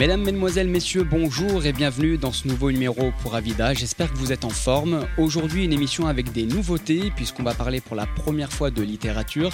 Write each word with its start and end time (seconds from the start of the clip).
Mesdames, 0.00 0.22
Mesdemoiselles, 0.22 0.68
Messieurs, 0.70 1.04
bonjour 1.04 1.66
et 1.66 1.74
bienvenue 1.74 2.16
dans 2.16 2.32
ce 2.32 2.48
nouveau 2.48 2.72
numéro 2.72 3.12
pour 3.20 3.34
Avida. 3.34 3.74
J'espère 3.74 4.10
que 4.10 4.16
vous 4.16 4.32
êtes 4.32 4.46
en 4.46 4.48
forme. 4.48 5.06
Aujourd'hui, 5.18 5.66
une 5.66 5.74
émission 5.74 6.06
avec 6.06 6.32
des 6.32 6.46
nouveautés 6.46 7.12
puisqu'on 7.14 7.42
va 7.42 7.52
parler 7.52 7.82
pour 7.82 7.96
la 7.96 8.06
première 8.06 8.50
fois 8.50 8.70
de 8.70 8.80
littérature. 8.80 9.50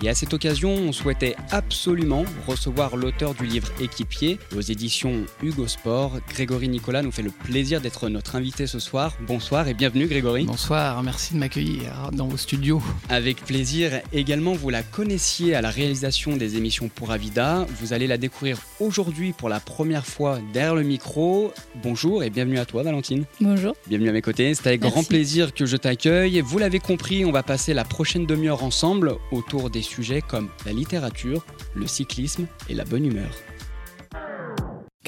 Et 0.00 0.08
à 0.08 0.14
cette 0.14 0.32
occasion, 0.32 0.70
on 0.70 0.92
souhaitait 0.92 1.34
absolument 1.50 2.24
recevoir 2.46 2.96
l'auteur 2.96 3.34
du 3.34 3.46
livre 3.46 3.68
Équipier 3.80 4.38
aux 4.56 4.60
éditions 4.60 5.24
Hugo 5.42 5.66
Sport. 5.66 6.18
Grégory 6.28 6.68
Nicolas 6.68 7.02
nous 7.02 7.10
fait 7.10 7.22
le 7.22 7.30
plaisir 7.30 7.80
d'être 7.80 8.08
notre 8.08 8.36
invité 8.36 8.68
ce 8.68 8.78
soir. 8.78 9.16
Bonsoir 9.26 9.66
et 9.66 9.74
bienvenue 9.74 10.06
Grégory. 10.06 10.44
Bonsoir, 10.44 11.02
merci 11.02 11.34
de 11.34 11.40
m'accueillir 11.40 12.10
dans 12.12 12.28
vos 12.28 12.36
studios. 12.36 12.80
Avec 13.08 13.44
plaisir. 13.44 14.00
Également, 14.12 14.52
vous 14.52 14.70
la 14.70 14.84
connaissiez 14.84 15.56
à 15.56 15.62
la 15.62 15.70
réalisation 15.70 16.36
des 16.36 16.56
émissions 16.56 16.88
pour 16.88 17.10
Avida. 17.10 17.66
Vous 17.80 17.92
allez 17.92 18.06
la 18.06 18.18
découvrir 18.18 18.58
aujourd'hui 18.78 19.32
pour 19.32 19.48
la 19.48 19.58
première 19.58 20.06
fois 20.06 20.38
derrière 20.52 20.76
le 20.76 20.84
micro. 20.84 21.52
Bonjour 21.82 22.22
et 22.22 22.30
bienvenue 22.30 22.60
à 22.60 22.66
toi 22.66 22.84
Valentine. 22.84 23.24
Bonjour. 23.40 23.74
Bienvenue 23.88 24.10
à 24.10 24.12
mes 24.12 24.22
côtés. 24.22 24.54
C'est 24.54 24.68
avec 24.68 24.80
Merci. 24.82 24.94
grand 24.94 25.08
plaisir 25.08 25.52
que 25.52 25.66
je 25.66 25.76
t'accueille. 25.76 26.40
Vous 26.40 26.58
l'avez 26.58 26.78
compris, 26.78 27.24
on 27.24 27.32
va 27.32 27.42
passer 27.42 27.74
la 27.74 27.84
prochaine 27.84 28.26
demi-heure 28.26 28.62
ensemble 28.62 29.16
autour 29.32 29.70
des 29.70 29.87
sujets 29.88 30.22
comme 30.22 30.48
la 30.66 30.72
littérature, 30.72 31.44
le 31.74 31.86
cyclisme 31.86 32.46
et 32.68 32.74
la 32.74 32.84
bonne 32.84 33.06
humeur. 33.06 33.30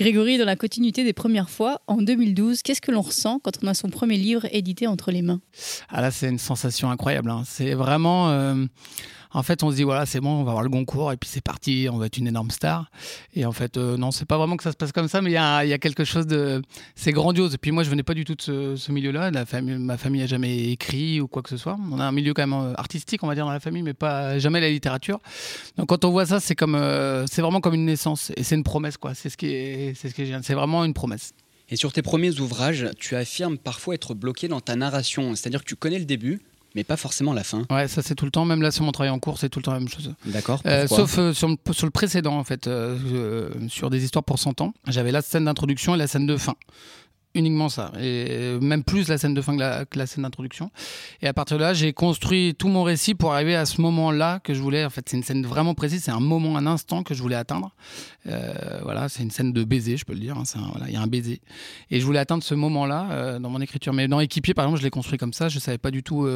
Grégory, 0.01 0.39
dans 0.39 0.47
la 0.47 0.57
continuité 0.57 1.05
des 1.05 1.13
premières 1.13 1.51
fois, 1.51 1.83
en 1.87 1.99
2012, 1.99 2.63
qu'est-ce 2.63 2.81
que 2.81 2.91
l'on 2.91 3.03
ressent 3.03 3.39
quand 3.39 3.63
on 3.63 3.67
a 3.67 3.75
son 3.75 3.91
premier 3.91 4.17
livre 4.17 4.47
édité 4.51 4.87
entre 4.87 5.11
les 5.11 5.21
mains? 5.21 5.43
Ah 5.91 6.01
là, 6.01 6.11
c'est 6.11 6.31
une 6.31 6.39
sensation 6.39 6.91
incroyable. 6.91 7.29
hein. 7.29 7.43
C'est 7.45 7.75
vraiment. 7.75 8.31
euh, 8.31 8.65
en 9.33 9.43
fait, 9.43 9.63
on 9.63 9.71
se 9.71 9.77
dit, 9.77 9.85
voilà, 9.85 10.07
c'est 10.07 10.21
bon, 10.21 10.41
on 10.41 10.45
va 10.45 10.51
avoir 10.51 10.65
le 10.65 10.71
Goncourt, 10.71 11.13
et 11.13 11.17
puis 11.17 11.31
c'est 11.33 11.43
parti, 11.43 11.89
on 11.91 11.99
va 11.99 12.07
être 12.07 12.19
une 12.19 12.27
énorme 12.27 12.51
star. 12.51 12.91
Et 13.35 13.45
en 13.45 13.53
fait, 13.53 13.77
euh, 13.77 13.97
non, 13.97 14.11
c'est 14.11 14.25
pas 14.25 14.37
vraiment 14.37 14.57
que 14.57 14.65
ça 14.65 14.73
se 14.73 14.77
passe 14.77 14.91
comme 14.91 15.07
ça, 15.07 15.23
mais 15.23 15.31
il 15.31 15.35
y 15.35 15.37
a, 15.37 15.79
quelque 15.79 16.05
chose 16.05 16.27
de. 16.27 16.63
C'est 16.97 17.13
grandiose. 17.13 17.55
Et 17.55 17.59
puis 17.59 17.71
moi, 17.71 17.85
je 17.85 17.91
venais 17.91 18.03
pas 18.03 18.15
du 18.15 18.25
tout 18.25 18.35
de 18.35 18.75
ce, 18.77 18.93
milieu-là. 18.93 19.31
Ma 19.31 19.97
famille 19.97 20.23
a 20.23 20.27
jamais 20.27 20.71
écrit 20.71 21.21
ou 21.21 21.29
quoi 21.29 21.43
que 21.43 21.49
ce 21.49 21.57
soit. 21.57 21.79
On 21.93 22.01
a 22.01 22.05
un 22.05 22.13
milieu 22.13 22.35
quand 22.35 22.47
même 22.47 22.59
euh, 22.59 22.75
artistique, 22.77 23.23
on 23.23 23.29
va 23.29 23.35
dire, 23.35 23.45
dans 23.45 23.53
la 23.53 23.61
famille, 23.61 23.83
mais 23.83 23.95
pas 23.95 24.39
jamais 24.41 24.61
la 24.61 24.69
littérature. 24.69 25.21
Donc 25.77 25.89
quand 25.89 26.05
on 26.05 26.11
voit 26.11 26.27
ça, 26.27 26.41
c'est 26.41 26.61
euh, 26.61 27.25
c'est 27.31 27.43
vraiment 27.43 27.61
comme 27.61 27.75
une 27.75 27.87
naissance. 27.87 28.33
Et 28.37 28.43
c'est 28.43 28.57
une 28.57 28.65
promesse, 28.65 28.97
quoi. 28.97 29.15
C'est 29.15 29.29
ce 29.29 29.37
qui 29.37 29.47
est, 29.47 29.90
c'est 29.95 30.09
ce 30.11 30.53
vraiment 30.53 30.85
une 30.85 30.95
promesse. 30.95 31.33
Et 31.69 31.77
sur 31.77 31.93
tes 31.93 32.03
premiers 32.03 32.41
ouvrages, 32.41 32.89
tu 32.99 33.15
affirmes 33.17 33.57
parfois 33.59 33.95
être 33.95 34.15
bloqué 34.15 34.49
dans 34.49 34.61
ta 34.61 34.75
narration, 34.77 35.35
c'est-à-dire 35.37 35.61
que 35.63 35.69
tu 35.69 35.77
connais 35.77 35.99
le 36.01 36.05
début, 36.05 36.41
mais 36.75 36.83
pas 36.85 36.97
forcément 36.97 37.33
la 37.33 37.45
fin. 37.45 37.65
Ouais, 37.71 37.87
ça 37.89 38.03
c'est 38.03 38.15
tout 38.17 38.25
le 38.25 38.31
temps. 38.33 38.45
Même 38.45 38.61
là, 38.63 38.71
sur 38.73 38.85
mon 38.85 38.91
travail 38.93 39.11
en 39.11 39.19
cours, 39.21 39.39
c'est 39.39 39.49
tout 39.49 39.61
le 39.61 39.65
temps 39.65 39.73
la 39.73 39.79
même 39.81 39.89
chose. 39.89 40.13
D'accord 40.27 40.61
Euh, 40.67 40.87
sauf 40.89 41.19
euh, 41.19 41.33
sur, 41.33 41.49
le- 41.49 41.57
sur 41.73 41.87
le 41.87 41.91
précédent, 41.93 42.37
en 42.37 42.45
fait, 42.45 42.67
euh, 42.67 43.51
sur 43.69 43.89
des 43.91 44.03
histoires 44.05 44.25
pour 44.25 44.39
100 44.39 44.61
ans. 44.61 44.73
J'avais 44.89 45.13
la 45.13 45.23
scène 45.23 45.45
d'introduction 45.45 45.95
et 45.95 45.99
la 45.99 46.07
scène 46.09 46.27
de 46.27 46.37
fin. 46.37 46.55
Uniquement 47.33 47.69
ça. 47.69 47.93
Et 48.01 48.27
euh, 48.29 48.61
même 48.61 48.83
plus 48.83 49.07
la 49.07 49.17
scène 49.17 49.35
de 49.35 49.41
fin 49.41 49.57
que 49.57 49.97
la, 49.99 50.07
scène 50.07 50.25
d'introduction. 50.25 50.73
Et 51.23 51.29
à 51.29 51.33
partir 51.33 51.59
de 51.59 51.63
là, 51.63 51.75
j'ai 51.75 51.93
construit 51.93 52.57
tout 52.59 52.67
mon 52.67 52.83
récit 52.83 53.15
pour 53.15 53.33
arriver 53.33 53.55
à 53.55 53.67
ce 53.67 53.81
moment-là 53.83 54.41
que 54.43 54.53
je 54.53 54.61
voulais. 54.61 54.85
En 54.85 54.91
fait, 54.91 55.09
c'est 55.09 55.17
une 55.17 55.23
scène 55.23 55.47
vraiment 55.47 55.75
précise. 55.75 56.03
C'est 56.03 56.11
un 56.11 56.19
moment, 56.19 56.57
un 56.57 56.67
instant 56.67 57.05
que 57.05 57.15
je 57.15 57.23
voulais 57.23 57.37
atteindre. 57.37 57.73
Euh, 58.27 58.81
voilà, 58.83 59.09
c'est 59.09 59.23
une 59.23 59.31
scène 59.31 59.53
de 59.53 59.63
baiser, 59.63 59.97
je 59.97 60.05
peux 60.05 60.13
le 60.13 60.19
dire. 60.19 60.37
hein. 60.37 60.43
Voilà, 60.73 60.89
Il 60.89 60.93
y 60.93 60.97
a 60.97 61.01
un 61.01 61.07
baiser. 61.07 61.41
Et 61.93 62.01
je 62.01 62.05
voulais 62.05 62.19
atteindre 62.19 62.43
ce 62.43 62.57
moment-là 62.57 63.07
euh, 63.13 63.39
dans 63.39 63.49
mon 63.49 63.61
écriture. 63.61 63.93
Mais 63.93 64.09
dans 64.09 64.19
Équipier, 64.19 64.53
par 64.53 64.65
exemple, 64.65 64.81
je 64.81 64.85
l'ai 64.85 64.91
construit 64.91 65.17
comme 65.17 65.33
ça. 65.33 65.49
Je 65.49 65.61
savais 65.61 65.79
pas 65.79 65.93
du 65.93 66.03
tout 66.03 66.29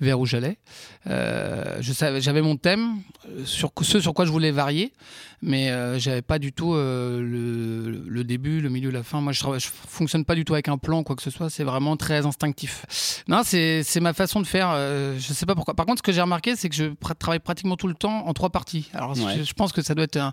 vers 0.00 0.20
où 0.20 0.26
j'allais. 0.26 0.58
Je 1.06 1.92
savais, 1.94 2.20
j'avais 2.20 2.42
mon 2.42 2.58
thème, 2.58 2.98
sur 3.46 3.72
ce 3.80 4.00
sur 4.00 4.12
quoi 4.12 4.26
je 4.26 4.30
voulais 4.30 4.50
varier, 4.50 4.92
mais 5.40 5.98
j'avais 5.98 6.20
pas 6.22 6.38
du 6.38 6.52
tout 6.52 6.74
le, 6.74 8.22
début, 8.22 8.60
le 8.60 8.68
milieu, 8.68 8.90
la 8.90 9.02
fin. 9.02 9.22
Moi, 9.22 9.32
je, 9.32 9.40
je 9.58 9.68
fonctionne 9.68 10.25
pas 10.26 10.34
du 10.34 10.44
tout 10.44 10.52
avec 10.52 10.68
un 10.68 10.76
plan, 10.78 11.02
quoi 11.02 11.16
que 11.16 11.22
ce 11.22 11.30
soit. 11.30 11.48
C'est 11.48 11.64
vraiment 11.64 11.96
très 11.96 12.26
instinctif. 12.26 13.22
Non, 13.28 13.40
c'est 13.44 13.84
ma 14.00 14.12
façon 14.12 14.40
de 14.40 14.46
faire. 14.46 14.70
euh, 14.74 15.16
je 15.18 15.32
sais 15.32 15.46
pas 15.46 15.54
pourquoi. 15.54 15.74
Par 15.74 15.86
contre, 15.86 16.00
ce 16.00 16.02
que 16.02 16.12
j'ai 16.12 16.20
remarqué, 16.20 16.56
c'est 16.56 16.68
que 16.68 16.74
je 16.74 16.84
pr- 16.84 17.14
travaille 17.18 17.38
pratiquement 17.40 17.76
tout 17.76 17.88
le 17.88 17.94
temps 17.94 18.26
en 18.26 18.32
trois 18.34 18.50
parties. 18.50 18.90
Alors, 18.92 19.16
Ouais. 19.16 19.38
je, 19.38 19.44
je 19.44 19.52
pense 19.54 19.72
que 19.72 19.80
ça 19.82 19.94
doit 19.94 20.04
être 20.04 20.16
un- 20.18 20.32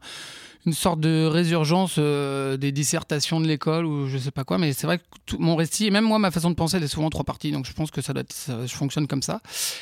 une 0.65 0.71
sorte 0.73 1.01
de 1.01 1.25
résurgence 1.25 1.95
euh, 1.97 2.55
des 2.55 2.71
dissertations 2.71 3.41
de 3.41 3.47
l'école 3.47 3.85
ou 3.85 4.07
je 4.07 4.17
sais 4.17 4.31
pas 4.31 4.45
quoi, 4.45 4.57
mais 4.57 4.71
c'est 4.71 4.87
vrai 4.87 4.97
que 4.99 5.03
tout, 5.25 5.37
mon 5.37 5.57
récit, 5.57 5.87
et 5.87 5.91
même 5.91 6.05
moi, 6.05 6.19
ma 6.19 6.31
façon 6.31 6.49
de 6.49 6.55
penser, 6.55 6.77
elle 6.77 6.83
est 6.83 6.87
souvent 6.87 7.07
en 7.07 7.09
trois 7.09 7.25
parties. 7.25 7.51
Donc, 7.51 7.65
je 7.65 7.73
pense 7.73 7.91
que 7.91 8.01
ça 8.01 8.13
doit 8.13 8.21
être, 8.21 8.31
ça- 8.31 8.65
je 8.65 8.73
fonctionne 8.73 9.05
comme 9.07 9.21
ça. 9.21 9.41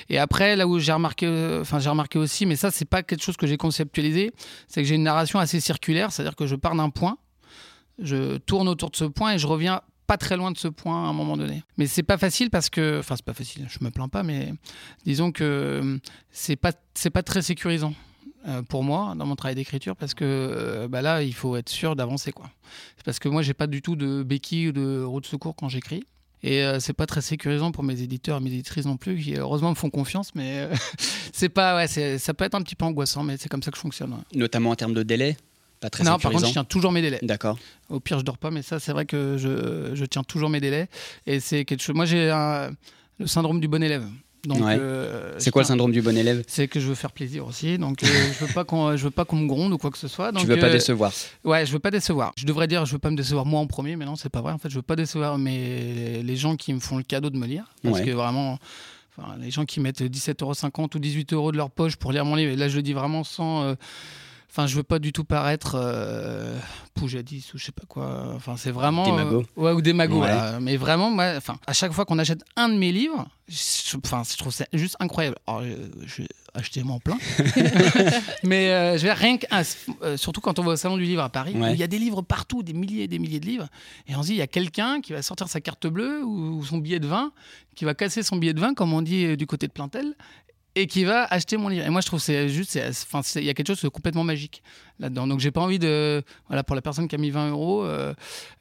Et 0.09 0.17
après, 0.17 0.55
là 0.55 0.65
où 0.67 0.79
j'ai 0.79 0.91
remarqué, 0.91 1.27
euh, 1.27 1.61
enfin 1.61 1.77
j'ai 1.79 1.89
remarqué 1.89 2.17
aussi, 2.17 2.47
mais 2.47 2.55
ça 2.55 2.71
c'est 2.71 2.85
pas 2.85 3.03
quelque 3.03 3.23
chose 3.23 3.37
que 3.37 3.45
j'ai 3.45 3.57
conceptualisé, 3.57 4.31
c'est 4.67 4.81
que 4.81 4.87
j'ai 4.87 4.95
une 4.95 5.03
narration 5.03 5.37
assez 5.39 5.59
circulaire, 5.59 6.11
c'est-à-dire 6.11 6.35
que 6.35 6.47
je 6.47 6.55
pars 6.55 6.75
d'un 6.75 6.89
point, 6.89 7.17
je 7.99 8.37
tourne 8.37 8.67
autour 8.67 8.89
de 8.89 8.95
ce 8.95 9.05
point 9.05 9.33
et 9.33 9.37
je 9.37 9.45
reviens 9.45 9.81
pas 10.11 10.17
très 10.17 10.35
loin 10.35 10.51
de 10.51 10.57
ce 10.57 10.67
point 10.67 11.05
à 11.05 11.07
un 11.07 11.13
moment 11.13 11.37
donné. 11.37 11.63
Mais 11.77 11.87
c'est 11.87 12.03
pas 12.03 12.17
facile 12.17 12.49
parce 12.49 12.69
que, 12.69 12.99
enfin 12.99 13.15
c'est 13.15 13.23
pas 13.23 13.33
facile, 13.33 13.65
je 13.69 13.81
me 13.81 13.91
plains 13.91 14.09
pas, 14.09 14.23
mais 14.23 14.53
disons 15.05 15.31
que 15.31 15.43
euh, 15.45 15.97
c'est 16.31 16.57
pas 16.57 16.73
c'est 16.95 17.11
pas 17.11 17.23
très 17.23 17.41
sécurisant. 17.41 17.93
euh, 18.47 18.61
pour 18.61 18.83
moi, 18.83 19.13
dans 19.17 19.25
mon 19.25 19.35
travail 19.35 19.55
d'écriture, 19.55 19.95
parce 19.95 20.13
que 20.13 20.25
euh, 20.25 20.87
bah 20.89 21.01
là, 21.01 21.21
il 21.23 21.33
faut 21.33 21.55
être 21.55 21.69
sûr 21.69 21.95
d'avancer. 21.95 22.31
quoi. 22.33 22.49
Parce 23.05 23.19
que 23.19 23.29
moi, 23.29 23.41
j'ai 23.41 23.53
pas 23.53 23.67
du 23.67 23.81
tout 23.81 23.95
de 23.95 24.23
béquille 24.23 24.69
ou 24.69 24.71
de 24.73 25.01
roue 25.03 25.21
de 25.21 25.25
secours 25.27 25.55
quand 25.55 25.69
j'écris. 25.69 26.03
Et 26.43 26.63
euh, 26.63 26.79
c'est 26.79 26.93
pas 26.93 27.05
très 27.05 27.21
sécurisant 27.21 27.71
pour 27.71 27.83
mes 27.83 28.01
éditeurs 28.01 28.37
et 28.37 28.41
mes 28.41 28.49
éditrices 28.51 28.85
non 28.85 28.97
plus, 28.97 29.17
qui 29.17 29.35
heureusement 29.35 29.69
me 29.69 29.75
font 29.75 29.91
confiance, 29.91 30.33
mais 30.33 30.67
c'est 31.33 31.49
pas, 31.49 31.75
ouais, 31.75 31.87
ça 32.17 32.33
peut 32.33 32.45
être 32.45 32.55
un 32.55 32.63
petit 32.63 32.75
peu 32.75 32.83
angoissant, 32.85 33.23
mais 33.23 33.37
c'est 33.37 33.47
comme 33.47 33.61
ça 33.63 33.69
que 33.71 33.77
je 33.77 33.81
fonctionne. 33.81 34.15
Notamment 34.33 34.71
en 34.71 34.75
termes 34.75 34.95
de 34.95 35.03
délai? 35.03 35.37
Pas 35.81 35.89
très 35.89 36.03
Non, 36.03 36.17
par 36.19 36.31
contre, 36.31 36.45
je 36.47 36.51
tiens 36.51 36.63
toujours 36.63 36.91
mes 36.91 37.01
délais. 37.01 37.19
D'accord. 37.23 37.57
Au 37.89 37.99
pire, 37.99 38.19
je 38.19 38.23
dors 38.23 38.37
pas, 38.37 38.51
mais 38.51 38.61
ça, 38.61 38.79
c'est 38.79 38.91
vrai 38.93 39.05
que 39.05 39.35
je, 39.37 39.93
je 39.95 40.05
tiens 40.05 40.23
toujours 40.23 40.49
mes 40.49 40.61
délais. 40.61 40.87
Et 41.25 41.39
c'est 41.39 41.65
quelque 41.65 41.81
chose. 41.81 41.95
Moi, 41.95 42.05
j'ai 42.05 42.27
le 43.19 43.27
syndrome 43.27 43.59
du 43.59 43.67
bon 43.67 43.81
élève. 43.83 44.05
Donc, 44.45 44.59
Ouais. 44.59 44.75
euh, 44.79 45.35
C'est 45.37 45.51
quoi 45.51 45.61
le 45.61 45.67
syndrome 45.67 45.91
du 45.91 46.01
bon 46.01 46.17
élève? 46.17 46.43
C'est 46.47 46.67
que 46.67 46.79
je 46.79 46.87
veux 46.87 46.95
faire 46.95 47.11
plaisir 47.11 47.45
aussi, 47.45 47.77
donc 47.77 48.01
euh, 48.01 48.07
je 48.33 48.43
veux 48.45 48.51
pas 48.51 48.63
qu'on, 48.63 48.95
je 48.97 49.03
veux 49.03 49.11
pas 49.11 49.23
qu'on 49.23 49.35
me 49.35 49.47
gronde 49.47 49.71
ou 49.71 49.77
quoi 49.77 49.91
que 49.91 49.99
ce 49.99 50.07
soit. 50.07 50.31
Donc, 50.31 50.41
Tu 50.41 50.47
veux 50.47 50.57
pas 50.57 50.65
euh, 50.65 50.71
décevoir 50.71 51.11
Ouais, 51.43 51.63
je 51.63 51.71
veux 51.71 51.77
pas 51.79 51.91
décevoir. 51.91 52.31
Je 52.37 52.45
devrais 52.47 52.67
dire, 52.67 52.83
je 52.87 52.93
veux 52.93 52.97
pas 52.99 53.11
me 53.11 53.15
décevoir 53.15 53.45
moi 53.45 53.59
en 53.59 53.67
premier, 53.67 53.95
mais 53.97 54.05
non, 54.05 54.15
c'est 54.15 54.29
pas 54.29 54.41
vrai. 54.41 54.51
En 54.51 54.57
fait, 54.57 54.69
je 54.69 54.75
veux 54.77 54.81
pas 54.81 54.95
décevoir 54.95 55.37
les 55.37 56.35
gens 56.35 56.55
qui 56.55 56.73
me 56.73 56.79
font 56.79 56.97
le 56.97 57.03
cadeau 57.03 57.29
de 57.29 57.37
me 57.37 57.45
lire. 57.45 57.65
Parce 57.83 57.99
Ouais. 57.99 58.05
que 58.05 58.11
vraiment, 58.11 58.57
les 59.39 59.51
gens 59.51 59.65
qui 59.65 59.79
mettent 59.79 60.01
17,50€ 60.01 60.95
ou 60.95 60.99
18 60.99 61.33
euros 61.33 61.51
de 61.51 61.57
leur 61.57 61.69
poche 61.69 61.95
pour 61.95 62.11
lire 62.11 62.25
mon 62.25 62.33
livre, 62.35 62.51
et 62.51 62.55
là, 62.55 62.67
je 62.67 62.77
le 62.77 62.81
dis 62.81 62.93
vraiment 62.93 63.23
sans. 63.23 63.75
Euh, 64.51 64.53
Enfin, 64.53 64.67
je 64.67 64.75
veux 64.75 64.83
pas 64.83 64.99
du 64.99 65.13
tout 65.13 65.23
paraître 65.23 65.75
euh, 65.81 66.57
poujadis 66.93 67.49
ou 67.53 67.57
je 67.57 67.65
sais 67.65 67.71
pas 67.71 67.85
quoi. 67.87 68.33
Enfin, 68.35 68.57
c'est 68.57 68.71
vraiment. 68.71 69.05
Démago. 69.05 69.45
euh, 69.57 69.61
ouais, 69.61 69.71
ou 69.71 69.81
démago. 69.81 70.15
Ouais. 70.21 70.27
voilà. 70.27 70.59
Mais 70.59 70.75
vraiment, 70.75 71.09
moi, 71.09 71.33
enfin, 71.37 71.57
à 71.67 71.73
chaque 71.73 71.93
fois 71.93 72.03
qu'on 72.03 72.19
achète 72.19 72.43
un 72.57 72.67
de 72.67 72.75
mes 72.75 72.91
livres, 72.91 73.27
je, 73.47 73.95
enfin, 74.03 74.23
je 74.29 74.37
trouve 74.37 74.51
ça 74.51 74.65
juste 74.73 74.97
incroyable. 74.99 75.37
Alors, 75.47 75.63
je, 75.63 76.05
je 76.05 76.23
acheter 76.53 76.83
mon 76.83 76.99
plein. 76.99 77.17
Mais 78.43 78.71
euh, 78.71 78.97
je 78.97 79.03
vais 79.03 79.13
rien 79.13 79.37
que. 79.37 79.45
euh, 80.03 80.17
surtout 80.17 80.41
quand 80.41 80.59
on 80.59 80.63
va 80.63 80.71
au 80.71 80.75
Salon 80.75 80.97
du 80.97 81.03
Livre 81.03 81.23
à 81.23 81.29
Paris, 81.29 81.53
Ouais. 81.55 81.69
où 81.71 81.73
il 81.73 81.79
y 81.79 81.83
a 81.83 81.87
des 81.87 81.99
livres 81.99 82.21
partout, 82.21 82.61
des 82.63 82.73
milliers 82.73 83.03
et 83.03 83.07
des 83.07 83.19
milliers 83.19 83.39
de 83.39 83.45
livres. 83.45 83.67
Et 84.07 84.15
on 84.15 84.21
se 84.21 84.27
dit, 84.27 84.33
il 84.33 84.37
y 84.39 84.41
a 84.41 84.47
quelqu'un 84.47 84.99
qui 85.01 85.13
va 85.13 85.21
sortir 85.21 85.47
sa 85.47 85.61
carte 85.61 85.87
bleue 85.87 86.23
ou, 86.25 86.57
ou 86.57 86.65
son 86.65 86.77
billet 86.79 86.99
de 86.99 87.07
vin, 87.07 87.31
qui 87.75 87.85
va 87.85 87.93
casser 87.93 88.21
son 88.23 88.35
billet 88.35 88.53
de 88.53 88.59
vin, 88.59 88.73
comme 88.73 88.91
on 88.93 89.01
dit 89.01 89.25
euh, 89.25 89.35
du 89.37 89.45
côté 89.47 89.67
de 89.67 89.71
Plantel, 89.71 90.13
et 90.75 90.87
qui 90.87 91.03
va 91.03 91.25
acheter 91.25 91.57
mon 91.57 91.67
livre. 91.67 91.85
Et 91.85 91.89
moi, 91.89 92.01
je 92.01 92.07
trouve 92.07 92.19
c'est 92.19 92.49
juste. 92.49 92.75
il 92.75 93.43
y 93.43 93.49
a 93.49 93.53
quelque 93.53 93.67
chose 93.67 93.81
de 93.81 93.89
complètement 93.89 94.23
magique 94.23 94.63
là-dedans. 94.99 95.27
Donc, 95.27 95.39
j'ai 95.39 95.51
pas 95.51 95.61
envie 95.61 95.79
de. 95.79 96.21
Voilà, 96.47 96.63
pour 96.63 96.75
la 96.75 96.81
personne 96.81 97.07
qui 97.07 97.15
a 97.15 97.17
mis 97.17 97.29
20 97.31 97.49
euros, 97.51 97.83
euh, 97.83 98.13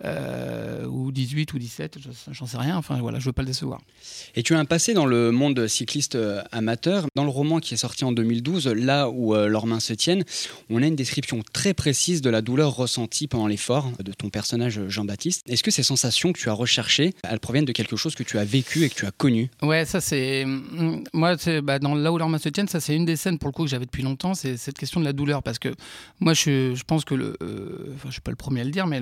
euh, 0.04 0.86
ou 0.86 1.12
18 1.12 1.52
ou 1.52 1.58
17, 1.58 1.98
je- 2.00 2.32
j'en 2.32 2.46
sais 2.46 2.56
rien. 2.56 2.76
Enfin, 2.76 2.98
voilà, 3.00 3.18
je 3.18 3.26
veux 3.26 3.32
pas 3.32 3.42
le 3.42 3.46
décevoir. 3.48 3.80
Et 4.34 4.42
tu 4.42 4.54
as 4.54 4.58
un 4.58 4.64
passé 4.64 4.94
dans 4.94 5.06
le 5.06 5.30
monde 5.32 5.66
cycliste 5.66 6.14
euh, 6.14 6.42
amateur. 6.52 7.06
Dans 7.14 7.24
le 7.24 7.30
roman 7.30 7.58
qui 7.60 7.74
est 7.74 7.76
sorti 7.78 8.04
en 8.04 8.12
2012, 8.12 8.68
là 8.68 9.08
où 9.08 9.34
euh, 9.34 9.48
leurs 9.48 9.66
mains 9.66 9.80
se 9.80 9.92
tiennent, 9.92 10.24
on 10.70 10.82
a 10.82 10.86
une 10.86 10.96
description 10.96 11.42
très 11.52 11.74
précise 11.74 12.22
de 12.22 12.30
la 12.30 12.42
douleur 12.42 12.74
ressentie 12.74 13.26
pendant 13.28 13.46
l'effort 13.46 13.90
de 14.02 14.12
ton 14.12 14.30
personnage 14.30 14.78
euh, 14.78 14.88
Jean-Baptiste. 14.88 15.42
Est-ce 15.48 15.62
que 15.62 15.70
ces 15.70 15.82
sensations 15.82 16.32
que 16.32 16.38
tu 16.38 16.48
as 16.48 16.52
recherchées, 16.54 17.14
elles 17.24 17.40
proviennent 17.40 17.64
de 17.64 17.72
quelque 17.72 17.96
chose 17.96 18.14
que 18.14 18.22
tu 18.22 18.38
as 18.38 18.44
vécu 18.44 18.84
et 18.84 18.88
que 18.88 18.94
tu 18.94 19.06
as 19.06 19.10
connu? 19.10 19.50
Ouais, 19.62 19.84
ça 19.84 20.00
c'est. 20.00 20.44
Moi, 21.12 21.36
bah, 21.62 21.78
dans 21.78 21.90
Là 22.00 22.12
où 22.12 22.16
leurs 22.18 22.28
mains 22.30 22.38
se 22.38 22.48
tiennent, 22.48 22.68
ça 22.68 22.80
c'est 22.80 22.94
une 22.96 23.04
des 23.04 23.16
scènes 23.16 23.38
pour 23.38 23.48
le 23.48 23.52
coup 23.52 23.64
que 23.64 23.68
j'avais 23.68 23.84
depuis 23.84 24.02
longtemps, 24.02 24.32
c'est 24.32 24.56
cette 24.56 24.78
question 24.78 25.00
de 25.00 25.04
la 25.04 25.12
douleur. 25.12 25.42
Parce 25.42 25.58
que 25.58 25.68
moi, 26.18 26.29
je, 26.34 26.74
je 26.74 26.84
pense 26.84 27.04
que 27.04 27.14
le. 27.14 27.36
euh, 27.42 27.92
Enfin, 27.94 28.08
je 28.08 28.12
suis 28.12 28.20
pas 28.20 28.30
le 28.30 28.36
premier 28.36 28.62
à 28.62 28.64
le 28.64 28.70
dire, 28.70 28.86
mais 28.86 29.00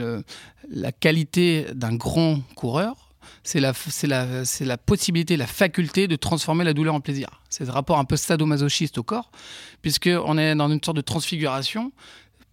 la 0.69 0.93
qualité 0.93 1.67
d'un 1.75 1.95
grand 1.95 2.41
coureur, 2.55 3.09
c'est 3.43 3.61
la, 3.61 4.77
possibilité, 4.77 5.37
la 5.37 5.47
faculté 5.47 6.09
de 6.09 6.17
transformer 6.17 6.65
la 6.65 6.73
douleur 6.73 6.95
en 6.95 7.01
plaisir. 7.01 7.41
C'est 7.49 7.65
ce 7.65 7.71
rapport 7.71 7.99
un 7.99 8.05
peu 8.05 8.17
sadomasochiste 8.17 8.99
au 8.99 9.03
corps, 9.03 9.31
puisqu'on 9.83 10.39
est 10.39 10.55
dans 10.55 10.71
une 10.71 10.83
sorte 10.83 10.97
de 10.97 11.03
transfiguration. 11.03 11.93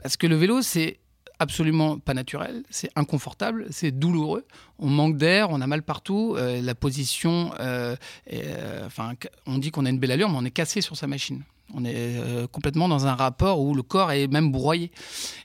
Parce 0.02 0.18
que 0.18 0.28
le 0.28 0.36
vélo, 0.36 0.62
c'est 0.62 1.00
absolument 1.40 2.00
pas 2.00 2.14
naturel, 2.14 2.64
c'est 2.70 2.90
inconfortable, 2.96 3.68
c'est 3.70 3.92
douloureux, 3.92 4.46
on 4.80 4.88
manque 4.88 5.18
d'air, 5.18 5.50
on 5.50 5.60
a 5.60 5.68
mal 5.68 5.84
partout, 5.84 6.36
euh, 6.38 6.62
la 6.62 6.76
position, 6.76 7.52
euh, 7.60 7.96
euh, 8.32 8.86
enfin, 8.86 9.14
on 9.46 9.58
dit 9.58 9.72
qu'on 9.72 9.86
a 9.86 9.90
une 9.90 10.00
belle 10.00 10.12
allure, 10.12 10.30
mais 10.30 10.38
on 10.38 10.46
est 10.46 10.52
cassé 10.52 10.80
sur 10.80 10.96
sa 10.96 11.08
machine. 11.08 11.44
On 11.74 11.84
est 11.84 11.94
euh, 11.96 12.48
complètement 12.48 12.88
dans 12.88 13.08
un 13.08 13.16
rapport 13.16 13.60
où 13.60 13.74
le 13.74 13.82
corps 13.82 14.12
est 14.12 14.28
même 14.28 14.52
broyé. 14.52 14.92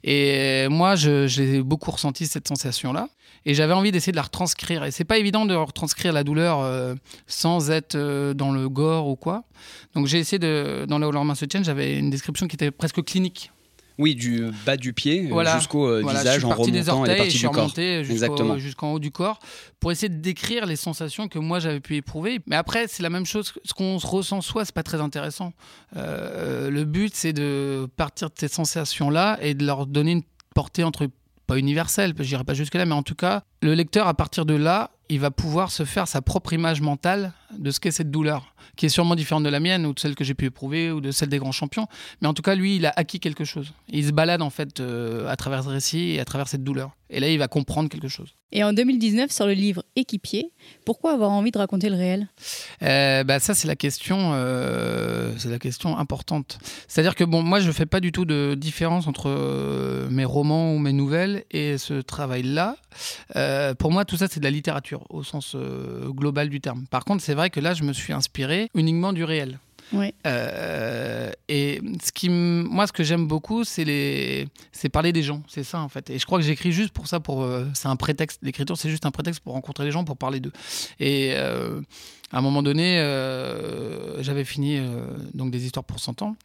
Et 0.05 0.69
moi, 0.69 0.95
j'ai 0.97 1.63
beaucoup 1.63 1.91
ressenti 1.91 2.27
cette 2.27 2.47
sensation-là. 2.47 3.09
Et 3.47 3.55
j'avais 3.55 3.73
envie 3.73 3.91
d'essayer 3.91 4.13
de 4.13 4.17
la 4.17 4.23
retranscrire. 4.23 4.85
Et 4.85 4.91
c'est 4.91 5.05
pas 5.05 5.19
évident 5.19 5.47
de 5.47 5.55
retranscrire 5.55 6.13
la 6.13 6.25
douleur 6.25 6.61
euh, 6.61 6.95
sans 7.27 7.71
être 7.71 7.95
euh, 7.95 8.35
dans 8.35 8.53
le 8.53 8.69
gore 8.69 9.09
ou 9.09 9.17
quoi. 9.17 9.45
Donc 9.95 10.07
j'ai 10.07 10.19
essayé 10.19 10.39
de. 10.39 10.85
Dans 10.87 10.99
lendemain 10.99 11.35
se 11.35 11.47
tienne, 11.47 11.65
j'avais 11.65 11.99
une 11.99 12.11
description 12.11 12.49
qui 12.49 12.57
était 12.57 12.71
presque 12.71 13.03
clinique. 13.03 13.51
Oui, 14.01 14.15
du 14.15 14.47
bas 14.65 14.77
du 14.77 14.93
pied 14.93 15.31
jusqu'au 15.55 16.01
visage 16.07 16.45
en 16.45 16.51
remontant 16.51 16.71
des 16.71 16.89
orteils, 16.89 17.13
les 17.13 17.19
parties 17.19 18.05
je 18.05 18.13
suis 18.13 18.55
du 18.55 18.61
jusqu'en 18.61 18.93
haut 18.93 18.99
du 18.99 19.11
corps 19.11 19.39
pour 19.79 19.93
essayer 19.93 20.09
de 20.09 20.21
décrire 20.21 20.67
les 20.67 20.77
sensations 20.77 21.29
que 21.29 21.39
moi 21.39 21.59
j'avais 21.59 21.81
pu 21.81 21.97
éprouver. 21.97 22.41
Mais 22.47 22.57
après, 22.57 22.87
c'est 22.89 23.03
la 23.03 23.11
même 23.11 23.27
chose. 23.27 23.53
Ce 23.65 23.75
qu'on 23.75 23.99
ressent 23.99 24.41
soi, 24.41 24.65
c'est 24.65 24.75
pas 24.75 24.83
très 24.83 25.01
intéressant. 25.01 25.53
Euh, 25.97 26.71
le 26.71 26.85
but, 26.85 27.15
c'est 27.15 27.33
de 27.33 27.89
partir 27.97 28.29
de 28.29 28.35
ces 28.39 28.49
sensations-là 28.49 29.39
et 29.43 29.55
de 29.55 29.65
leur 29.65 29.87
donner 29.87 30.13
une 30.13 30.23
portée 30.55 30.83
entre 30.83 31.09
pas 31.47 31.59
universelle, 31.59 32.15
je 32.17 32.23
dirais 32.23 32.45
pas 32.45 32.55
jusque-là, 32.55 32.87
mais 32.87 32.95
en 32.95 33.03
tout 33.03 33.15
cas, 33.15 33.43
le 33.61 33.75
lecteur, 33.75 34.07
à 34.07 34.15
partir 34.15 34.47
de 34.47 34.55
là, 34.55 34.93
il 35.11 35.19
va 35.19 35.33
pouvoir 35.33 35.73
se 35.73 35.85
faire 35.85 36.07
sa 36.07 36.23
propre 36.23 36.53
image 36.53 36.81
mentale 36.81 37.33
de 37.59 37.73
ce 37.73 37.81
qu'est 37.81 37.91
cette 37.91 38.13
douleur, 38.13 38.55
qui 38.77 38.87
est 38.87 38.91
sûrement 38.91 39.17
différente 39.17 39.43
de 39.43 39.49
la 39.49 39.59
mienne 39.59 39.85
ou 39.85 39.93
de 39.93 39.99
celle 39.99 40.15
que 40.15 40.23
j'ai 40.23 40.35
pu 40.35 40.47
éprouver 40.47 40.93
ou 40.93 41.01
de 41.01 41.11
celle 41.11 41.29
des 41.29 41.39
grands 41.39 41.51
champions. 41.51 41.89
Mais 42.23 42.29
en 42.29 42.35
tout 42.35 42.43
cas, 42.43 42.55
lui, 42.55 42.77
il 42.77 42.87
a 42.87 42.93
acquis 42.95 43.19
quelque 43.19 43.45
chose. 43.45 43.73
Il 43.89 44.07
se 44.07 44.13
balade 44.13 44.41
en 44.41 44.51
fait 44.51 44.79
euh, 44.79 45.29
à 45.29 45.35
travers 45.35 45.65
ce 45.65 45.69
récit 45.69 46.11
et 46.11 46.21
à 46.21 46.25
travers 46.25 46.47
cette 46.47 46.63
douleur. 46.63 46.93
Et 47.13 47.19
là, 47.19 47.29
il 47.29 47.41
va 47.41 47.49
comprendre 47.49 47.89
quelque 47.89 48.07
chose. 48.07 48.37
Et 48.53 48.63
en 48.63 48.73
2019, 48.73 49.33
sur 49.33 49.47
le 49.47 49.53
livre 49.53 49.83
Équipier, 49.97 50.53
pourquoi 50.87 51.13
avoir 51.13 51.33
envie 51.33 51.51
de 51.51 51.59
raconter 51.59 51.89
le 51.89 51.97
réel? 51.97 52.29
Euh, 52.83 53.25
bah 53.25 53.41
Ça, 53.41 53.53
c'est 53.55 53.67
la 53.67 53.75
question, 53.75 54.31
euh, 54.35 55.35
c'est 55.39 55.51
la 55.51 55.59
question 55.59 55.99
importante. 55.99 56.61
C'est-à-dire 56.87 57.17
que 57.17 57.25
bon, 57.25 57.43
moi, 57.43 57.59
je 57.59 57.73
fais 57.73 57.87
pas 57.87 57.99
du 57.99 58.13
tout 58.13 58.25
de 58.25 58.55
différence 58.55 59.09
entre 59.09 60.09
mes 60.09 60.25
romans 60.25 60.73
ou 60.73 60.79
mes 60.79 60.93
nouvelles 60.93 61.43
et 61.51 61.79
ce 61.79 61.95
travail-là. 61.95 62.77
Pour 63.79 63.91
moi, 63.91 64.05
tout 64.05 64.17
ça, 64.17 64.27
c'est 64.29 64.41
de 64.41 64.45
la 64.45 64.51
littérature 64.51 65.05
au 65.11 65.23
sens 65.23 65.55
euh, 65.55 66.09
global 66.11 66.49
du 66.49 66.61
terme. 66.61 66.87
Par 66.91 67.05
contre, 67.05 67.23
c'est 67.23 67.35
vrai 67.35 67.51
que 67.51 67.61
là, 67.61 67.75
je 67.75 67.85
me 67.85 67.93
suis 67.93 68.13
inspiré 68.13 68.71
uniquement 68.75 69.13
du 69.13 69.25
réel. 69.25 69.59
Euh, 70.25 71.33
et 71.49 71.81
ce 72.01 72.13
qui 72.13 72.29
moi, 72.29 72.87
ce 72.87 72.93
que 72.93 73.03
j'aime 73.03 73.27
beaucoup, 73.27 73.65
c'est 73.65 73.83
les, 73.83 74.47
c'est 74.71 74.89
parler 74.89 75.13
des 75.13 75.25
gens. 75.25 75.43
C'est 75.49 75.65
ça 75.65 75.81
en 75.81 75.89
fait. 75.89 76.11
Et 76.11 76.19
je 76.21 76.27
crois 76.27 76.39
que 76.39 76.45
j'écris 76.45 76.71
juste 76.71 76.93
pour 76.93 77.09
ça. 77.09 77.19
Pour, 77.19 77.43
euh, 77.43 77.67
c'est 77.75 77.89
un 77.89 77.97
prétexte. 77.97 78.39
L'écriture, 78.43 78.77
c'est 78.79 78.89
juste 78.89 79.05
un 79.05 79.11
prétexte 79.11 79.41
pour 79.41 79.55
rencontrer 79.55 79.85
les 79.85 79.91
gens, 79.91 80.05
pour 80.05 80.17
parler 80.17 80.39
d'eux. 80.39 80.53
Et 81.01 81.35
à 81.35 82.39
un 82.39 82.41
moment 82.41 82.63
donné, 82.63 82.99
j'avais 84.21 84.45
fini 84.45 84.81
donc 85.35 85.51
des 85.51 85.65
histoires 85.65 85.85
pour 85.85 85.99
100 85.99 86.23
ans 86.23 86.37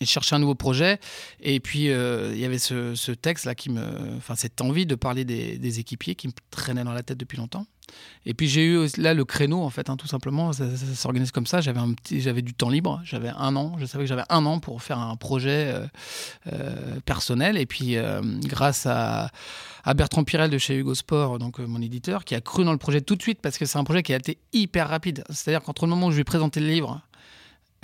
et 0.00 0.06
chercher 0.06 0.34
un 0.34 0.38
nouveau 0.38 0.54
projet. 0.54 0.98
Et 1.40 1.60
puis, 1.60 1.90
euh, 1.90 2.32
il 2.34 2.40
y 2.40 2.44
avait 2.44 2.58
ce, 2.58 3.12
texte-là 3.12 3.54
qui 3.54 3.70
me. 3.70 3.82
Enfin, 4.16 4.34
cette 4.34 4.60
envie 4.60 4.86
de 4.86 4.94
parler 4.94 5.24
des, 5.24 5.78
équipiers 5.78 6.14
qui 6.14 6.28
me 6.28 6.32
traînait 6.50 6.84
dans 6.84 6.92
la 6.92 7.02
tête 7.02 7.18
depuis 7.18 7.36
longtemps. 7.38 7.66
Et 8.24 8.34
puis, 8.34 8.48
j'ai 8.48 8.64
eu 8.64 8.86
là 8.96 9.14
le 9.14 9.24
créneau, 9.24 9.62
en 9.62 9.70
fait, 9.70 9.90
hein, 9.90 9.96
tout 9.96 10.06
simplement. 10.06 10.52
Ça, 10.52 10.64
s'organise 10.94 11.30
comme 11.30 11.46
ça. 11.46 11.60
J'avais, 11.60 11.78
un 11.78 11.92
petit, 11.92 12.20
j'avais 12.20 12.42
du 12.42 12.54
temps 12.54 12.70
libre. 12.70 13.00
J'avais 13.04 13.28
un 13.28 13.54
an. 13.56 13.76
Je 13.78 13.86
savais 13.86 14.04
que 14.04 14.08
j'avais 14.08 14.24
un 14.30 14.44
an 14.46 14.58
pour 14.58 14.82
faire 14.82 14.98
un 14.98 15.16
projet 15.16 15.72
euh, 15.72 15.86
euh, 16.52 17.00
personnel. 17.04 17.56
Et 17.56 17.66
puis, 17.66 17.96
grâce 18.42 18.86
à, 18.86 19.30
à, 19.84 19.94
Bertrand 19.94 20.24
Pirel 20.24 20.50
de 20.50 20.58
chez 20.58 20.76
Hugo 20.76 20.94
Sport, 20.94 21.38
donc 21.38 21.58
mon 21.58 21.80
éditeur, 21.80 22.24
qui 22.24 22.34
a 22.34 22.40
cru 22.40 22.64
dans 22.64 22.72
le 22.72 22.78
projet 22.78 23.00
tout 23.00 23.16
de 23.16 23.22
suite 23.22 23.40
parce 23.40 23.58
que 23.58 23.66
c'est 23.66 23.78
un 23.78 23.84
projet 23.84 24.02
qui 24.02 24.12
a 24.12 24.16
été 24.16 24.38
hyper 24.52 24.88
rapide. 24.88 25.22
C'est-à-dire 25.28 25.62
qu'entre 25.62 25.84
le 25.84 25.90
moment 25.90 26.06
où 26.06 26.10
je 26.10 26.16
lui 26.16 26.22
ai 26.22 26.24
présenté 26.24 26.60
le 26.60 26.66
livre 26.66 27.02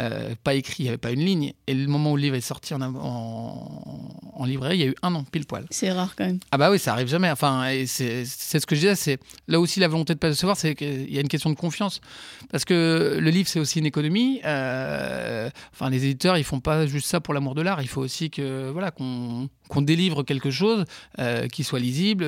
euh, 0.01 0.35
pas 0.43 0.55
écrit, 0.55 0.77
il 0.79 0.83
n'y 0.85 0.89
avait 0.89 0.99
pas 0.99 1.11
une 1.11 1.21
ligne. 1.21 1.53
Et 1.67 1.75
le 1.75 1.87
moment 1.87 2.13
où 2.13 2.17
le 2.17 2.23
livre 2.23 2.37
est 2.37 2.41
sorti 2.41 2.73
en, 2.75 2.81
en, 2.81 4.45
librairie, 4.45 4.77
il 4.79 4.81
y 4.81 4.85
a 4.85 4.87
eu 4.87 4.95
un 5.03 5.15
an, 5.15 5.25
pile 5.25 5.47
poil. 5.47 5.67
C'est 5.71 5.93
rare 5.93 6.15
quand 6.17 6.25
même. 6.25 6.39
Ah 6.51 6.59
bah 6.59 6.71
oui, 6.71 6.79
ça 6.79 6.93
arrive 6.93 7.09
jamais. 7.09 7.31
Enfin, 7.31 7.69
c'est 7.87 8.25
ce 8.25 8.67
que 8.67 8.75
je 8.75 8.81
disais, 8.81 8.95
c'est 8.95 9.19
là 9.49 9.61
aussi 9.61 9.79
la 9.81 9.89
volonté 9.89 10.15
de 10.15 10.17
ne 10.17 10.21
pas 10.21 10.31
décevoir, 10.31 10.57
c'est 10.57 10.75
qu'il 10.75 11.13
y 11.13 11.19
a 11.19 11.21
une 11.21 11.29
question 11.29 11.51
de 11.51 11.55
confiance. 11.55 12.01
Parce 12.51 12.65
que 12.65 13.19
le 13.21 13.31
livre, 13.31 13.49
c'est 13.49 13.61
aussi 13.61 13.79
une 13.79 13.87
économie. 13.87 14.41
Euh, 14.45 15.51
enfin, 15.73 15.91
les 15.91 16.05
éditeurs, 16.05 16.39
ils 16.39 16.45
font 16.45 16.61
pas 16.61 16.87
juste 16.87 17.07
ça 17.07 17.21
pour 17.21 17.35
l'amour 17.35 17.55
de 17.55 17.63
l'art. 17.63 17.83
Il 17.83 17.89
faut 17.89 18.01
aussi 18.01 18.31
que 18.31 18.71
voilà 18.71 18.91
qu'on 18.91 19.49
délivre 19.83 20.23
quelque 20.23 20.51
chose 20.51 20.85
euh, 21.19 21.47
qui 21.49 21.63
soit 21.63 21.79
lisible 21.79 22.25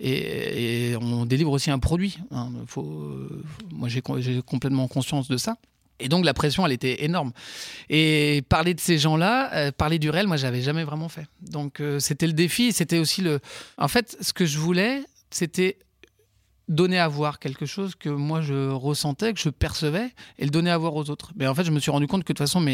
et, 0.00 0.96
on 1.00 1.24
délivre 1.26 1.52
aussi 1.52 1.70
un 1.70 1.78
produit. 1.78 2.18
Hein. 2.32 2.50
Faut, 2.66 3.28
moi, 3.70 3.88
j'ai 3.88 4.02
complètement 4.42 4.88
conscience 4.88 5.28
de 5.28 5.36
ça. 5.36 5.56
Et 6.00 6.08
donc 6.08 6.24
la 6.24 6.34
pression, 6.34 6.66
elle 6.66 6.72
était 6.72 7.04
énorme. 7.04 7.32
Et 7.88 8.42
parler 8.48 8.74
de 8.74 8.80
ces 8.80 8.98
gens-là, 8.98 9.54
euh, 9.54 9.72
parler 9.72 9.98
du 9.98 10.10
réel, 10.10 10.26
moi, 10.26 10.36
j'avais 10.36 10.62
jamais 10.62 10.84
vraiment 10.84 11.08
fait. 11.08 11.26
Donc 11.42 11.80
euh, 11.80 11.98
c'était 11.98 12.26
le 12.26 12.32
défi. 12.32 12.72
C'était 12.72 12.98
aussi 12.98 13.22
le. 13.22 13.40
En 13.78 13.88
fait, 13.88 14.16
ce 14.20 14.32
que 14.32 14.46
je 14.46 14.58
voulais, 14.58 15.02
c'était 15.30 15.78
donner 16.68 16.98
à 16.98 17.08
voir 17.08 17.40
quelque 17.40 17.66
chose 17.66 17.96
que 17.96 18.08
moi 18.08 18.40
je 18.40 18.70
ressentais, 18.70 19.34
que 19.34 19.40
je 19.40 19.48
percevais, 19.48 20.10
et 20.38 20.44
le 20.44 20.50
donner 20.50 20.70
à 20.70 20.78
voir 20.78 20.94
aux 20.94 21.10
autres. 21.10 21.32
Mais 21.36 21.46
en 21.46 21.54
fait, 21.54 21.64
je 21.64 21.72
me 21.72 21.80
suis 21.80 21.90
rendu 21.90 22.06
compte 22.06 22.22
que 22.22 22.32
de 22.32 22.38
toute 22.38 22.38
façon, 22.38 22.64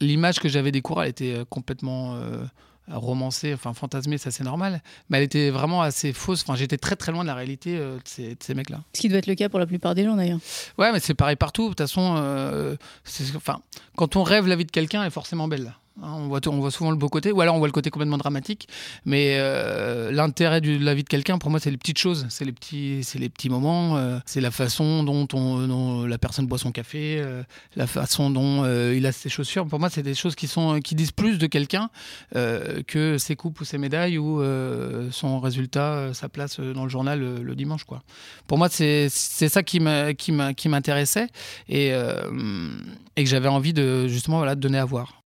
l'image 0.00 0.38
que 0.38 0.48
j'avais 0.48 0.70
des 0.70 0.80
cours, 0.80 1.02
elle 1.02 1.10
était 1.10 1.34
euh, 1.34 1.44
complètement 1.44 2.20
romancée, 2.92 3.54
enfin 3.54 3.72
fantasmée, 3.72 4.18
ça 4.18 4.30
c'est 4.30 4.44
normal. 4.44 4.82
Mais 5.08 5.18
elle 5.18 5.24
était 5.24 5.50
vraiment 5.50 5.82
assez 5.82 6.12
fausse. 6.12 6.42
Enfin, 6.42 6.56
j'étais 6.56 6.78
très 6.78 6.96
très 6.96 7.12
loin 7.12 7.22
de 7.22 7.28
la 7.28 7.34
réalité 7.34 7.76
euh, 7.78 7.96
de 7.96 8.02
ces, 8.04 8.36
ces 8.40 8.54
mecs-là. 8.54 8.80
Ce 8.94 9.00
qui 9.00 9.08
doit 9.08 9.18
être 9.18 9.26
le 9.26 9.34
cas 9.34 9.48
pour 9.48 9.58
la 9.58 9.66
plupart 9.66 9.94
des 9.94 10.04
gens 10.04 10.16
d'ailleurs. 10.16 10.40
Ouais, 10.78 10.92
mais 10.92 11.00
c'est 11.00 11.14
pareil 11.14 11.36
partout. 11.36 11.64
De 11.64 11.68
toute 11.70 11.78
façon, 11.78 12.16
euh, 12.18 12.76
enfin, 13.36 13.60
quand 13.96 14.16
on 14.16 14.22
rêve 14.22 14.46
la 14.46 14.56
vie 14.56 14.64
de 14.64 14.70
quelqu'un, 14.70 15.02
elle 15.02 15.08
est 15.08 15.10
forcément 15.10 15.48
belle. 15.48 15.74
Hein, 16.02 16.16
on 16.18 16.28
voit, 16.28 16.70
souvent 16.70 16.90
le 16.90 16.96
beau 16.96 17.08
côté, 17.08 17.32
ou 17.32 17.40
alors 17.40 17.54
on 17.54 17.58
voit 17.58 17.68
le 17.68 17.72
côté 17.72 17.90
complètement 17.90 18.18
dramatique. 18.18 18.68
Mais 19.04 19.36
euh, 19.38 20.10
l'intérêt 20.10 20.60
de 20.60 20.82
la 20.82 20.94
vie 20.94 21.04
de 21.04 21.08
quelqu'un, 21.08 21.38
pour 21.38 21.50
moi, 21.50 21.60
c'est 21.60 21.70
les 21.70 21.76
petites 21.76 21.98
choses, 21.98 22.26
c'est 22.30 22.44
les 22.44 22.52
petits, 22.52 23.00
c'est 23.02 23.18
les 23.18 23.28
petits 23.28 23.50
moments, 23.50 23.96
euh, 23.96 24.18
c'est 24.24 24.40
la 24.40 24.50
façon 24.50 25.02
dont, 25.04 25.26
on, 25.32 26.06
la 26.06 26.18
personne 26.18 26.46
boit 26.46 26.58
son 26.58 26.72
café, 26.72 27.20
euh, 27.20 27.42
la 27.76 27.86
façon 27.86 28.30
dont 28.30 28.64
il 28.92 29.04
a 29.06 29.12
ses 29.12 29.28
chaussures. 29.28 29.66
Pour 29.66 29.78
moi, 29.78 29.90
c'est 29.90 30.02
des 30.02 30.14
choses 30.14 30.34
qui 30.34 30.94
disent 30.94 31.12
plus 31.12 31.38
de 31.38 31.46
quelqu'un 31.46 31.90
que 32.32 33.16
ses 33.18 33.36
coupes 33.36 33.60
ou 33.60 33.64
ses 33.64 33.78
médailles 33.78 34.18
ou 34.18 34.42
son 35.10 35.40
résultat, 35.40 36.12
sa 36.14 36.28
place 36.28 36.60
dans 36.60 36.84
le 36.84 36.88
journal 36.88 37.20
le, 37.20 37.54
dimanche. 37.54 37.84
Pour 38.46 38.58
moi, 38.58 38.68
c'est 38.68 39.08
ça 39.08 39.62
qui 39.62 39.80
m'intéressait 39.80 41.28
et, 41.68 41.90
que 41.90 43.26
j'avais 43.26 43.48
envie 43.48 43.72
de 43.72 44.08
justement 44.08 44.44
de 44.44 44.54
donner 44.54 44.78
à 44.78 44.84
voir. 44.84 45.19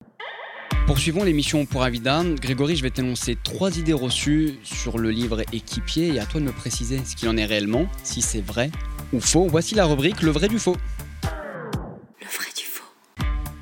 Poursuivons 0.87 1.25
l'émission 1.25 1.65
pour 1.65 1.83
Avida. 1.83 2.23
Grégory, 2.41 2.77
je 2.77 2.83
vais 2.83 2.91
t'énoncer 2.91 3.39
trois 3.43 3.79
idées 3.79 3.94
reçues 3.94 4.59
sur 4.63 4.99
le 4.99 5.11
livre 5.11 5.43
équipier 5.53 6.15
et 6.15 6.21
à 6.21 6.27
toi 6.27 6.41
de 6.41 6.44
me 6.44 6.53
préciser 6.53 7.01
ce 7.05 7.17
qu'il 7.17 7.29
en 7.31 7.37
est 7.39 7.47
réellement, 7.47 7.87
si 8.03 8.21
c'est 8.21 8.43
vrai 8.43 8.71
ou 9.15 9.21
faux. 9.21 9.47
Voici 9.49 9.75
la 9.75 9.87
rubrique 9.87 10.21
Le 10.21 10.31
vrai 10.31 10.49
du 10.49 10.59
faux. 10.59 10.77
Le 12.21 12.27
vrai 12.27 12.49
du 12.55 12.65
faux. 12.65 12.85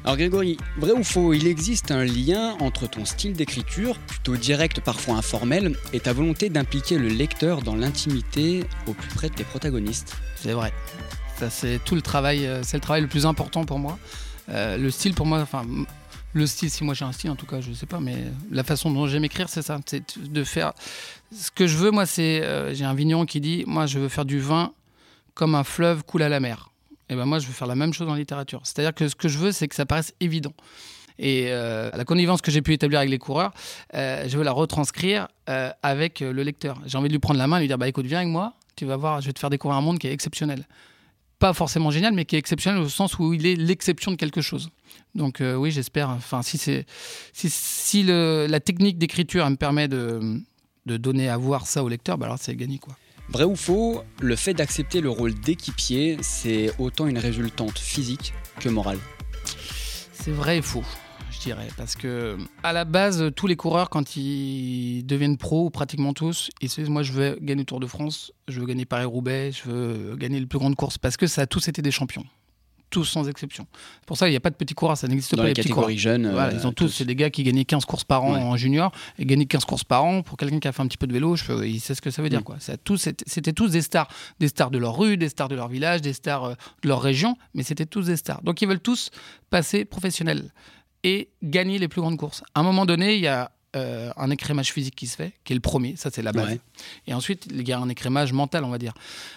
Alors 0.05 0.17
Grégory, 0.17 0.57
vrai 0.79 0.93
ou 0.93 1.05
faux, 1.05 1.33
il 1.33 1.47
existe 1.47 1.93
un 1.93 2.05
lien 2.05 2.57
entre 2.59 2.89
ton 2.89 3.05
style 3.05 3.35
d'écriture, 3.35 3.99
plutôt 3.99 4.37
direct, 4.37 4.81
parfois 4.81 5.15
informel, 5.15 5.77
et 5.93 6.01
ta 6.01 6.13
volonté 6.13 6.49
d'impliquer 6.49 6.99
le 6.99 7.09
lecteur 7.09 7.63
dans 7.63 7.77
l'intimité 7.77 8.65
au 8.89 8.95
plus 8.95 9.09
près 9.15 9.29
de 9.29 9.35
tes 9.35 9.45
protagonistes. 9.45 10.17
C'est 10.35 10.53
vrai. 10.53 10.73
Ça, 11.39 11.51
c'est 11.51 11.81
tout 11.85 11.95
le 11.95 12.03
travail, 12.03 12.47
euh, 12.47 12.63
c'est 12.65 12.79
le 12.79 12.83
travail 12.83 13.03
le 13.03 13.09
plus 13.09 13.27
important 13.27 13.65
pour 13.65 13.79
moi. 13.79 13.99
Euh, 14.49 14.77
le 14.77 14.91
style, 14.91 15.15
pour 15.15 15.27
moi, 15.27 15.41
enfin, 15.41 15.65
le 16.33 16.47
style, 16.47 16.71
si 16.71 16.85
moi 16.85 16.95
j'ai 16.95 17.05
un 17.05 17.13
style 17.13 17.31
en 17.31 17.37
tout 17.37 17.47
cas, 17.47 17.61
je 17.61 17.73
sais 17.73 17.87
pas, 17.87 18.01
mais 18.01 18.17
la 18.51 18.65
façon 18.65 18.91
dont 18.91 19.07
j'aime 19.07 19.25
écrire, 19.25 19.49
c'est 19.49 19.63
ça, 19.63 19.79
c'est 19.87 20.19
de 20.19 20.45
faire. 20.45 20.73
Ce 21.35 21.51
que 21.51 21.67
je 21.67 21.77
veux, 21.77 21.91
moi, 21.91 22.07
c'est. 22.07 22.43
Euh, 22.43 22.75
j'ai 22.75 22.85
un 22.85 22.95
vigneron 22.95 23.27
qui 23.27 23.41
dit 23.41 23.65
Moi, 23.67 23.87
je 23.87 23.99
veux 23.99 24.09
faire 24.09 24.25
du 24.25 24.41
vin 24.41 24.73
comme 25.35 25.55
un 25.55 25.65
fleuve 25.65 26.05
coule 26.05 26.23
à 26.23 26.29
la 26.29 26.41
mer. 26.41 26.71
Et 27.09 27.15
ben 27.15 27.27
moi, 27.27 27.39
je 27.39 27.47
veux 27.47 27.53
faire 27.53 27.67
la 27.67 27.75
même 27.75 27.93
chose 27.93 28.09
en 28.09 28.15
littérature. 28.15 28.61
C'est-à-dire 28.65 28.95
que 28.95 29.09
ce 29.09 29.15
que 29.15 29.29
je 29.29 29.39
veux, 29.39 29.53
c'est 29.53 29.69
que 29.69 29.75
ça 29.75 29.87
paraisse 29.87 30.15
évident. 30.21 30.55
Et 31.19 31.47
euh, 31.49 31.91
la 31.95 32.05
connivence 32.05 32.41
que 32.41 32.51
j'ai 32.51 32.63
pu 32.63 32.73
établir 32.73 33.01
avec 33.01 33.11
les 33.11 33.19
coureurs, 33.19 33.53
euh, 33.95 34.27
je 34.27 34.39
veux 34.39 34.45
la 34.45 34.53
retranscrire 34.53 35.29
avec 35.83 36.21
le 36.21 36.43
lecteur. 36.43 36.81
J'ai 36.87 36.97
envie 36.97 37.09
de 37.09 37.13
lui 37.13 37.19
prendre 37.19 37.39
la 37.39 37.47
main 37.47 37.59
et 37.59 37.61
lui 37.61 37.69
dire 37.69 37.77
Bah 37.79 37.89
écoute, 37.89 38.07
viens 38.07 38.19
avec 38.21 38.31
moi, 38.31 38.55
tu 38.77 38.87
vas 38.87 38.97
voir, 38.97 39.21
je 39.21 39.27
vais 39.27 39.33
te 39.33 39.39
faire 39.39 39.51
découvrir 39.51 39.77
un 39.77 39.83
monde 39.83 39.99
qui 39.99 40.07
est 40.07 40.13
exceptionnel 40.13 40.65
pas 41.43 41.53
forcément 41.53 41.91
génial, 41.91 42.15
mais 42.15 42.25
qui 42.25 42.37
est 42.37 42.39
exceptionnel 42.39 42.81
au 42.81 42.89
sens 42.89 43.19
où 43.19 43.35
il 43.35 43.47
est 43.47 43.57
l'exception 43.57 44.13
de 44.13 44.17
quelque 44.17 44.41
chose. 44.41 44.71
Donc 45.15 45.41
euh, 45.41 45.55
oui, 45.55 45.71
j'espère. 45.71 46.11
Enfin, 46.11 46.43
si 46.43 46.59
c'est 46.59 46.87
si, 47.33 47.51
si 47.51 48.03
le, 48.03 48.47
la 48.49 48.61
technique 48.61 48.99
d'écriture 48.99 49.49
me 49.51 49.57
permet 49.57 49.89
de, 49.89 50.41
de, 50.87 50.97
donner 50.97 51.29
à 51.29 51.37
voir 51.37 51.67
ça 51.67 51.85
au 51.85 51.89
lecteur, 51.89 52.19
bah 52.19 52.27
alors 52.27 52.39
c'est 52.41 52.57
gagné 52.57 52.79
quoi. 52.79 52.97
Vrai 53.29 53.45
ou 53.45 53.57
faux, 53.57 54.03
le 54.21 54.37
fait 54.37 54.53
d'accepter 54.53 55.01
le 55.01 55.09
rôle 55.09 55.35
d'équipier, 55.35 56.19
c'est 56.23 56.71
autant 56.79 57.07
une 57.07 57.19
résultante 57.19 57.79
physique 57.79 58.35
que 58.61 58.69
morale. 58.69 58.99
C'est 60.13 60.33
vrai 60.33 60.59
et 60.59 60.63
faux 60.63 60.85
dirais. 61.43 61.69
Parce 61.77 61.97
que, 61.97 62.39
à 62.63 62.73
la 62.73 62.85
base, 62.85 63.31
tous 63.37 63.47
les 63.47 63.57
coureurs, 63.57 63.91
quand 63.91 64.17
ils 64.17 65.05
deviennent 65.05 65.37
pros, 65.37 65.71
pratiquement 65.71 66.13
tous, 66.13 66.51
ils 66.61 66.69
se 66.69 66.81
disent 66.81 66.91
Moi, 66.91 67.03
je 67.03 67.13
veux 67.13 67.39
gagner 67.41 67.63
le 67.63 67.67
Tour 67.67 67.81
de 67.81 67.87
France, 67.87 68.33
je 68.49 68.61
veux 68.61 68.67
gagner 68.67 68.85
Paris-Roubaix, 68.85 69.53
je 69.53 69.71
veux 69.71 70.17
gagner 70.17 70.41
les 70.41 70.47
plus 70.47 70.59
grandes 70.59 70.77
courses. 70.77 70.99
Parce 70.99 71.17
que 71.17 71.27
ça 71.27 71.43
a 71.43 71.47
tous 71.47 71.69
été 71.69 71.83
des 71.83 71.91
champions. 71.91 72.25
Tous 72.93 73.05
sans 73.05 73.29
exception. 73.29 73.67
Pour 74.07 74.17
ça, 74.17 74.29
il 74.29 74.31
n'y 74.31 74.37
a 74.37 74.41
pas 74.41 74.51
de 74.51 74.55
petits 74.55 74.75
coureurs, 74.75 74.97
ça 74.97 75.09
n'existe 75.09 75.35
pas. 75.35 75.45
les, 75.45 75.55
catégories 75.55 75.99
jeunes. 75.99 76.31
Voilà, 76.31 76.53
ils 76.53 76.67
ont 76.67 76.73
tous, 76.73 76.89
c'est 76.89 77.05
des 77.05 77.17
gars 77.17 77.31
qui 77.31 77.43
gagnaient 77.43 77.65
15 77.65 77.85
courses 77.87 78.05
par 78.05 78.23
an 78.23 78.35
en 78.35 78.57
junior. 78.57 78.93
Et 79.19 79.25
gagner 79.25 79.47
15 79.47 79.65
courses 79.65 79.85
par 79.85 80.05
an, 80.05 80.23
pour 80.23 80.37
quelqu'un 80.37 80.61
qui 80.61 80.69
a 80.69 80.73
fait 80.73 80.83
un 80.83 80.87
petit 80.87 80.99
peu 80.99 81.07
de 81.07 81.13
vélo, 81.13 81.35
je, 81.35 81.65
il 81.65 81.81
sait 81.81 81.95
ce 81.95 82.03
que 82.03 82.11
ça 82.11 82.23
veut 82.23 82.29
dire. 82.29 82.45
Quoi. 82.45 82.57
C'était 82.61 83.53
tous 83.53 83.71
des 83.71 83.83
stars. 83.83 84.09
Des 84.39 84.49
stars 84.49 84.71
de 84.71 84.79
leur 84.79 84.97
rue, 84.97 85.17
des 85.17 85.31
stars 85.31 85.49
de 85.49 85.55
leur 85.55 85.69
village, 85.69 86.03
des 86.03 86.13
stars 86.13 86.51
de 86.51 86.89
leur 86.89 87.01
région, 87.01 87.37
mais 87.55 87.63
c'était 87.63 87.87
tous 87.87 88.07
des 88.07 88.17
stars. 88.17 88.43
Donc 88.43 88.61
ils 88.63 88.69
veulent 88.69 88.81
tous 88.81 89.11
passer 89.51 89.85
professionnels 89.85 90.53
et 91.03 91.31
gagner 91.43 91.79
les 91.79 91.89
plus 91.89 92.01
grandes 92.01 92.19
courses. 92.19 92.43
À 92.55 92.61
un 92.61 92.63
moment 92.63 92.87
donné, 92.87 93.15
il 93.17 93.21
y 93.21 93.27
a 93.27 93.51
euh, 93.75 94.13
un 94.19 94.29
écrémage 94.29 94.71
physique 94.71 94.95
qui 94.95 95.07
se 95.07 95.17
fait, 95.17 95.33
qui 95.45 95.55
est 95.55 95.57
le 95.57 95.63
premier, 95.63 95.97
ça 95.97 96.11
c'est 96.13 96.21
la 96.21 96.33
base. 96.33 96.59
Et 97.07 97.15
ensuite, 97.15 97.47
il 97.51 97.67
y 97.67 97.73
a 97.73 97.79
un 97.79 97.89
écrémage 97.89 98.35
mental, 98.35 98.65
on 98.65 98.69
va 98.69 98.77
dire. 98.77 98.93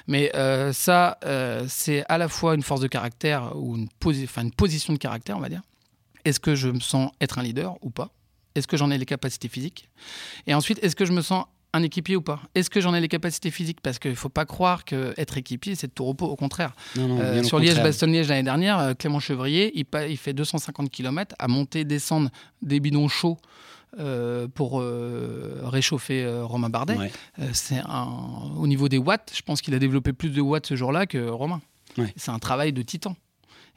Mais 0.08 0.30
euh, 0.36 0.74
ça, 0.74 1.18
euh, 1.24 1.66
c'est 1.70 2.04
à 2.10 2.18
la 2.18 2.28
fois 2.28 2.54
une 2.54 2.62
force 2.62 2.82
de 2.82 2.88
caractère 2.88 3.56
ou 3.56 3.78
une, 3.78 3.88
une 4.38 4.52
position 4.52 4.92
de 4.92 4.98
caractère, 4.98 5.38
on 5.38 5.40
va 5.40 5.48
dire. 5.48 5.62
Est-ce 6.26 6.42
que 6.42 6.54
je 6.54 6.68
me 6.68 6.82
sens 6.82 7.12
être 7.22 7.40
un 7.40 7.44
leader 7.44 7.78
ou 7.82 7.92
pas? 7.92 8.10
Est-ce 8.56 8.68
que 8.68 8.76
j'en 8.76 8.92
ai 8.92 8.98
les 8.98 9.06
capacités 9.06 9.48
physiques? 9.48 9.88
Et 10.48 10.54
ensuite, 10.54 10.84
est-ce 10.84 10.98
que 10.98 11.06
je 11.06 11.14
me 11.14 11.22
sens 11.22 11.46
un 11.72 11.84
équipier 11.84 12.18
ou 12.18 12.22
pas? 12.22 12.42
Est-ce 12.56 12.70
que 12.70 12.82
j'en 12.82 12.94
ai 12.94 13.00
les 13.00 13.08
capacités 13.08 13.52
physiques? 13.52 13.80
Parce 13.80 14.00
qu'il 14.00 14.12
ne 14.12 14.16
faut 14.16 14.28
pas 14.28 14.46
croire 14.46 14.84
qu'être 14.84 15.38
équipier, 15.38 15.76
c'est 15.76 15.88
de 15.88 15.94
tout 15.94 16.04
repos, 16.04 16.26
au 16.26 16.36
contraire. 16.36 16.76
sur 17.44 17.60
Liège-Bastogne-Liège 17.60 18.28
l'année 18.28 18.44
dernière, 18.44 18.96
Clément 19.00 19.22
Chevrier, 19.22 19.72
il, 19.80 19.86
il, 20.10 20.18
fait 20.18 20.34
250 20.34 20.90
km 20.90 21.34
à 21.40 21.48
monter, 21.48 21.86
descendre 21.86 22.30
des 22.62 22.82
bidons 22.82 23.08
chauds 23.08 23.38
euh, 23.98 24.48
pour 24.48 24.82
euh, 24.82 25.62
réchauffer 25.64 26.24
euh, 26.24 26.44
Romain 26.44 26.70
Bardet. 26.70 26.98
c'est 27.54 27.82
au 28.58 28.68
niveau 28.68 28.90
des 28.90 28.98
watts, 28.98 29.32
je 29.34 29.42
pense 29.42 29.62
qu'il 29.62 29.74
a 29.74 29.80
développé 29.80 30.12
plus 30.12 30.30
de 30.30 30.42
watts 30.42 30.66
ce 30.66 30.76
jour-là 30.76 31.06
que 31.06 31.30
Romain. 31.30 31.62
C'est 32.18 32.32
un 32.32 32.40
travail 32.40 32.74
de 32.74 32.82
titan. 32.82 33.16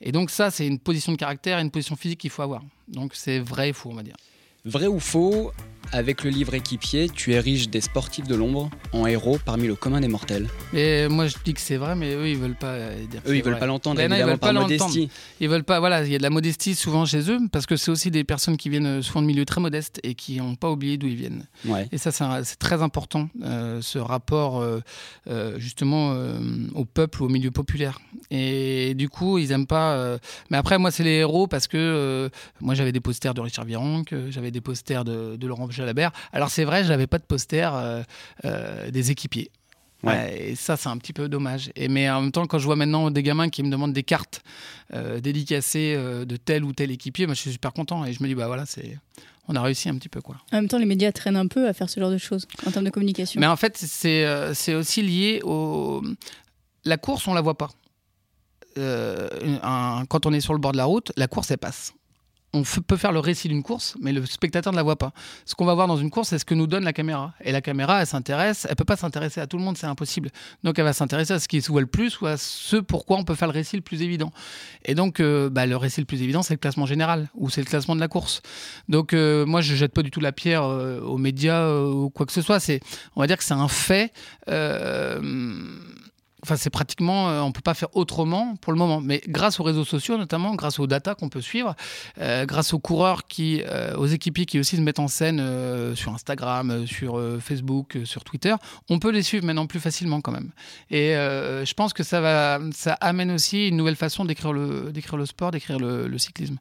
Et 0.01 0.11
donc 0.11 0.31
ça, 0.31 0.51
c'est 0.51 0.67
une 0.67 0.81
position 0.81 1.13
de 1.13 1.17
caractère 1.17 1.59
et 1.59 1.63
une 1.63 1.71
position 1.71 1.95
physique 1.95 2.21
qu'il 2.21 2.31
faut 2.31 2.43
avoir. 2.43 2.63
Donc 2.89 3.13
c'est 3.15 3.39
vrai 3.39 3.71
et 3.71 3.73
faux, 3.73 3.91
on 3.91 3.95
va 3.95 4.03
dire. 4.03 4.17
Vrai 4.65 4.89
ou 4.89 4.99
faux 4.99 5.53
avec 5.93 6.25
le 6.25 6.31
livre 6.31 6.55
équipier, 6.55 7.09
tu 7.09 7.33
ériges 7.33 7.69
des 7.69 7.81
sportifs 7.81 8.27
de 8.27 8.35
l'ombre 8.35 8.71
en 8.93 9.07
héros 9.07 9.39
parmi 9.45 9.67
le 9.67 9.75
commun 9.75 10.01
des 10.01 10.09
mortels. 10.09 10.49
Et 10.73 11.09
moi, 11.09 11.27
je 11.27 11.37
dis 11.45 11.55
que 11.55 11.61
c'est 11.61 11.77
vrai, 11.77 11.95
mais 11.95 12.15
eux, 12.15 12.29
ils 12.29 12.37
veulent 12.37 12.55
pas 12.55 12.73
euh, 12.73 13.07
dire. 13.07 13.21
Eux, 13.27 13.37
ils 13.37 13.43
veulent 13.43 13.59
pas 13.59 13.67
l'entendre. 13.67 14.01
Ils 14.01 14.09
veulent 14.09 14.39
pas 14.39 14.53
modestie. 14.53 15.09
Ils 15.41 15.49
veulent 15.49 15.65
pas. 15.65 15.81
Voilà, 15.81 16.05
il 16.05 16.13
y 16.13 16.15
a 16.15 16.19
de 16.19 16.23
la 16.23 16.31
modestie 16.31 16.75
souvent 16.75 17.07
chez 17.07 17.31
eux, 17.31 17.39
parce 17.51 17.67
que 17.67 17.77
c'est 17.77 17.91
aussi 17.91 18.11
des 18.11 18.25
personnes 18.25 18.57
qui 18.57 18.69
viennent 18.69 18.87
euh, 18.87 19.03
souvent 19.03 19.23
de 19.23 19.27
milieux 19.27 19.45
très 19.45 19.61
modestes 19.61 20.01
et 20.03 20.15
qui 20.15 20.37
n'ont 20.37 20.57
pas 20.57 20.71
oublié 20.71 20.97
d'où 20.97 21.07
ils 21.07 21.17
viennent. 21.17 21.47
Et 21.93 21.99
ça, 21.99 22.11
c'est 22.11 22.59
très 22.59 22.83
important, 22.83 23.29
euh, 23.43 23.81
ce 23.81 23.99
rapport 23.99 24.65
justement 25.57 26.17
au 26.75 26.85
peuple, 26.85 27.23
au 27.23 27.29
milieu 27.29 27.51
populaire. 27.51 28.01
Et 28.31 28.95
du 28.95 29.09
coup, 29.09 29.39
ils 29.39 29.53
aiment 29.53 29.67
pas. 29.67 30.19
Mais 30.51 30.57
après, 30.57 30.79
moi, 30.79 30.91
c'est 30.91 31.05
les 31.05 31.19
héros 31.19 31.47
parce 31.47 31.67
que 31.67 32.31
moi, 32.61 32.75
j'avais 32.75 32.93
des 32.93 33.01
posters 33.01 33.35
de 33.35 33.41
Richard 33.41 33.65
Virenque, 33.65 34.15
j'avais 34.31 34.51
des 34.51 34.61
posters 34.61 35.05
de, 35.05 35.37
de 35.37 35.47
Laurent 35.47 35.67
Jalabert. 35.79 36.13
Alors 36.33 36.51
c'est 36.51 36.65
vrai, 36.65 36.85
je 36.85 36.89
n'avais 36.89 37.07
pas 37.07 37.19
de 37.19 37.25
poster 37.25 37.71
euh, 37.75 38.03
euh, 38.45 38.91
des 38.91 39.11
équipiers. 39.11 39.51
et 40.07 40.55
ça, 40.55 40.77
c'est 40.77 40.89
un 40.89 40.99
petit 40.99 41.13
peu 41.13 41.29
dommage. 41.29 41.71
Et, 41.75 41.89
mais 41.89 42.11
en 42.11 42.21
même 42.21 42.33
temps, 42.33 42.47
quand 42.47 42.59
je 42.59 42.67
vois 42.67 42.77
maintenant 42.77 43.11
des 43.11 43.23
gamins 43.23 43.49
qui 43.49 43.63
me 43.63 43.71
demandent 43.71 43.93
des 43.93 44.03
cartes 44.03 44.43
euh, 44.95 45.21
dédicacées 45.21 45.97
de 45.97 46.37
tel 46.37 46.65
ou 46.65 46.73
tel 46.73 46.91
équipier, 46.91 47.27
moi, 47.27 47.35
je 47.35 47.41
suis 47.41 47.53
super 47.53 47.73
content. 47.73 48.05
Et 48.05 48.13
je 48.13 48.23
me 48.23 48.29
dis, 48.29 48.35
bah 48.35 48.47
voilà, 48.47 48.67
c'est 48.67 48.99
on 49.51 49.57
a 49.57 49.63
réussi 49.63 49.89
un 49.89 49.97
petit 49.97 50.11
peu. 50.11 50.21
Quoi. 50.21 50.37
En 50.53 50.57
même 50.57 50.69
temps, 50.69 50.79
les 50.79 50.85
médias 50.85 51.11
traînent 51.11 51.37
un 51.37 51.47
peu 51.47 51.67
à 51.67 51.73
faire 51.73 51.89
ce 51.89 51.99
genre 51.99 52.11
de 52.11 52.19
choses 52.19 52.47
en 52.67 52.71
termes 52.71 52.85
de 52.85 52.91
communication. 52.91 53.41
Mais 53.41 53.47
en 53.47 53.57
fait, 53.57 53.77
c'est 53.79 54.75
aussi 54.75 55.03
lié 55.03 55.41
au. 55.43 56.03
La 56.85 56.97
course, 56.97 57.27
on 57.27 57.35
la 57.35 57.41
voit 57.41 57.57
pas. 57.57 57.71
quand 58.77 60.27
on 60.27 60.33
est 60.33 60.41
sur 60.41 60.53
le 60.53 60.61
bord 60.61 60.73
de 60.73 60.77
la 60.77 60.85
route, 60.85 61.13
la 61.17 61.29
course, 61.29 61.51
elle 61.51 61.59
passe 61.59 61.95
on 62.55 62.63
peut 62.63 62.97
faire 62.97 63.13
le 63.13 63.19
récit 63.19 63.49
d'une 63.49 63.63
course, 63.63 63.97
mais 64.01 64.13
le 64.13 64.25
spectateur 64.25 64.73
ne 64.73 64.77
la 64.77 64.83
voit 64.83 64.97
pas. 64.97 65.13
Ce 65.45 65.55
qu'on 65.55 65.67
va 65.67 65.75
voir 65.75 65.87
dans 65.87 65.99
une 65.99 66.11
course, 66.11 66.29
c'est 66.29 66.39
ce 66.39 66.45
que 66.45 66.55
nous 66.55 66.67
donne 66.67 66.85
la 66.85 66.95
caméra. 66.95 67.35
Et 67.43 67.53
la 67.53 67.61
caméra, 67.61 68.01
elle 68.01 68.07
s'intéresse, 68.07 68.67
elle 68.69 68.77
peut 68.77 68.85
pas 68.85 68.97
s'intéresser 68.97 69.41
à 69.41 69.47
tout 69.47 69.59
le 69.59 69.65
monde, 69.65 69.77
c'est 69.77 69.87
impossible. 69.87 70.31
Donc 70.65 70.79
elle 70.79 70.85
va 70.85 70.95
s'intéresser 70.95 71.35
à 71.35 71.41
ce 71.41 71.49
qui 71.49 71.61
se 71.61 71.71
voit 71.71 71.83
le 71.83 71.87
plus 71.87 72.21
ou 72.21 72.27
à 72.27 72.37
ce 72.39 72.77
pourquoi 72.77 73.19
on 73.19 73.25
peut 73.25 73.35
faire 73.35 73.49
le 73.49 73.53
récit 73.53 73.77
le 73.77 73.83
plus 73.83 74.03
évident. 74.03 74.33
Et 74.85 74.95
donc 74.95 75.21
euh, 75.21 75.51
bah, 75.51 75.67
le 75.67 75.77
récit 75.77 76.01
le 76.01 76.07
plus 76.07 76.23
évident, 76.23 76.43
c'est 76.43 76.55
le 76.55 76.59
classement 76.59 76.87
général 76.87 77.29
ou 77.35 77.51
c'est 77.51 77.61
le 77.61 77.67
classement 77.67 77.95
de 77.95 78.01
la 78.01 78.09
course. 78.09 78.41
Donc 78.89 79.13
euh, 79.13 79.45
moi, 79.45 79.61
je 79.61 79.75
jette 79.75 79.93
pas 79.93 80.03
du 80.03 80.11
tout 80.11 80.21
la 80.21 80.33
pierre 80.33 80.65
euh, 80.65 81.01
aux 81.01 81.19
médias 81.19 81.71
ou 81.71 82.09
quoi 82.09 82.25
que 82.25 82.33
ce 82.33 82.41
soit. 82.41 82.61
C'est, 82.61 82.81
on 83.15 83.21
va 83.21 83.27
dire 83.27 83.37
que 83.37 83.45
c'est 83.45 83.55
un 83.55 83.69
fait 83.69 84.13
Enfin, 86.45 86.57
c'est 86.57 86.71
pratiquement, 86.71 87.29
euh, 87.31 87.41
on 87.41 87.51
peut 87.51 87.61
pas 87.61 87.75
faire 87.75 87.95
autrement 87.97 88.55
pour 88.61 88.73
le 88.73 88.79
moment. 88.79 89.01
Mais 89.01 89.21
grâce 89.27 89.59
aux 89.59 89.65
réseaux 89.65 89.85
sociaux, 89.85 90.17
notamment, 90.17 90.55
grâce 90.55 90.79
aux 90.79 90.87
data 90.87 91.17
qu'on 91.17 91.29
peut 91.29 91.41
suivre, 91.41 91.75
euh, 92.21 92.47
grâce 92.47 92.73
aux 92.73 92.79
coureurs 92.79 93.27
qui, 93.27 93.63
euh, 93.67 93.97
aux 93.97 94.07
équipiers 94.07 94.47
qui 94.47 94.61
aussi 94.61 94.77
se 94.77 94.81
mettent 94.81 95.01
en 95.01 95.09
scène 95.09 95.43
sur 95.97 96.15
Instagram, 96.15 96.87
sur 96.87 97.21
Facebook, 97.41 97.99
sur 98.05 98.23
Twitter, 98.25 98.55
on 98.89 98.99
peut 98.99 99.11
les 99.11 99.23
suivre 99.23 99.45
maintenant 99.45 99.67
plus 99.67 99.81
facilement 99.81 100.21
quand 100.21 100.33
même. 100.33 100.51
Et 100.91 101.13
je 101.13 101.75
pense 101.75 101.93
que 101.93 102.03
ça 102.03 102.21
va, 102.21 102.61
ça 102.73 102.93
amène 102.95 103.31
aussi 103.33 103.69
une 103.69 103.77
nouvelle 103.77 103.97
façon 103.97 104.25
d'écrire 104.25 104.53
le, 104.53 104.91
d'écrire 104.93 105.17
le 105.17 105.27
sport, 105.27 105.51
d'écrire 105.51 105.79
le, 105.79 106.19
cyclisme. 106.19 106.57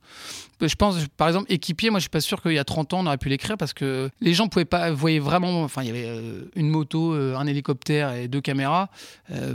Je 0.61 0.75
pense, 0.75 0.97
par 1.17 1.27
exemple, 1.27 1.51
équipier, 1.51 1.89
moi 1.89 1.99
je 1.99 2.03
suis 2.03 2.09
pas 2.09 2.21
sûr 2.21 2.41
qu'il 2.41 2.53
y 2.53 2.59
a 2.59 2.63
30 2.63 2.93
ans 2.93 2.99
on 2.99 3.07
aurait 3.07 3.17
pu 3.17 3.29
l'écrire 3.29 3.57
parce 3.57 3.73
que 3.73 4.09
les 4.21 4.33
gens 4.33 4.47
pouvaient 4.47 4.65
pas, 4.65 4.91
voyaient 4.91 5.19
vraiment, 5.19 5.63
enfin 5.63 5.83
il 5.83 5.87
y 5.87 5.89
avait 5.89 6.09
une 6.55 6.69
moto, 6.69 7.13
un 7.13 7.45
hélicoptère 7.45 8.13
et 8.13 8.27
deux 8.27 8.41
caméras 8.41 8.89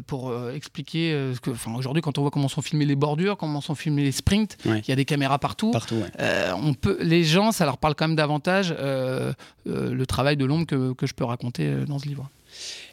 pour 0.06 0.32
euh, 0.32 0.54
expliquer 0.54 1.12
euh, 1.12 1.34
que, 1.40 1.50
enfin, 1.50 1.74
aujourd'hui, 1.74 2.02
quand 2.02 2.18
on 2.18 2.22
voit 2.22 2.30
comment 2.30 2.48
sont 2.48 2.62
filmés 2.62 2.84
les 2.84 2.96
bordures, 2.96 3.36
comment 3.36 3.60
sont 3.60 3.74
filmés 3.74 4.02
les 4.02 4.12
sprints, 4.12 4.56
il 4.64 4.82
y 4.86 4.92
a 4.92 4.96
des 4.96 5.04
caméras 5.04 5.38
partout. 5.38 5.70
partout 5.70 6.02
euh, 6.20 6.52
on 6.56 6.74
peut, 6.74 6.98
les 7.00 7.24
gens, 7.24 7.52
ça 7.52 7.64
leur 7.64 7.78
parle 7.78 7.94
quand 7.94 8.08
même 8.08 8.16
davantage 8.16 8.74
le 9.64 10.04
travail 10.06 10.36
de 10.36 10.44
l'ombre 10.44 10.66
que, 10.66 10.92
que, 10.92 11.06
je 11.06 11.14
peux 11.14 11.24
raconter 11.24 11.74
dans 11.86 11.98
ce 11.98 12.06
livre. 12.06 12.28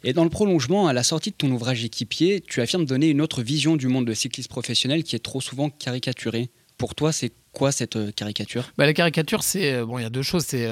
Et 0.04 0.12
dans 0.12 0.24
le 0.24 0.30
prolongement, 0.30 0.86
à 0.86 0.92
la 0.92 1.02
sortie 1.02 1.30
de 1.30 1.36
ton 1.36 1.50
ouvrage 1.50 1.84
équipier, 1.84 2.40
tu 2.40 2.60
affirmes 2.60 2.84
donner 2.84 3.08
une 3.08 3.20
autre 3.20 3.42
vision 3.42 3.76
du 3.76 3.88
monde 3.88 4.06
de 4.06 4.14
cycliste 4.14 4.48
professionnel 4.48 5.02
qui 5.02 5.16
est 5.16 5.20
trop 5.20 5.40
souvent 5.40 5.68
caricaturé. 5.70 6.50
Pour 6.80 6.94
toi, 6.94 7.12
c'est 7.12 7.30
quoi 7.52 7.72
cette 7.72 8.14
caricature? 8.14 8.64
Bah, 8.78 8.86
La 8.86 8.94
caricature, 8.94 9.42
c'est 9.42 9.84
bon, 9.84 9.98
il 9.98 10.02
y 10.02 10.06
a 10.06 10.10
deux 10.10 10.22
choses. 10.22 10.46
C'est, 10.46 10.66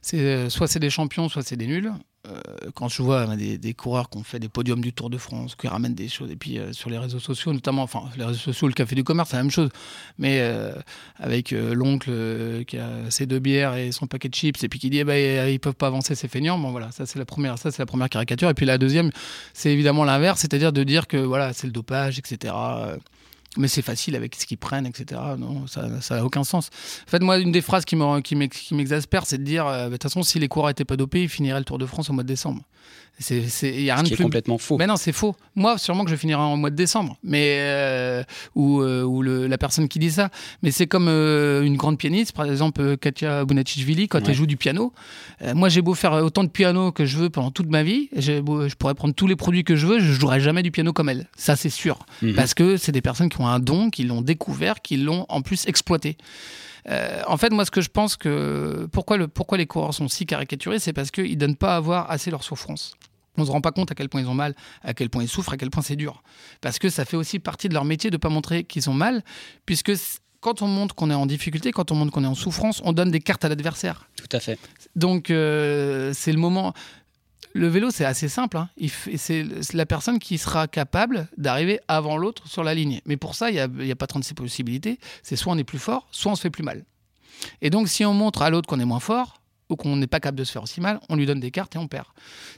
c'est 0.00 0.48
soit 0.48 0.68
c'est 0.68 0.80
des 0.80 0.88
champions, 0.88 1.28
soit 1.28 1.42
c'est 1.42 1.56
des 1.56 1.66
nuls. 1.66 1.92
Euh, 2.26 2.40
quand 2.74 2.88
je 2.88 3.02
vois 3.02 3.26
des, 3.36 3.74
coureurs 3.74 4.08
qui 4.08 4.16
ont 4.16 4.22
fait 4.22 4.38
des 4.38 4.48
podiums 4.48 4.80
du 4.80 4.94
Tour 4.94 5.10
de 5.10 5.18
France, 5.18 5.56
qui 5.56 5.68
ramènent 5.68 5.94
des 5.94 6.08
choses, 6.08 6.30
et 6.30 6.36
puis 6.36 6.58
euh, 6.58 6.72
sur 6.72 6.88
les 6.88 6.96
réseaux 6.96 7.18
sociaux, 7.18 7.52
notamment, 7.52 7.82
enfin, 7.82 8.04
les 8.16 8.24
réseaux 8.24 8.38
sociaux, 8.38 8.66
le 8.66 8.72
café 8.72 8.94
du 8.94 9.04
commerce, 9.04 9.30
c'est 9.30 9.36
la 9.36 9.42
même 9.42 9.50
chose, 9.50 9.68
mais 10.16 10.38
euh, 10.40 10.72
avec 11.16 11.50
l'oncle 11.50 12.64
qui 12.66 12.78
a 12.78 12.88
ses 13.10 13.26
deux 13.26 13.40
bières 13.40 13.74
et 13.74 13.92
son 13.92 14.06
paquet 14.06 14.30
de 14.30 14.34
chips, 14.34 14.64
et 14.64 14.68
puis 14.68 14.78
qui 14.78 14.88
dit, 14.88 15.00
eh 15.00 15.04
ben, 15.04 15.48
ils 15.50 15.60
peuvent 15.60 15.74
pas 15.74 15.88
avancer, 15.88 16.14
c'est 16.14 16.28
feignant. 16.28 16.58
Bon, 16.58 16.70
voilà, 16.70 16.90
ça 16.92 17.04
c'est 17.04 17.18
la 17.18 17.26
première, 17.26 17.58
ça 17.58 17.70
c'est 17.70 17.82
la 17.82 17.86
première 17.86 18.08
caricature. 18.08 18.48
Et 18.48 18.54
puis 18.54 18.64
la 18.64 18.78
deuxième, 18.78 19.10
c'est 19.52 19.70
évidemment 19.70 20.04
l'inverse, 20.04 20.40
c'est-à-dire 20.40 20.72
de 20.72 20.82
dire 20.82 21.06
que 21.06 21.18
voilà, 21.18 21.52
c'est 21.52 21.66
le 21.66 21.72
dopage, 21.72 22.18
etc 22.18 22.54
mais 23.56 23.68
c'est 23.68 23.82
facile 23.82 24.16
avec 24.16 24.34
ce 24.34 24.46
qu'ils 24.46 24.58
prennent, 24.58 24.86
etc. 24.86 25.20
Non, 25.38 25.66
ça 25.66 25.88
n'a 25.88 26.24
aucun 26.24 26.44
sens. 26.44 26.70
En 27.06 27.10
fait, 27.10 27.20
moi, 27.22 27.38
une 27.38 27.52
des 27.52 27.62
phrases 27.62 27.84
qui 27.84 27.96
m'exaspère, 27.96 29.26
c'est 29.26 29.38
de 29.38 29.44
dire, 29.44 29.66
euh, 29.66 29.84
bah, 29.84 29.86
de 29.86 29.92
toute 29.92 30.02
façon, 30.04 30.22
si 30.22 30.38
les 30.38 30.48
coureurs 30.48 30.68
n'étaient 30.68 30.84
pas 30.84 30.96
dopés, 30.96 31.22
ils 31.22 31.28
finiraient 31.28 31.60
le 31.60 31.64
Tour 31.64 31.78
de 31.78 31.86
France 31.86 32.10
au 32.10 32.12
mois 32.12 32.22
de 32.22 32.28
décembre. 32.28 32.62
C'est, 33.18 33.82
y 33.82 33.90
a 33.90 33.94
rien 33.94 34.04
Ce 34.04 34.08
qui 34.08 34.14
est 34.14 34.22
complètement 34.22 34.58
faux. 34.58 34.76
Mais 34.76 34.86
non, 34.86 34.96
c'est 34.96 35.12
faux. 35.12 35.36
Moi, 35.54 35.78
sûrement 35.78 36.04
que 36.04 36.10
je 36.10 36.16
finirai 36.16 36.40
en 36.40 36.56
mois 36.56 36.70
de 36.70 36.74
décembre, 36.74 37.16
mais 37.22 37.58
euh, 37.60 38.24
ou, 38.56 38.80
euh, 38.80 39.04
ou 39.04 39.22
le, 39.22 39.46
la 39.46 39.56
personne 39.56 39.88
qui 39.88 40.00
dit 40.00 40.10
ça. 40.10 40.30
Mais 40.62 40.72
c'est 40.72 40.88
comme 40.88 41.06
euh, 41.08 41.62
une 41.62 41.76
grande 41.76 41.96
pianiste, 41.96 42.32
par 42.32 42.50
exemple 42.50 42.96
Katia 42.96 43.44
Bonacichvili, 43.44 44.08
quand 44.08 44.28
elle 44.28 44.34
joue 44.34 44.46
du 44.46 44.56
piano. 44.56 44.92
moi, 45.54 45.68
j'ai 45.68 45.80
beau 45.80 45.94
faire 45.94 46.12
autant 46.12 46.42
de 46.42 46.48
piano 46.48 46.90
que 46.90 47.04
je 47.04 47.16
veux 47.16 47.30
pendant 47.30 47.52
toute 47.52 47.68
ma 47.68 47.84
vie, 47.84 48.08
je 48.16 48.40
pourrais 48.74 48.94
prendre 48.94 49.14
tous 49.14 49.28
les 49.28 49.36
produits 49.36 49.62
que 49.62 49.76
je 49.76 49.86
veux, 49.86 50.00
je 50.00 50.12
jouerai 50.12 50.40
jamais 50.40 50.62
du 50.62 50.72
piano 50.72 50.92
comme 50.92 51.08
elle. 51.08 51.28
Ça, 51.36 51.54
c'est 51.54 51.70
sûr, 51.70 52.00
mhm. 52.20 52.34
parce 52.34 52.54
que 52.54 52.76
c'est 52.76 52.92
des 52.92 53.02
personnes 53.02 53.28
qui 53.28 53.40
ont 53.40 53.46
un 53.46 53.60
don, 53.60 53.90
qui 53.90 54.02
l'ont 54.02 54.22
découvert, 54.22 54.82
qui 54.82 54.96
l'ont 54.96 55.24
en 55.28 55.40
plus 55.40 55.66
exploité. 55.68 56.16
Euh, 56.88 57.22
en 57.26 57.36
fait, 57.36 57.50
moi, 57.50 57.64
ce 57.64 57.70
que 57.70 57.80
je 57.80 57.88
pense 57.88 58.16
que 58.16 58.88
pourquoi, 58.92 59.16
le, 59.16 59.28
pourquoi 59.28 59.58
les 59.58 59.66
coureurs 59.66 59.94
sont 59.94 60.08
si 60.08 60.26
caricaturés, 60.26 60.78
c'est 60.78 60.92
parce 60.92 61.10
qu'ils 61.10 61.30
ne 61.30 61.36
donnent 61.36 61.56
pas 61.56 61.76
à 61.76 61.80
voir 61.80 62.10
assez 62.10 62.30
leur 62.30 62.42
souffrance. 62.42 62.94
On 63.36 63.42
ne 63.42 63.46
se 63.46 63.50
rend 63.50 63.60
pas 63.60 63.72
compte 63.72 63.90
à 63.90 63.94
quel 63.94 64.08
point 64.08 64.20
ils 64.20 64.28
ont 64.28 64.34
mal, 64.34 64.54
à 64.82 64.94
quel 64.94 65.10
point 65.10 65.22
ils 65.22 65.28
souffrent, 65.28 65.54
à 65.54 65.56
quel 65.56 65.70
point 65.70 65.82
c'est 65.82 65.96
dur. 65.96 66.22
Parce 66.60 66.78
que 66.78 66.88
ça 66.88 67.04
fait 67.04 67.16
aussi 67.16 67.38
partie 67.38 67.68
de 67.68 67.74
leur 67.74 67.84
métier 67.84 68.10
de 68.10 68.16
ne 68.16 68.20
pas 68.20 68.28
montrer 68.28 68.64
qu'ils 68.64 68.88
ont 68.90 68.94
mal, 68.94 69.24
puisque 69.66 69.92
quand 70.40 70.62
on 70.62 70.68
montre 70.68 70.94
qu'on 70.94 71.10
est 71.10 71.14
en 71.14 71.26
difficulté, 71.26 71.72
quand 71.72 71.90
on 71.90 71.94
montre 71.94 72.12
qu'on 72.12 72.22
est 72.22 72.28
en 72.28 72.34
souffrance, 72.34 72.80
on 72.84 72.92
donne 72.92 73.10
des 73.10 73.20
cartes 73.20 73.44
à 73.44 73.48
l'adversaire. 73.48 74.08
Tout 74.16 74.28
à 74.30 74.40
fait. 74.40 74.58
Donc, 74.94 75.30
euh, 75.30 76.12
c'est 76.14 76.32
le 76.32 76.38
moment. 76.38 76.74
Le 77.52 77.68
vélo, 77.68 77.90
c'est 77.90 78.04
assez 78.04 78.28
simple. 78.28 78.56
Hein. 78.56 78.68
C'est 79.16 79.44
la 79.72 79.86
personne 79.86 80.18
qui 80.18 80.38
sera 80.38 80.66
capable 80.66 81.28
d'arriver 81.36 81.80
avant 81.88 82.16
l'autre 82.16 82.48
sur 82.48 82.64
la 82.64 82.74
ligne. 82.74 83.00
Mais 83.06 83.16
pour 83.16 83.34
ça, 83.34 83.50
il 83.50 83.54
n'y 83.54 83.90
a, 83.90 83.96
pas 83.96 84.06
36 84.06 84.34
possibilités. 84.34 84.98
C'est 85.22 85.36
soit 85.36 85.52
on 85.52 85.58
est 85.58 85.64
plus 85.64 85.78
fort, 85.78 86.08
soit 86.10 86.32
on 86.32 86.36
se 86.36 86.42
fait 86.42 86.50
plus 86.50 86.64
mal. 86.64 86.84
Et 87.62 87.70
donc, 87.70 87.88
si 87.88 88.04
on 88.04 88.14
montre 88.14 88.42
à 88.42 88.50
l'autre 88.50 88.68
qu'on 88.68 88.80
est 88.80 88.84
moins 88.84 89.00
fort, 89.00 89.40
ou 89.70 89.76
qu'on 89.76 89.96
n'est 89.96 90.06
pas 90.06 90.20
capable 90.20 90.38
de 90.38 90.44
se 90.44 90.52
faire 90.52 90.62
aussi 90.62 90.80
mal, 90.80 91.00
on 91.08 91.16
lui 91.16 91.24
donne 91.24 91.40
des 91.40 91.50
cartes 91.50 91.74
et 91.74 91.78
on 91.78 91.88
perd. 91.88 92.06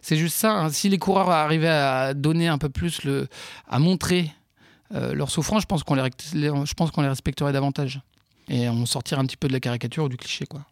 C'est 0.02 0.16
juste 0.16 0.37
ça. 0.37 0.52
Hein. 0.52 0.71
Si 0.71 0.88
les 0.88 0.99
coureurs 0.99 1.31
arrivaient 1.31 1.69
à 1.69 2.14
donner 2.14 2.49
un 2.49 2.59
peu 2.59 2.69
plus 2.69 3.05
le, 3.05 3.28
à 3.69 3.78
montrer 3.78 4.33
leur 4.90 5.31
souffrance, 5.31 5.62
je 5.62 5.66
pense 5.66 5.83
qu'on 5.83 5.95
les, 5.95 6.11
les 6.35 6.50
respecterait 7.09 7.52
davantage. 7.52 8.00
Et 8.49 8.69
on 8.69 8.87
sortirait 8.87 9.21
un 9.21 9.26
petit 9.26 9.37
peu 9.37 9.49
de 9.49 9.52
la 9.52 9.61
caricature 9.61 10.05
ou 10.05 10.09
du 10.09 10.16
cliché, 10.16 10.47
quoi. 10.47 10.64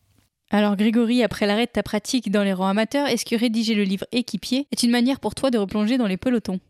Alors 0.51 0.77
Grégory, 0.77 1.23
après 1.23 1.47
l'arrêt 1.47 1.67
de 1.67 1.71
ta 1.71 1.83
pratique 1.83 2.31
dans 2.31 2.43
les 2.43 2.53
rangs 2.53 2.69
amateurs, 2.69 3.09
est-ce 3.09 3.25
que 3.25 3.35
rédiger 3.35 3.75
le 3.75 3.83
livre 3.83 4.07
Équipier 4.13 4.67
est 4.73 4.83
une 4.83 4.91
manière 4.91 5.19
pour 5.21 5.35
toi 5.35 5.51
de 5.51 5.59
replonger 5.59 5.99
dans 5.99 6.07
les 6.07 6.17
pelotons? 6.17 6.61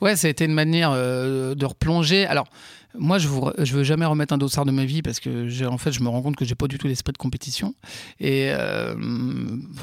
Ouais, 0.00 0.16
ça 0.16 0.26
a 0.26 0.30
été 0.30 0.44
une 0.44 0.54
manière 0.54 0.92
de 0.92 1.64
replonger. 1.64 2.26
Alors, 2.26 2.46
moi, 2.98 3.18
je 3.18 3.28
ne 3.28 3.64
veux 3.64 3.84
jamais 3.84 4.04
remettre 4.04 4.34
un 4.34 4.38
dossard 4.38 4.64
de 4.64 4.72
ma 4.72 4.84
vie 4.84 5.02
parce 5.02 5.20
que, 5.20 5.66
en 5.66 5.78
fait, 5.78 5.92
je 5.92 6.02
me 6.02 6.08
rends 6.08 6.22
compte 6.22 6.36
que 6.36 6.44
j'ai 6.44 6.54
pas 6.54 6.66
du 6.66 6.78
tout 6.78 6.88
l'esprit 6.88 7.12
de 7.12 7.18
compétition. 7.18 7.74
Et 8.18 8.50
euh, 8.50 8.94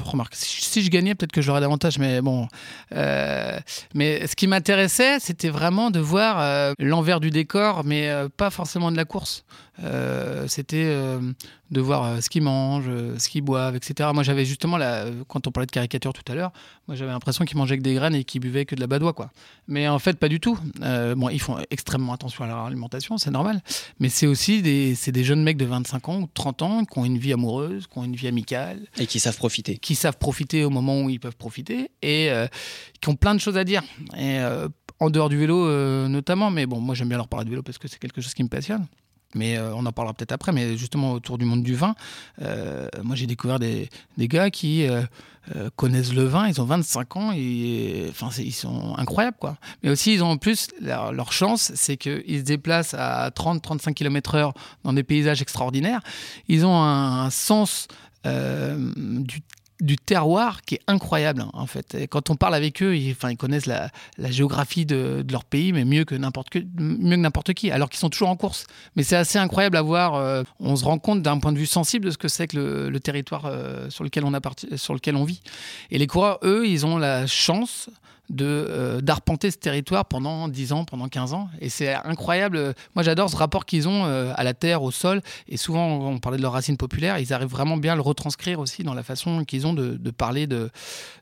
remarque, 0.04 0.34
si, 0.34 0.82
je 0.82 0.90
gagnais, 0.90 1.14
peut-être 1.14 1.32
que 1.32 1.40
j'aurais 1.40 1.60
davantage, 1.60 1.98
mais 1.98 2.20
bon. 2.20 2.48
Euh, 2.92 3.58
mais 3.94 4.26
ce 4.26 4.36
qui 4.36 4.46
m'intéressait, 4.46 5.20
c'était 5.20 5.48
vraiment 5.48 5.90
de 5.90 6.00
voir 6.00 6.38
euh, 6.40 6.72
l'envers 6.78 7.20
du 7.20 7.30
décor, 7.30 7.84
mais 7.84 8.10
pas 8.36 8.50
forcément 8.50 8.92
de 8.92 8.96
la 8.96 9.04
course. 9.04 9.44
c'était 10.46 10.94
de 11.70 11.80
voir 11.80 12.22
ce 12.22 12.28
qu'ils 12.28 12.42
mangent, 12.42 12.90
ce 13.18 13.28
qu'ils 13.28 13.42
boivent, 13.42 13.76
etc. 13.76 14.10
Moi, 14.12 14.22
j'avais 14.22 14.44
justement, 14.44 14.78
quand 15.28 15.46
on 15.46 15.50
parlait 15.50 15.66
de 15.66 15.70
caricature 15.70 16.12
tout 16.12 16.30
à 16.30 16.34
l'heure, 16.34 16.52
moi, 16.86 16.96
j'avais 16.96 17.12
l'impression 17.12 17.44
qu'ils 17.44 17.56
mangeaient 17.56 17.78
que 17.78 17.82
des 17.82 17.94
graines 17.94 18.14
et 18.14 18.24
qu'ils 18.24 18.40
buvaient 18.40 18.64
que 18.64 18.74
de 18.74 18.80
la 18.80 18.86
badoie, 18.86 19.12
quoi. 19.12 19.30
Mais 19.66 19.88
en 19.88 19.98
fait, 19.98 20.18
pas 20.18 20.28
du 20.28 20.40
tout. 20.40 20.58
bon, 21.16 21.28
ils 21.30 21.40
font 21.40 21.58
extrêmement 21.70 22.12
attention 22.12 22.44
à 22.44 22.46
leur 22.48 22.58
alimentation 22.58 22.97
c'est 23.18 23.30
normal. 23.30 23.62
Mais 23.98 24.08
c'est 24.08 24.26
aussi 24.26 24.62
des, 24.62 24.94
des 25.06 25.24
jeunes 25.24 25.42
mecs 25.42 25.56
de 25.56 25.64
25 25.64 26.08
ans 26.08 26.20
ou 26.20 26.28
30 26.32 26.62
ans 26.62 26.84
qui 26.84 26.98
ont 26.98 27.04
une 27.04 27.18
vie 27.18 27.32
amoureuse, 27.32 27.86
qui 27.86 27.98
ont 27.98 28.04
une 28.04 28.16
vie 28.16 28.28
amicale. 28.28 28.86
Et 28.98 29.06
qui 29.06 29.20
savent 29.20 29.36
profiter. 29.36 29.78
Qui 29.78 29.94
savent 29.94 30.18
profiter 30.18 30.64
au 30.64 30.70
moment 30.70 31.02
où 31.02 31.10
ils 31.10 31.20
peuvent 31.20 31.36
profiter 31.36 31.90
et 32.02 32.30
euh, 32.30 32.46
qui 33.00 33.08
ont 33.08 33.16
plein 33.16 33.34
de 33.34 33.40
choses 33.40 33.56
à 33.56 33.64
dire. 33.64 33.82
Et 34.16 34.38
euh, 34.40 34.68
en 35.00 35.10
dehors 35.10 35.28
du 35.28 35.36
vélo 35.36 35.66
euh, 35.66 36.08
notamment, 36.08 36.50
mais 36.50 36.66
bon, 36.66 36.80
moi 36.80 36.94
j'aime 36.94 37.08
bien 37.08 37.18
leur 37.18 37.28
parler 37.28 37.44
de 37.44 37.50
vélo 37.50 37.62
parce 37.62 37.78
que 37.78 37.88
c'est 37.88 37.98
quelque 37.98 38.20
chose 38.20 38.34
qui 38.34 38.42
me 38.42 38.48
passionne 38.48 38.86
mais 39.34 39.58
on 39.58 39.84
en 39.84 39.92
parlera 39.92 40.14
peut-être 40.14 40.32
après, 40.32 40.52
mais 40.52 40.76
justement 40.76 41.12
autour 41.12 41.38
du 41.38 41.44
monde 41.44 41.62
du 41.62 41.74
vin, 41.74 41.94
moi 42.38 43.14
j'ai 43.14 43.26
découvert 43.26 43.58
des, 43.58 43.88
gars 44.18 44.50
qui 44.50 44.88
euh, 45.56 45.70
connaissent 45.76 46.12
le 46.12 46.24
vin, 46.24 46.46
ils 46.46 46.60
ont 46.60 46.64
25 46.64 47.16
ans, 47.16 47.32
ils 47.32 48.12
sont 48.52 48.94
incroyables. 48.98 49.36
quoi. 49.40 49.56
Mais 49.82 49.90
aussi, 49.90 50.12
ils 50.12 50.22
ont 50.22 50.30
en 50.30 50.36
plus, 50.36 50.68
leur, 50.80 51.32
chance, 51.32 51.72
c'est 51.74 51.96
qu'ils 51.96 52.38
se 52.38 52.44
déplacent 52.44 52.94
à 52.94 53.30
30-35 53.30 53.94
km/h 53.94 54.52
dans 54.84 54.92
des 54.92 55.02
paysages 55.02 55.40
extraordinaires. 55.40 56.00
Ils 56.48 56.66
ont 56.66 56.76
un, 56.76 57.30
sens 57.30 57.88
euh, 58.26 58.92
du 58.96 59.40
du 59.80 59.96
terroir 59.96 60.62
qui 60.62 60.76
est 60.76 60.80
incroyable 60.86 61.44
en 61.52 61.66
fait. 61.66 62.06
Quand 62.10 62.30
on 62.30 62.36
parle 62.36 62.54
avec 62.54 62.82
eux, 62.82 62.96
ils, 62.96 63.16
ils 63.22 63.36
connaissent 63.36 63.66
la, 63.66 63.90
géographie 64.18 64.86
de, 64.86 65.24
leur 65.30 65.44
pays, 65.44 65.72
mais 65.72 65.84
mieux 65.84 66.04
que 66.04 66.14
n'importe 66.14 66.54
mieux 66.54 67.16
que 67.16 67.20
n'importe 67.20 67.54
qui, 67.54 67.70
alors 67.70 67.88
qu'ils 67.88 67.98
sont 67.98 68.10
toujours 68.10 68.28
en 68.28 68.36
course. 68.36 68.66
Mais 68.96 69.02
c'est 69.02 69.16
assez 69.16 69.38
incroyable 69.38 69.76
à 69.76 69.82
voir. 69.82 70.14
Euh, 70.14 70.42
on 70.60 70.76
se 70.76 70.84
rend 70.84 70.98
compte 70.98 71.22
d'un 71.22 71.38
point 71.38 71.52
de 71.52 71.58
vue 71.58 71.66
sensible 71.66 72.06
de 72.06 72.10
ce 72.10 72.18
que 72.18 72.28
c'est 72.28 72.48
que 72.48 72.88
le, 72.88 73.00
territoire 73.00 73.46
euh, 73.46 73.88
sur 73.90 74.04
lequel 74.04 74.24
on 74.24 74.32
sur 74.76 74.94
lequel 74.94 75.16
on 75.16 75.24
vit. 75.24 75.40
Et 75.90 75.98
les 75.98 76.06
coureurs, 76.06 76.38
eux, 76.42 76.66
ils 76.66 76.84
ont 76.84 76.98
la 76.98 77.26
chance 77.26 77.90
de 78.30 78.44
euh, 78.44 79.00
d'arpenter 79.00 79.50
ce 79.50 79.56
territoire 79.56 80.04
pendant 80.04 80.48
10 80.48 80.72
ans, 80.72 80.84
pendant 80.84 81.08
15 81.08 81.32
ans. 81.32 81.48
Et 81.60 81.68
c'est 81.68 81.94
incroyable. 81.94 82.74
Moi, 82.94 83.02
j'adore 83.02 83.30
ce 83.30 83.36
rapport 83.36 83.64
qu'ils 83.64 83.88
ont 83.88 84.04
euh, 84.04 84.32
à 84.36 84.44
la 84.44 84.54
terre, 84.54 84.82
au 84.82 84.90
sol. 84.90 85.22
Et 85.48 85.56
souvent, 85.56 85.86
on 85.86 86.18
parlait 86.18 86.36
de 86.36 86.42
leurs 86.42 86.52
racines 86.52 86.76
populaires. 86.76 87.18
Ils 87.18 87.32
arrivent 87.32 87.48
vraiment 87.48 87.76
bien 87.76 87.94
à 87.94 87.96
le 87.96 88.02
retranscrire 88.02 88.60
aussi 88.60 88.82
dans 88.82 88.94
la 88.94 89.02
façon 89.02 89.44
qu'ils 89.44 89.66
ont 89.66 89.72
de, 89.72 90.10
parler 90.10 90.46
de, 90.46 90.70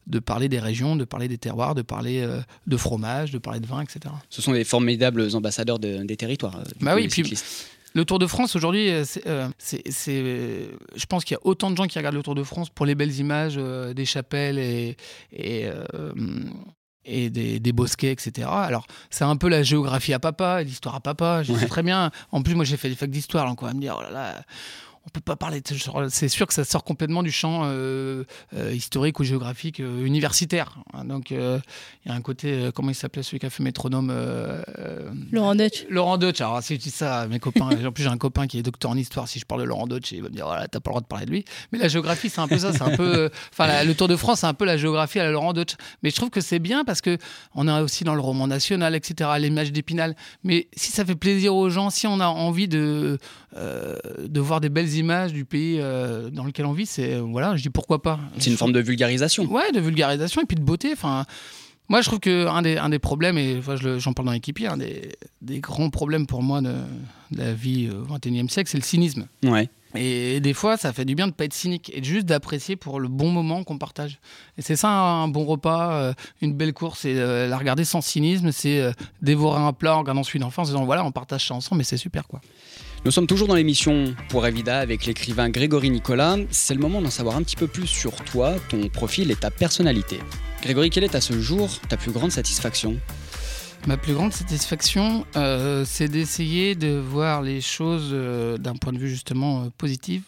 de 0.07 0.19
parler 0.19 0.49
des 0.49 0.59
régions, 0.59 0.97
de 0.97 1.05
parler 1.05 1.29
des 1.29 1.39
terroirs, 1.39 1.75
de 1.75 1.83
parler 1.83 2.21
euh, 2.23 2.41
de 2.67 2.77
fromage, 2.77 3.31
de 3.31 3.39
parler 3.39 3.61
de 3.61 3.67
vin, 3.67 3.83
etc. 3.83 4.15
Ce 4.31 4.43
sont 4.43 4.53
des 4.53 4.65
formidables 4.65 5.35
ambassadeurs 5.35 5.79
des 5.79 6.17
territoires. 6.17 6.61
bah 6.81 6.95
oui, 6.95 7.09
puis 7.09 7.35
le 7.95 8.05
Tour 8.05 8.19
de 8.19 8.27
France 8.27 8.57
aujourd'hui, 8.57 8.91
c'est, 9.05 9.23
je 9.25 11.07
pense 11.09 11.25
qu'il 11.25 11.35
y 11.35 11.39
a 11.39 11.47
autant 11.47 11.71
de 11.71 11.77
gens 11.77 11.87
qui 11.87 11.99
regardent 11.99 12.17
le 12.17 12.23
Tour 12.23 12.35
de 12.35 12.43
France 12.43 12.69
pour 12.69 12.85
les 12.85 12.95
belles 12.95 13.19
images 13.19 13.57
des 13.57 14.05
chapelles 14.05 14.59
et, 14.59 14.97
et, 15.33 15.67
et 17.07 17.31
des, 17.31 17.61
des, 17.61 17.73
bosquets, 17.73 18.13
etc. 18.13 18.49
Alors, 18.51 18.87
c'est 19.11 19.25
un 19.25 19.37
peu 19.37 19.49
la 19.49 19.63
géographie 19.63 20.13
à 20.13 20.19
papa, 20.19 20.63
l'histoire 20.63 20.95
à 20.95 21.01
papa. 21.01 21.43
Je 21.43 21.53
sais 21.55 21.67
très 21.67 21.83
bien. 21.83 22.11
En 22.33 22.43
plus, 22.43 22.55
moi, 22.55 22.65
j'ai 22.65 22.77
fait 22.77 22.89
des 22.89 22.97
facs 22.97 23.11
d'histoire, 23.11 23.47
donc 23.47 23.63
on 23.63 23.67
va 23.67 23.75
me 23.75 23.81
dire, 23.81 23.97
oh 23.99 24.03
là 24.03 24.11
là, 24.11 24.43
on 25.07 25.11
peut 25.11 25.21
pas 25.21 25.37
parler 25.37 25.61
de 25.61 26.09
C'est 26.09 26.29
sûr 26.29 26.47
que 26.47 26.55
ça 26.55 26.65
sort 26.65 26.83
complètement 26.83 27.23
du 27.23 27.31
champ 27.31 27.63
euh, 27.65 28.25
euh, 28.55 28.73
historique 28.73 29.21
ou 29.21 29.25
géographique 29.25 29.79
euh, 29.79 30.05
universitaire. 30.05 30.79
Hein. 30.93 31.05
Donc 31.05 31.31
il 31.31 31.39
y 31.39 32.09
a 32.09 32.13
un 32.13 32.21
côté, 32.21 32.71
comment 32.75 32.91
il 32.91 32.95
s'appelait 32.95 33.23
celui 33.23 33.39
qui 33.39 33.47
a 33.47 33.51
fait 33.51 33.63
métronome 33.63 34.13
Laurent 35.31 35.55
Deutsch. 35.55 35.87
Laurent 35.89 36.19
Deutsch. 36.19 36.41
Alors 36.41 36.61
si 36.63 36.75
je 36.75 36.81
dis 36.81 36.91
ça 36.91 37.21
à 37.21 37.27
mes 37.29 37.39
copains, 37.39 37.69
en 37.87 37.93
plus 37.93 38.03
j'ai 38.03 38.11
un 38.11 38.19
copain 38.19 38.47
qui 38.49 38.59
est 38.59 38.63
docteur 38.63 38.91
en 38.91 38.97
histoire. 38.97 39.29
Si 39.29 39.39
je 39.39 39.47
parle 39.47 39.61
de 39.61 39.67
Laurent 39.67 39.87
Deutsch, 39.87 40.11
il 40.11 40.23
va 40.23 40.29
me 40.29 40.35
dire 40.35 40.47
voilà, 40.47 40.67
t'as 40.67 40.81
pas 40.81 40.91
le 40.91 40.93
droit 40.93 41.01
de 41.03 41.07
parler 41.07 41.27
de 41.27 41.31
lui. 41.31 41.45
Mais 41.71 41.79
la 41.79 41.89
géographie, 41.89 42.29
c'est 42.29 42.41
un 42.41 42.49
peu 42.49 42.59
ça. 42.59 42.73
C'est 42.73 42.83
un 42.83 42.97
peu, 42.97 43.31
enfin 43.53 43.85
le 43.85 43.95
Tour 43.95 44.09
de 44.09 44.17
France, 44.17 44.41
c'est 44.41 44.47
un 44.47 44.55
peu 44.55 44.65
la 44.65 44.77
géographie 44.77 45.21
à 45.21 45.25
la 45.25 45.31
Laurent 45.31 45.53
Deutsch. 45.53 45.75
Mais 46.03 46.11
je 46.11 46.17
trouve 46.17 46.31
que 46.31 46.41
c'est 46.41 46.59
bien 46.59 46.85
parce 46.85 47.01
que 47.01 47.17
on 47.55 47.69
est 47.69 47.81
aussi 47.81 48.03
dans 48.03 48.15
le 48.15 48.21
roman 48.21 48.49
national, 48.49 48.97
etc. 48.97 49.31
L'image 49.39 49.71
d'Épinal. 49.71 50.17
Mais 50.43 50.69
si 50.77 50.91
ça 50.91 51.05
fait 51.05 51.15
plaisir 51.15 51.55
aux 51.55 51.71
gens, 51.71 51.91
si 51.91 52.09
on 52.09 52.19
a 52.19 52.27
envie 52.27 52.67
de 52.67 53.19
de 53.57 54.41
voir 54.41 54.61
des 54.61 54.69
belles 54.69 54.95
images 54.95 55.33
du 55.33 55.45
pays 55.45 55.79
euh, 55.81 56.31
dans 56.31 56.45
lequel 56.45 56.67
on 56.67 56.73
vit, 56.73 56.87
c'est 56.87 57.15
euh, 57.15 57.21
voilà, 57.21 57.57
je 57.57 57.63
dis 57.63 57.71
pourquoi 57.71 58.03
pas. 58.03 58.19
C'est 58.39 58.51
une 58.51 58.57
forme 58.57 58.73
de 58.73 58.81
vulgarisation. 58.81 59.45
Ouais, 59.47 59.73
de 59.73 59.81
vulgarisation 59.81 60.43
et 60.43 60.45
puis 60.45 60.57
de 60.57 60.63
beauté. 60.63 60.91
Enfin, 60.93 61.25
moi, 61.89 62.01
je 62.01 62.09
trouve 62.09 62.21
que 62.21 62.47
un 62.47 62.63
des, 62.63 62.77
un 62.77 62.89
des 62.89 62.99
problèmes, 62.99 63.39
et 63.39 63.61
j'en 63.99 64.13
parle 64.13 64.27
dans 64.27 64.33
l'équipier, 64.33 64.67
un 64.67 64.77
des, 64.77 65.13
des, 65.41 65.61
grands 65.61 65.91
problèmes 65.91 66.27
pour 66.27 66.43
moi 66.43 66.61
de, 66.61 66.75
la 67.31 67.53
vie 67.53 67.89
au 67.91 68.13
XXIe 68.13 68.49
siècle, 68.49 68.71
c'est 68.71 68.79
le 68.79 68.85
cynisme. 68.85 69.27
Ouais. 69.45 69.69
Et 69.95 70.41
des 70.41 70.53
fois, 70.53 70.77
ça 70.77 70.93
fait 70.93 71.07
du 71.07 71.15
bien 71.15 71.27
de 71.27 71.33
pas 71.33 71.45
être 71.45 71.55
cynique 71.55 71.91
et 71.95 72.05
juste 72.05 72.27
d'apprécier 72.27 72.77
pour 72.77 73.01
le 73.01 73.09
bon 73.09 73.31
moment 73.31 73.65
qu'on 73.65 73.79
partage. 73.79 74.19
Et 74.59 74.63
c'est 74.63 74.77
ça 74.77 74.91
un 74.91 75.29
bon 75.29 75.45
repas, 75.45 75.93
euh, 75.93 76.13
une 76.43 76.53
belle 76.53 76.75
course, 76.75 77.05
et 77.05 77.15
la 77.15 77.57
regarder 77.57 77.85
sans 77.85 78.01
cynisme, 78.03 78.53
c'est 78.53 78.91
dévorer 79.23 79.63
un 79.63 79.73
plat 79.73 79.97
en 79.97 80.01
regardant 80.01 80.25
celui 80.25 80.41
d'enfant, 80.41 80.63
en 80.63 80.65
se 80.67 80.73
disant 80.73 80.85
voilà, 80.85 81.05
on 81.05 81.13
partage 81.13 81.47
ça 81.47 81.55
ensemble, 81.55 81.79
mais 81.79 81.85
c'est 81.85 81.97
super 81.97 82.27
quoi. 82.27 82.41
Nous 83.07 83.13
sommes 83.13 83.29
toujours 83.29 83.47
dans 83.47 83.55
l'émission 83.55 84.17
Pour 84.29 84.45
Avida 84.45 84.81
avec 84.81 85.07
l'écrivain 85.07 85.49
Grégory 85.49 85.91
Nicolas. 85.91 86.39
C'est 86.51 86.75
le 86.75 86.81
moment 86.81 87.01
d'en 87.01 87.09
savoir 87.09 87.37
un 87.37 87.45
petit 87.45 87.55
peu 87.55 87.69
plus 87.69 87.87
sur 87.87 88.17
toi, 88.25 88.57
ton 88.69 88.89
profil 88.89 89.31
et 89.31 89.37
ta 89.37 89.53
personnalité. 89.53 90.19
Grégory, 90.61 90.91
quelle 90.91 91.05
est 91.05 91.15
à 91.15 91.21
ce 91.21 91.41
jour 91.41 91.71
ta 91.89 91.97
plus 91.97 92.11
grande 92.11 92.33
satisfaction? 92.33 92.97
Ma 93.87 93.97
plus 93.97 94.13
grande 94.13 94.33
satisfaction, 94.33 95.25
euh, 95.37 95.85
c'est 95.87 96.09
d'essayer 96.09 96.75
de 96.75 96.99
voir 96.99 97.43
les 97.43 97.61
choses 97.61 98.11
euh, 98.13 98.59
d'un 98.59 98.75
point 98.75 98.93
de 98.93 98.99
vue 98.99 99.09
justement 99.09 99.63
euh, 99.63 99.69
positif 99.79 100.25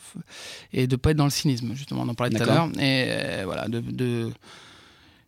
et 0.72 0.86
de 0.86 0.94
ne 0.94 0.98
pas 0.98 1.10
être 1.10 1.16
dans 1.16 1.24
le 1.24 1.30
cynisme, 1.30 1.74
justement, 1.74 2.02
on 2.02 2.08
en 2.08 2.14
parlait 2.14 2.36
tout 2.36 2.44
à 2.44 2.46
l'heure. 2.46 2.70
Et 2.80 3.42
voilà, 3.42 3.66
de, 3.66 4.30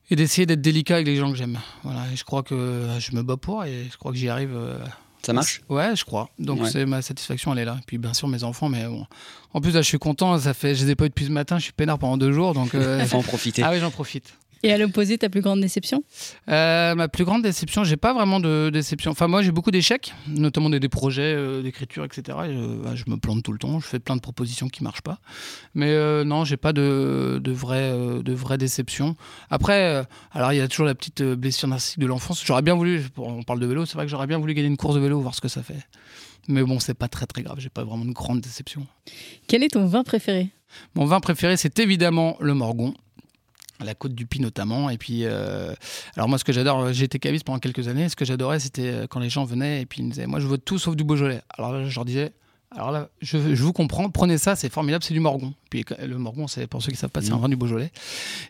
et 0.08 0.14
d'essayer 0.14 0.46
d'être 0.46 0.62
délicat 0.62 0.94
avec 0.94 1.08
les 1.08 1.16
gens 1.16 1.32
que 1.32 1.36
j'aime. 1.36 1.58
Voilà, 1.82 2.02
et 2.12 2.16
je 2.16 2.22
crois 2.22 2.44
que 2.44 2.86
je 3.00 3.16
me 3.16 3.24
bats 3.24 3.36
pour 3.36 3.64
et 3.64 3.88
je 3.90 3.96
crois 3.96 4.12
que 4.12 4.18
j'y 4.18 4.28
arrive 4.28 4.56
ça 5.22 5.32
marche 5.32 5.62
Ouais, 5.68 5.94
je 5.94 6.04
crois. 6.04 6.30
Donc 6.38 6.66
c'est 6.66 6.86
ma 6.86 7.02
satisfaction, 7.02 7.52
elle 7.52 7.60
est 7.60 7.64
là. 7.64 7.76
Et 7.78 7.84
puis 7.86 7.98
bien 7.98 8.14
sûr 8.14 8.28
mes 8.28 8.44
enfants, 8.44 8.68
mais 8.68 8.86
bon. 8.86 9.06
En 9.52 9.60
plus 9.60 9.72
là, 9.72 9.82
je 9.82 9.86
suis 9.88 9.98
content. 9.98 10.38
Ça 10.38 10.54
fait, 10.54 10.74
je 10.74 10.84
les 10.84 10.92
ai 10.92 10.94
pas 10.94 11.06
eu 11.06 11.08
depuis 11.08 11.26
ce 11.26 11.30
matin. 11.30 11.58
Je 11.58 11.64
suis 11.64 11.72
peinard 11.72 11.98
pendant 11.98 12.16
deux 12.16 12.32
jours, 12.32 12.54
donc. 12.54 12.74
Euh... 12.74 13.04
Faut 13.06 13.18
en 13.18 13.22
profiter. 13.22 13.62
Ah 13.62 13.70
oui, 13.72 13.80
j'en 13.80 13.90
profite. 13.90 14.34
Et 14.62 14.72
à 14.72 14.78
l'opposé, 14.78 15.16
ta 15.16 15.30
plus 15.30 15.40
grande 15.40 15.60
déception? 15.60 16.04
Euh, 16.48 16.94
Ma 16.94 17.08
plus 17.08 17.24
grande 17.24 17.42
déception, 17.42 17.82
j'ai 17.82 17.96
pas 17.96 18.12
vraiment 18.12 18.40
de 18.40 18.70
déception. 18.70 19.10
Enfin, 19.10 19.26
moi, 19.26 19.42
j'ai 19.42 19.52
beaucoup 19.52 19.70
d'échecs, 19.70 20.12
notamment 20.28 20.68
des, 20.68 20.88
projets 20.88 21.34
euh, 21.34 21.62
d'écriture, 21.62 22.04
etc. 22.04 22.38
Bah, 22.82 22.94
je, 22.94 23.04
me 23.06 23.16
plante 23.16 23.42
tout 23.42 23.52
le 23.52 23.58
temps. 23.58 23.80
Je 23.80 23.86
fais 23.86 23.98
plein 23.98 24.16
de 24.16 24.20
propositions 24.20 24.68
qui 24.68 24.84
marchent 24.84 25.02
pas. 25.02 25.18
Mais 25.74 25.90
euh, 25.90 26.24
non, 26.24 26.44
j'ai 26.44 26.58
pas 26.58 26.72
de, 26.72 27.40
de 27.42 27.52
vraie 27.52 27.90
de 27.90 28.32
vraie 28.32 28.58
déception. 28.58 29.16
Après, 29.48 30.04
alors 30.32 30.52
il 30.52 30.56
y 30.56 30.60
a 30.60 30.68
toujours 30.68 30.86
la 30.86 30.94
petite 30.94 31.22
blessure 31.22 31.68
narcissique 31.68 32.00
de 32.00 32.06
l'enfance. 32.06 32.44
J'aurais 32.44 32.62
bien 32.62 32.74
voulu, 32.74 33.04
on 33.16 33.42
parle 33.42 33.60
de 33.60 33.66
vélo, 33.66 33.86
c'est 33.86 33.94
vrai 33.94 34.04
que 34.04 34.10
j'aurais 34.10 34.26
bien 34.26 34.38
voulu 34.38 34.54
gagner 34.54 34.68
une 34.68 34.76
course 34.76 34.94
de 34.94 35.00
vélo, 35.00 35.20
voir 35.20 35.34
ce 35.34 35.40
que 35.40 35.48
ça 35.48 35.62
fait. 35.62 35.78
Mais 36.48 36.62
bon, 36.62 36.78
c'est 36.80 36.94
pas 36.94 37.08
très 37.08 37.26
très 37.26 37.42
grave. 37.42 37.58
J'ai 37.60 37.68
pas 37.68 37.84
vraiment 37.84 38.04
de 38.04 38.12
grande 38.12 38.40
déception. 38.40 38.86
Quel 39.46 39.62
est 39.62 39.68
ton 39.68 39.86
vin 39.86 40.02
préféré? 40.02 40.50
Mon 40.94 41.04
vin 41.04 41.20
préféré, 41.20 41.56
c'est 41.56 41.78
évidemment 41.78 42.36
le 42.40 42.54
Morgon 42.54 42.94
la 43.84 43.94
côte 43.94 44.14
du 44.14 44.26
Pi 44.26 44.40
notamment. 44.40 44.90
Et 44.90 44.98
puis, 44.98 45.24
euh, 45.24 45.74
alors 46.16 46.28
moi, 46.28 46.38
ce 46.38 46.44
que 46.44 46.52
j'adore, 46.52 46.92
j'ai 46.92 47.04
été 47.04 47.18
caviste 47.18 47.44
pendant 47.44 47.58
quelques 47.58 47.88
années. 47.88 48.08
Ce 48.08 48.16
que 48.16 48.24
j'adorais, 48.24 48.60
c'était 48.60 48.88
euh, 48.88 49.06
quand 49.08 49.20
les 49.20 49.30
gens 49.30 49.44
venaient 49.44 49.82
et 49.82 49.86
puis 49.86 50.00
ils 50.00 50.04
me 50.04 50.10
disaient, 50.10 50.26
moi, 50.26 50.40
je 50.40 50.46
veux 50.46 50.58
tout 50.58 50.78
sauf 50.78 50.96
du 50.96 51.04
Beaujolais. 51.04 51.42
Alors 51.56 51.72
là, 51.72 51.88
je 51.88 51.94
leur 51.94 52.04
disais, 52.04 52.32
alors 52.72 52.92
là, 52.92 53.08
je, 53.20 53.36
vous 53.36 53.72
comprends, 53.72 54.08
prenez 54.10 54.38
ça, 54.38 54.54
c'est 54.54 54.72
formidable, 54.72 55.02
c'est 55.02 55.14
du 55.14 55.20
Morgon. 55.20 55.54
Puis 55.70 55.84
le 56.00 56.18
Morgon, 56.18 56.46
c'est 56.46 56.66
pour 56.66 56.82
ceux 56.82 56.92
qui 56.92 56.98
savent 56.98 57.10
pas, 57.10 57.20
c'est 57.20 57.32
un 57.32 57.36
mmh. 57.36 57.40
vin 57.40 57.48
du 57.48 57.56
Beaujolais. 57.56 57.90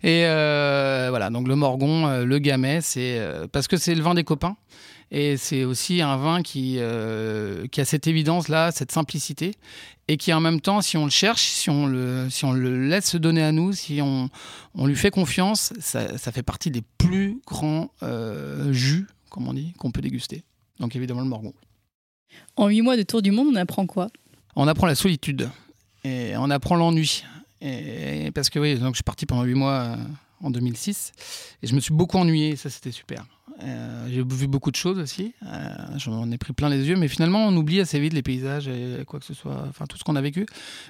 Et 0.03 0.27
euh, 0.27 1.07
voilà, 1.09 1.31
donc 1.31 1.49
le 1.49 1.57
Morgon, 1.57 2.23
le 2.25 2.39
Gamay, 2.39 2.81
c'est 2.83 3.19
parce 3.51 3.67
que 3.67 3.79
c'est 3.79 3.95
le 3.95 4.03
vin 4.03 4.15
des 4.15 4.25
copains. 4.25 4.57
Et 5.11 5.37
c'est 5.37 5.65
aussi 5.65 6.03
un 6.03 6.17
vin 6.17 6.43
qui, 6.43 6.77
euh, 6.79 7.67
qui 7.67 7.81
a 7.81 7.85
cette 7.85 8.07
évidence-là, 8.07 8.71
cette 8.71 8.93
simplicité, 8.93 9.55
et 10.07 10.17
qui 10.17 10.33
en 10.33 10.41
même 10.41 10.61
temps, 10.61 10.81
si 10.83 10.97
on 10.97 11.05
le 11.05 11.11
cherche, 11.11 11.43
si 11.43 11.69
on 11.69 11.87
le, 11.87 12.29
si 12.31 12.45
on 12.45 12.53
le 12.53 12.89
laisse 12.89 13.11
se 13.11 13.17
donner 13.17 13.43
à 13.43 13.51
nous, 13.51 13.73
si 13.73 14.01
on, 14.03 14.29
on 14.75 14.87
lui 14.87 14.97
fait 14.97 15.11
confiance, 15.11 15.73
ça, 15.81 16.17
ça, 16.17 16.31
fait 16.31 16.43
partie 16.43 16.71
des 16.71 16.83
plus 16.99 17.41
grands 17.47 17.91
euh, 18.03 18.73
jus, 18.73 19.07
comme 19.31 19.49
on 19.49 19.55
dit, 19.55 19.73
qu'on 19.79 19.91
peut 19.91 20.01
déguster. 20.01 20.45
Donc 20.79 20.95
évidemment 20.95 21.23
le 21.23 21.29
Morgon. 21.29 21.55
En 22.57 22.69
huit 22.69 22.83
mois 22.83 22.97
de 22.97 23.03
tour 23.03 23.21
du 23.21 23.33
monde, 23.33 23.49
on 23.51 23.57
apprend 23.57 23.87
quoi? 23.87 24.09
On 24.55 24.69
apprend 24.69 24.87
la 24.87 24.95
solitude 24.95 25.49
et 26.05 26.35
on 26.37 26.51
apprend 26.51 26.77
l'ennui. 26.77 27.25
Et 27.61 28.31
parce 28.35 28.49
que 28.49 28.59
oui, 28.59 28.79
donc 28.79 28.95
je 28.95 28.99
suis 28.99 29.05
parti 29.05 29.27
pendant 29.27 29.43
huit 29.43 29.55
mois 29.55 29.73
euh, 29.73 29.97
en 30.43 30.51
2006 30.51 31.13
et 31.63 31.67
je 31.67 31.75
me 31.75 31.81
suis 31.81 31.95
beaucoup 31.95 32.19
ennuyé. 32.19 32.57
Ça, 32.57 32.71
c'était 32.71 32.93
super. 32.93 33.25
Euh, 33.63 34.07
j'ai 34.09 34.23
vu 34.23 34.47
beaucoup 34.47 34.71
de 34.71 34.77
choses 34.77 34.99
aussi. 34.99 35.35
Euh, 35.45 35.69
J'en 35.97 36.31
ai 36.31 36.39
pris 36.39 36.53
plein 36.53 36.69
les 36.69 36.89
yeux, 36.89 36.97
mais 36.97 37.09
finalement, 37.09 37.47
on 37.47 37.57
oublie 37.57 37.81
assez 37.81 38.01
vite 38.01 38.13
les 38.13 38.23
paysages 38.23 38.69
et 38.69 39.05
quoi 39.07 39.21
que 39.21 39.27
ce 39.27 39.35
soit, 39.35 39.65
enfin 39.69 39.87
tout 39.87 39.99
ce 39.99 40.05
qu'on 40.05 40.17
a 40.17 40.21
vécu. 40.23 40.47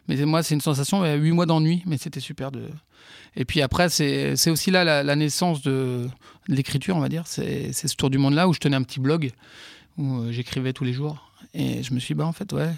Mais 0.08 0.16
moi, 0.24 0.42
c'est 0.42 0.54
une 0.54 0.60
sensation, 0.60 1.04
huit 1.14 1.32
mois 1.32 1.46
d'ennui, 1.46 1.82
mais 1.86 1.98
c'était 1.98 2.20
super. 2.20 2.50
Et 3.36 3.44
puis 3.44 3.60
après, 3.62 3.88
c'est 3.88 4.50
aussi 4.50 4.70
là 4.70 5.02
la, 5.02 5.16
naissance 5.16 5.62
de, 5.62 6.06
de 6.48 6.54
l'écriture, 6.54 6.96
on 6.96 7.00
va 7.00 7.08
dire. 7.08 7.26
C'est 7.26 7.72
ce 7.72 7.96
tour 7.96 8.10
du 8.10 8.18
monde-là 8.18 8.48
où 8.48 8.52
je 8.52 8.60
tenais 8.60 8.76
un 8.76 8.82
petit 8.82 9.00
blog 9.00 9.32
où 9.98 10.20
euh, 10.20 10.32
j'écrivais 10.32 10.72
tous 10.72 10.84
les 10.84 10.92
jours. 10.92 11.30
Et 11.54 11.82
je 11.82 11.94
me 11.94 11.98
suis 11.98 12.14
dit, 12.14 12.18
bah 12.18 12.26
en 12.26 12.32
fait, 12.32 12.52
ouais, 12.52 12.72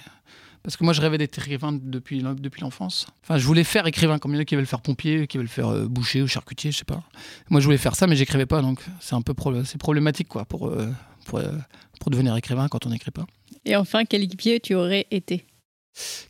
parce 0.62 0.77
que 0.77 0.85
moi, 0.85 0.92
je 0.92 1.01
rêvais 1.01 1.18
d'être 1.18 1.38
écrivain 1.38 1.72
depuis, 1.72 2.22
depuis 2.22 2.61
l'enfance. 2.61 3.07
Enfin, 3.25 3.38
je 3.38 3.46
voulais 3.46 3.64
faire 3.64 3.87
écrivain, 3.87 4.18
comme 4.18 4.33
il 4.33 4.37
y 4.37 4.38
en 4.38 4.42
a 4.42 4.44
qui 4.44 4.57
veulent 4.57 4.66
faire 4.66 4.81
pompier, 4.81 5.27
qui 5.27 5.38
veulent 5.38 5.48
faire 5.48 5.68
euh, 5.68 5.87
boucher 5.87 6.22
ou 6.22 6.29
charcutier, 6.29 6.70
je 6.70 6.79
sais 6.79 6.85
pas. 6.85 7.03
Moi, 7.51 7.61
je 7.61 7.64
voulais 7.64 7.79
faire 7.79 7.96
ça, 7.96 8.07
mais 8.07 8.16
j'écrivais 8.16 8.46
pas, 8.46 8.62
donc 8.62 8.81
c'est 9.01 9.14
un 9.14 9.22
peu 9.22 9.35
c'est 9.64 9.79
problématique, 9.79 10.29
quoi, 10.29 10.44
pour, 10.44 10.68
euh, 10.68 10.88
pour, 11.27 11.40
euh, 11.40 11.53
pour 12.01 12.11
devenir 12.11 12.37
écrivain 12.37 12.68
quand 12.68 12.87
on 12.87 12.90
n'écrit 12.90 13.11
pas. 13.11 13.27
Et 13.64 13.77
enfin, 13.77 14.05
quel 14.05 14.22
équipier 14.22 14.61
tu 14.61 14.75
aurais 14.75 15.07
été? 15.11 15.46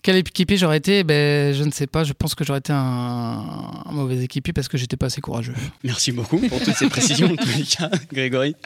Quel 0.02 0.16
équipier 0.16 0.56
j'aurais 0.56 0.78
été? 0.78 1.04
Ben, 1.04 1.54
Je 1.54 1.62
ne 1.62 1.70
sais 1.70 1.86
pas. 1.86 2.02
Je 2.04 2.12
pense 2.12 2.34
que 2.34 2.44
j'aurais 2.44 2.58
été 2.58 2.72
un, 2.72 3.84
mauvais 3.90 4.22
équipier 4.24 4.52
parce 4.52 4.68
que 4.68 4.76
j'étais 4.76 4.96
pas 4.96 5.06
assez 5.06 5.20
courageux. 5.20 5.54
Merci 5.84 6.12
beaucoup 6.12 6.38
pour 6.38 6.60
toutes 6.60 6.74
ces 6.74 6.88
précisions, 6.88 7.30
en 7.30 7.36
tous 7.36 7.56
les 7.56 7.64
cas, 7.64 7.90
Grégory. 8.12 8.56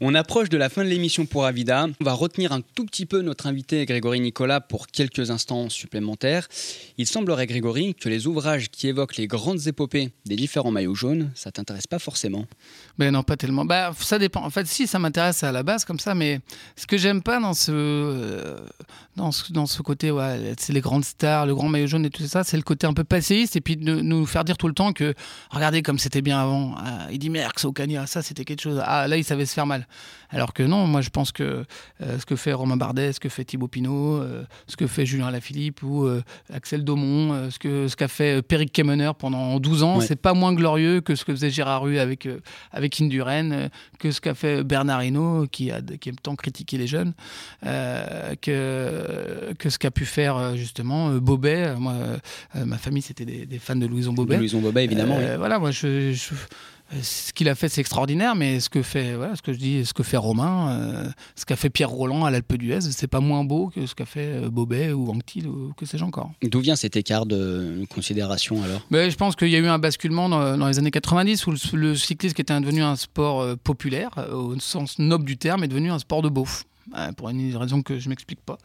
On 0.00 0.14
approche 0.14 0.48
de 0.48 0.56
la 0.56 0.68
fin 0.68 0.84
de 0.84 0.88
l'émission 0.88 1.26
pour 1.26 1.46
Avida. 1.46 1.86
On 2.00 2.04
va 2.04 2.12
retenir 2.12 2.52
un 2.52 2.60
tout 2.60 2.84
petit 2.84 3.06
peu 3.06 3.22
notre 3.22 3.46
invité 3.46 3.84
Grégory 3.84 4.20
Nicolas 4.20 4.60
pour 4.60 4.86
quelques 4.86 5.30
instants 5.30 5.68
supplémentaires. 5.68 6.46
Il 6.98 7.06
semblerait, 7.06 7.46
Grégory, 7.46 7.94
que 7.94 8.08
les 8.08 8.26
ouvrages 8.26 8.70
qui 8.70 8.86
évoquent 8.88 9.16
les 9.16 9.26
grandes 9.26 9.66
épopées 9.66 10.12
des 10.26 10.36
différents 10.36 10.70
maillots 10.70 10.94
jaunes, 10.94 11.32
ça 11.34 11.50
t'intéresse 11.50 11.86
pas 11.86 11.98
forcément 11.98 12.46
Ben 12.98 13.10
non, 13.10 13.24
pas 13.24 13.36
tellement. 13.36 13.64
Bah, 13.64 13.92
ça 13.98 14.18
dépend. 14.18 14.44
En 14.44 14.50
fait, 14.50 14.66
si, 14.66 14.86
ça 14.86 14.98
m'intéresse 14.98 15.42
à 15.42 15.50
la 15.50 15.64
base 15.64 15.84
comme 15.84 15.98
ça, 15.98 16.14
mais 16.14 16.40
ce 16.76 16.86
que 16.86 16.96
j'aime 16.96 17.22
pas 17.22 17.40
dans 17.40 17.54
ce, 17.54 17.72
euh, 17.72 18.58
dans 19.16 19.32
ce, 19.32 19.52
dans 19.52 19.66
ce 19.66 19.82
côté 19.82 20.10
c'est 20.58 20.72
les 20.72 20.80
grandes 20.80 21.04
stars, 21.04 21.46
le 21.46 21.54
grand 21.54 21.68
maillot 21.68 21.86
jaune 21.86 22.04
et 22.04 22.10
tout 22.10 22.26
ça, 22.26 22.44
c'est 22.44 22.56
le 22.56 22.62
côté 22.62 22.86
un 22.86 22.92
peu 22.92 23.04
passéiste 23.04 23.56
et 23.56 23.60
puis 23.60 23.76
de 23.76 24.00
nous 24.00 24.26
faire 24.26 24.44
dire 24.44 24.56
tout 24.56 24.68
le 24.68 24.74
temps 24.74 24.92
que 24.92 25.14
regardez 25.50 25.82
comme 25.82 25.98
c'était 25.98 26.22
bien 26.22 26.40
avant. 26.40 26.74
Ah, 26.78 27.08
dit 27.12 27.30
Merckx 27.30 27.64
au 27.64 27.72
Cagna, 27.72 28.06
ça 28.06 28.22
c'était 28.22 28.44
quelque 28.44 28.60
chose. 28.60 28.80
Ah 28.84 29.06
là 29.08 29.16
il 29.16 29.24
savait 29.24 29.46
se 29.46 29.54
faire 29.54 29.66
mal. 29.66 29.86
Alors 30.30 30.52
que 30.52 30.62
non, 30.62 30.86
moi 30.86 31.00
je 31.00 31.10
pense 31.10 31.32
que 31.32 31.64
euh, 32.02 32.18
ce 32.18 32.24
que 32.24 32.36
fait 32.36 32.52
Romain 32.52 32.76
Bardet, 32.76 33.12
ce 33.12 33.20
que 33.20 33.28
fait 33.28 33.44
Thibaut 33.44 33.68
Pinot, 33.68 34.18
euh, 34.18 34.44
ce 34.66 34.76
que 34.76 34.86
fait 34.86 35.04
Julien 35.04 35.30
Lafilippe 35.30 35.82
ou 35.82 36.04
euh, 36.04 36.22
Axel 36.52 36.84
Daumont, 36.84 37.50
ce 37.50 37.58
que 37.58 37.88
ce 37.88 37.96
qu'a 37.96 38.08
fait 38.08 38.42
Peric 38.42 38.72
Kemener 38.72 39.10
pendant 39.18 39.58
12 39.58 39.82
ans, 39.82 40.00
c'est 40.00 40.16
pas 40.16 40.34
moins 40.34 40.52
glorieux 40.52 41.00
que 41.00 41.14
ce 41.14 41.24
que 41.24 41.32
faisait 41.32 41.50
Gérard 41.50 41.82
Rue 41.82 41.98
avec 41.98 42.28
avec 42.72 43.00
Induren, 43.00 43.70
que 43.98 44.10
ce 44.10 44.20
qu'a 44.20 44.34
fait 44.34 44.62
Bernard 44.62 45.02
Hinault 45.02 45.46
qui 45.50 45.70
a 45.70 45.80
qui 45.80 46.08
aime 46.08 46.16
tant 46.16 46.36
critiquer 46.36 46.78
les 46.78 46.86
jeunes, 46.86 47.12
que 47.62 49.52
que 49.58 49.70
ce 49.70 49.78
qu'a 49.78 49.90
pu 49.90 50.04
faire 50.10 50.56
justement 50.56 51.10
Bobet. 51.16 51.74
Moi, 51.76 51.94
ma 52.54 52.78
famille 52.78 53.02
c'était 53.02 53.24
des, 53.24 53.58
fans 53.58 53.76
de 53.76 53.86
Louison 53.86 54.12
Bobet. 54.12 54.36
Louison 54.36 54.60
Bobet 54.60 54.84
évidemment. 54.84 55.18
Voilà, 55.38 55.58
moi 55.58 55.70
je 55.70 56.14
ce 57.02 57.32
qu'il 57.32 57.48
a 57.48 57.54
fait, 57.54 57.68
c'est 57.68 57.80
extraordinaire, 57.80 58.34
mais 58.34 58.60
ce 58.60 58.68
que 58.68 58.82
fait, 58.82 59.14
voilà, 59.14 59.36
ce 59.36 59.42
que 59.42 59.52
je 59.52 59.58
dis, 59.58 59.86
ce 59.86 59.94
que 59.94 60.02
fait 60.02 60.16
Romain, 60.16 60.70
euh, 60.70 61.08
ce 61.36 61.46
qu'a 61.46 61.56
fait 61.56 61.70
Pierre 61.70 61.90
Roland 61.90 62.24
à 62.24 62.30
l'Alpe 62.30 62.54
d'Huez, 62.54 62.80
c'est 62.80 63.06
pas 63.06 63.20
moins 63.20 63.44
beau 63.44 63.68
que 63.68 63.86
ce 63.86 63.94
qu'a 63.94 64.06
fait 64.06 64.44
euh, 64.44 64.50
Bobet 64.50 64.92
ou 64.92 65.10
Anctil 65.10 65.46
ou 65.46 65.72
que 65.76 65.86
sais-je 65.86 66.04
encore. 66.04 66.32
D'où 66.42 66.60
vient 66.60 66.76
cet 66.76 66.96
écart 66.96 67.26
de 67.26 67.84
considération 67.90 68.62
alors? 68.62 68.80
Mais 68.90 69.10
Je 69.10 69.16
pense 69.16 69.36
qu'il 69.36 69.48
y 69.48 69.56
a 69.56 69.58
eu 69.58 69.68
un 69.68 69.78
basculement 69.78 70.28
dans, 70.28 70.66
les 70.66 70.78
années 70.78 70.90
90 70.90 71.46
où 71.46 71.54
le, 71.74 71.94
cyclisme 71.94 72.34
qui 72.34 72.42
était 72.42 72.58
devenu 72.60 72.82
un 72.82 72.96
sport 72.96 73.40
euh, 73.40 73.56
populaire, 73.56 74.10
au 74.32 74.58
sens 74.58 74.98
noble 74.98 75.24
du 75.24 75.36
terme, 75.36 75.62
est 75.64 75.68
devenu 75.68 75.90
un 75.90 75.98
sport 75.98 76.22
de 76.22 76.28
beauf. 76.28 76.64
Euh, 76.96 77.12
pour 77.12 77.28
une 77.28 77.56
raison 77.56 77.82
que 77.82 77.98
je 78.00 78.08
m'explique 78.08 78.40
pas 78.40 78.58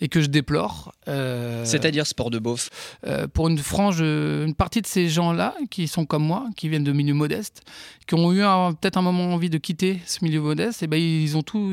et 0.00 0.08
que 0.08 0.20
je 0.20 0.26
déplore. 0.26 0.92
Euh, 1.08 1.64
C'est-à-dire 1.64 2.06
sport 2.06 2.30
de 2.30 2.38
beauf 2.38 2.70
euh, 3.06 3.26
Pour 3.26 3.48
une 3.48 3.58
frange, 3.58 4.00
une 4.00 4.54
partie 4.54 4.80
de 4.80 4.86
ces 4.86 5.08
gens-là 5.08 5.54
qui 5.70 5.88
sont 5.88 6.06
comme 6.06 6.24
moi, 6.24 6.46
qui 6.56 6.68
viennent 6.68 6.84
de 6.84 6.92
milieux 6.92 7.14
modestes, 7.14 7.62
qui 8.06 8.14
ont 8.14 8.32
eu 8.32 8.42
peut-être 8.80 8.96
un 8.96 9.02
moment 9.02 9.34
envie 9.34 9.50
de 9.50 9.58
quitter 9.58 10.00
ce 10.06 10.24
milieu 10.24 10.40
modeste, 10.40 10.82
et 10.82 10.86
ben 10.86 10.98
ils 10.98 11.36
ont 11.36 11.42
tout, 11.42 11.72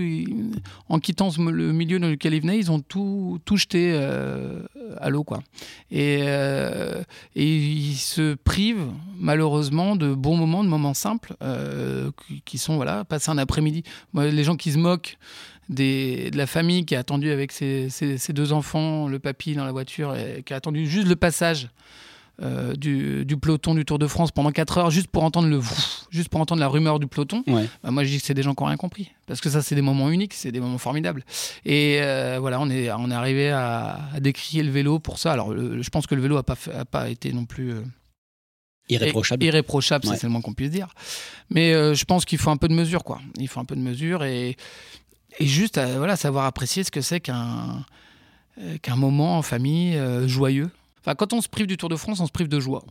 en 0.89 0.99
quittant 0.99 1.30
le 1.38 1.71
milieu 1.71 1.99
dans 1.99 2.08
lequel 2.08 2.34
ils 2.34 2.41
venaient, 2.41 2.58
ils 2.58 2.71
ont 2.71 2.80
tout, 2.80 3.39
tout 3.45 3.58
jeté 3.58 3.93
à 4.97 5.10
l'eau, 5.10 5.23
quoi. 5.23 5.41
Et, 5.91 6.21
et 6.21 7.45
ils 7.45 7.95
se 7.95 8.36
privent 8.36 8.88
malheureusement 9.17 9.95
de 9.95 10.13
bons 10.13 10.38
moments, 10.38 10.63
de 10.63 10.69
moments 10.69 10.93
simples, 10.93 11.36
qui, 12.45 12.58
sont 12.58 12.77
voilà, 12.77 13.04
passer 13.04 13.30
un 13.30 13.38
après-midi. 13.38 13.84
Les 14.15 14.43
gens 14.43 14.56
qui 14.56 14.71
se 14.71 14.77
moquent 14.77 15.17
de 15.71 16.36
la 16.36 16.45
famille 16.45 16.86
qui 16.86 16.95
a 16.95 16.99
attendu 16.99 17.31
avec 17.31 17.51
ses, 17.51 17.89
deux 18.29 18.53
enfants, 18.53 19.07
le 19.07 19.19
papy 19.19 19.55
dans 19.55 19.65
la 19.65 19.71
voiture, 19.71 20.15
et 20.15 20.43
qui 20.43 20.53
a 20.53 20.57
attendu 20.57 20.86
juste 20.86 21.07
le 21.07 21.15
passage 21.15 21.69
euh, 22.41 22.75
du, 22.75 23.38
peloton 23.38 23.75
du 23.75 23.86
Tour 23.86 23.99
de 23.99 24.07
France 24.07 24.31
pendant 24.31 24.51
4 24.51 24.77
heures 24.79 24.89
juste 24.89 25.07
pour 25.07 25.23
entendre 25.23 25.47
le 25.47 25.60
juste 26.10 26.29
pour 26.29 26.41
entendre 26.41 26.60
la 26.60 26.67
rumeur 26.67 26.99
du 26.99 27.05
peloton. 27.05 27.43
Bah, 27.45 27.91
moi 27.91 28.03
je 28.03 28.10
dis 28.10 28.19
que 28.19 28.25
c'est 28.25 28.34
des 28.34 28.41
gens 28.41 28.55
qui 28.55 28.63
n'ont 28.63 28.69
rien 28.69 28.77
compris 28.77 29.12
parce 29.27 29.41
que 29.41 29.49
ça 29.49 29.62
c'est 29.62 29.75
des 29.75 29.84
moments 29.84 30.10
uniques, 30.10 30.34
c'est 30.34 30.51
des 30.51 30.60
moments 30.60 30.79
formidables. 30.79 31.23
Et 31.65 31.99
euh, 32.01 32.38
voilà, 32.39 32.60
on 32.60 32.69
est 32.69 32.91
on 32.91 33.12
est 33.12 33.13
arrivé 33.13 33.51
à, 33.51 33.99
décrier 34.19 34.63
le 34.63 34.71
vélo 34.71 34.97
pour 34.97 35.19
ça. 35.19 35.34
Alors 35.34 35.53
je 35.53 35.89
pense 35.89 36.07
que 36.07 36.15
le 36.15 36.21
vélo 36.21 36.38
a 36.38 36.43
pas 36.43 36.57
a 36.73 36.86
pas 36.86 37.10
été 37.10 37.31
non 37.31 37.45
plus 37.45 37.73
euh, 37.73 37.81
Irréprochable. 38.89 39.43
Irréprochable, 39.43 40.07
c'est 40.07 40.23
le 40.23 40.29
moins 40.29 40.41
qu'on 40.41 40.53
puisse 40.53 40.71
dire. 40.71 40.88
Mais 41.49 41.71
je 41.71 42.03
pense 42.03 42.25
qu'il 42.25 42.39
faut 42.39 42.49
un 42.49 42.57
peu 42.57 42.67
de 42.67 42.73
mesure, 42.73 43.05
quoi. 43.05 43.21
Il 43.38 43.47
faut 43.47 43.62
un 43.62 43.65
peu 43.65 43.75
de 43.75 43.81
mesure 43.81 44.25
et, 44.25 44.57
et 45.39 45.46
juste 45.46 45.78
euh, 45.78 45.98
voilà, 45.98 46.15
savoir 46.15 46.46
apprécier 46.46 46.84
ce 46.84 46.91
que 46.91 47.02
c'est 47.02 47.20
qu'un 47.20 47.86
euh, 48.60 48.78
qu'un 48.82 48.96
moment 48.96 49.38
en 49.38 49.41
famille 49.41 49.96
euh, 49.96 50.28
joyeux. 50.28 50.70
Enfin, 51.00 51.15
quand 51.15 51.34
on 51.34 51.41
se 51.41 51.50
prive 51.50 51.67
du 51.67 51.78
Tour 51.78 51.89
de 51.89 51.96
France, 51.96 52.20
on 52.20 52.28
se 52.28 52.32
prive 52.32 52.48
de 52.48 52.60
joie. 52.60 52.84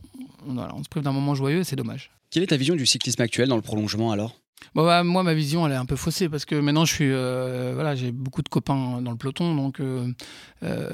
on 0.47 0.83
se 0.83 0.89
prive 0.89 1.03
d'un 1.03 1.13
moment 1.13 1.35
joyeux 1.35 1.63
c'est 1.63 1.75
dommage. 1.75 2.11
Quelle 2.29 2.43
est 2.43 2.47
ta 2.47 2.57
vision 2.57 2.75
du 2.75 2.85
cyclisme 2.85 3.21
actuel 3.21 3.49
dans 3.49 3.55
le 3.55 3.61
prolongement 3.61 4.11
alors? 4.11 4.35
Bah, 4.75 5.03
moi, 5.03 5.23
ma 5.23 5.33
vision, 5.33 5.65
elle 5.65 5.73
est 5.73 5.77
un 5.77 5.85
peu 5.85 5.95
faussée 5.95 6.29
parce 6.29 6.45
que 6.45 6.55
maintenant, 6.55 6.85
je 6.85 6.93
suis, 6.93 7.11
euh, 7.11 7.71
voilà, 7.73 7.95
j'ai 7.95 8.11
beaucoup 8.11 8.41
de 8.41 8.49
copains 8.49 9.01
dans 9.01 9.11
le 9.11 9.17
peloton, 9.17 9.53
donc 9.55 9.79
euh, 9.79 10.07
euh, 10.63 10.89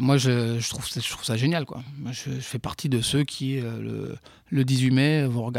moi, 0.00 0.16
je, 0.16 0.68
trouve, 0.68 0.86
je 0.86 1.08
trouve 1.08 1.24
ça 1.24 1.36
génial, 1.36 1.64
quoi. 1.64 1.82
je, 2.10 2.30
fais 2.40 2.58
partie 2.58 2.88
de 2.88 3.00
ceux 3.00 3.22
qui, 3.22 3.60
le, 3.60 4.16
le, 4.50 4.64
18 4.64 4.90
mai, 4.90 5.24
vont 5.26 5.52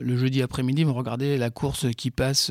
le 0.00 0.16
jeudi 0.16 0.40
après-midi, 0.40 0.84
vont 0.84 0.94
regarder 0.94 1.36
la 1.36 1.50
course 1.50 1.86
qui 1.96 2.10
passe 2.10 2.50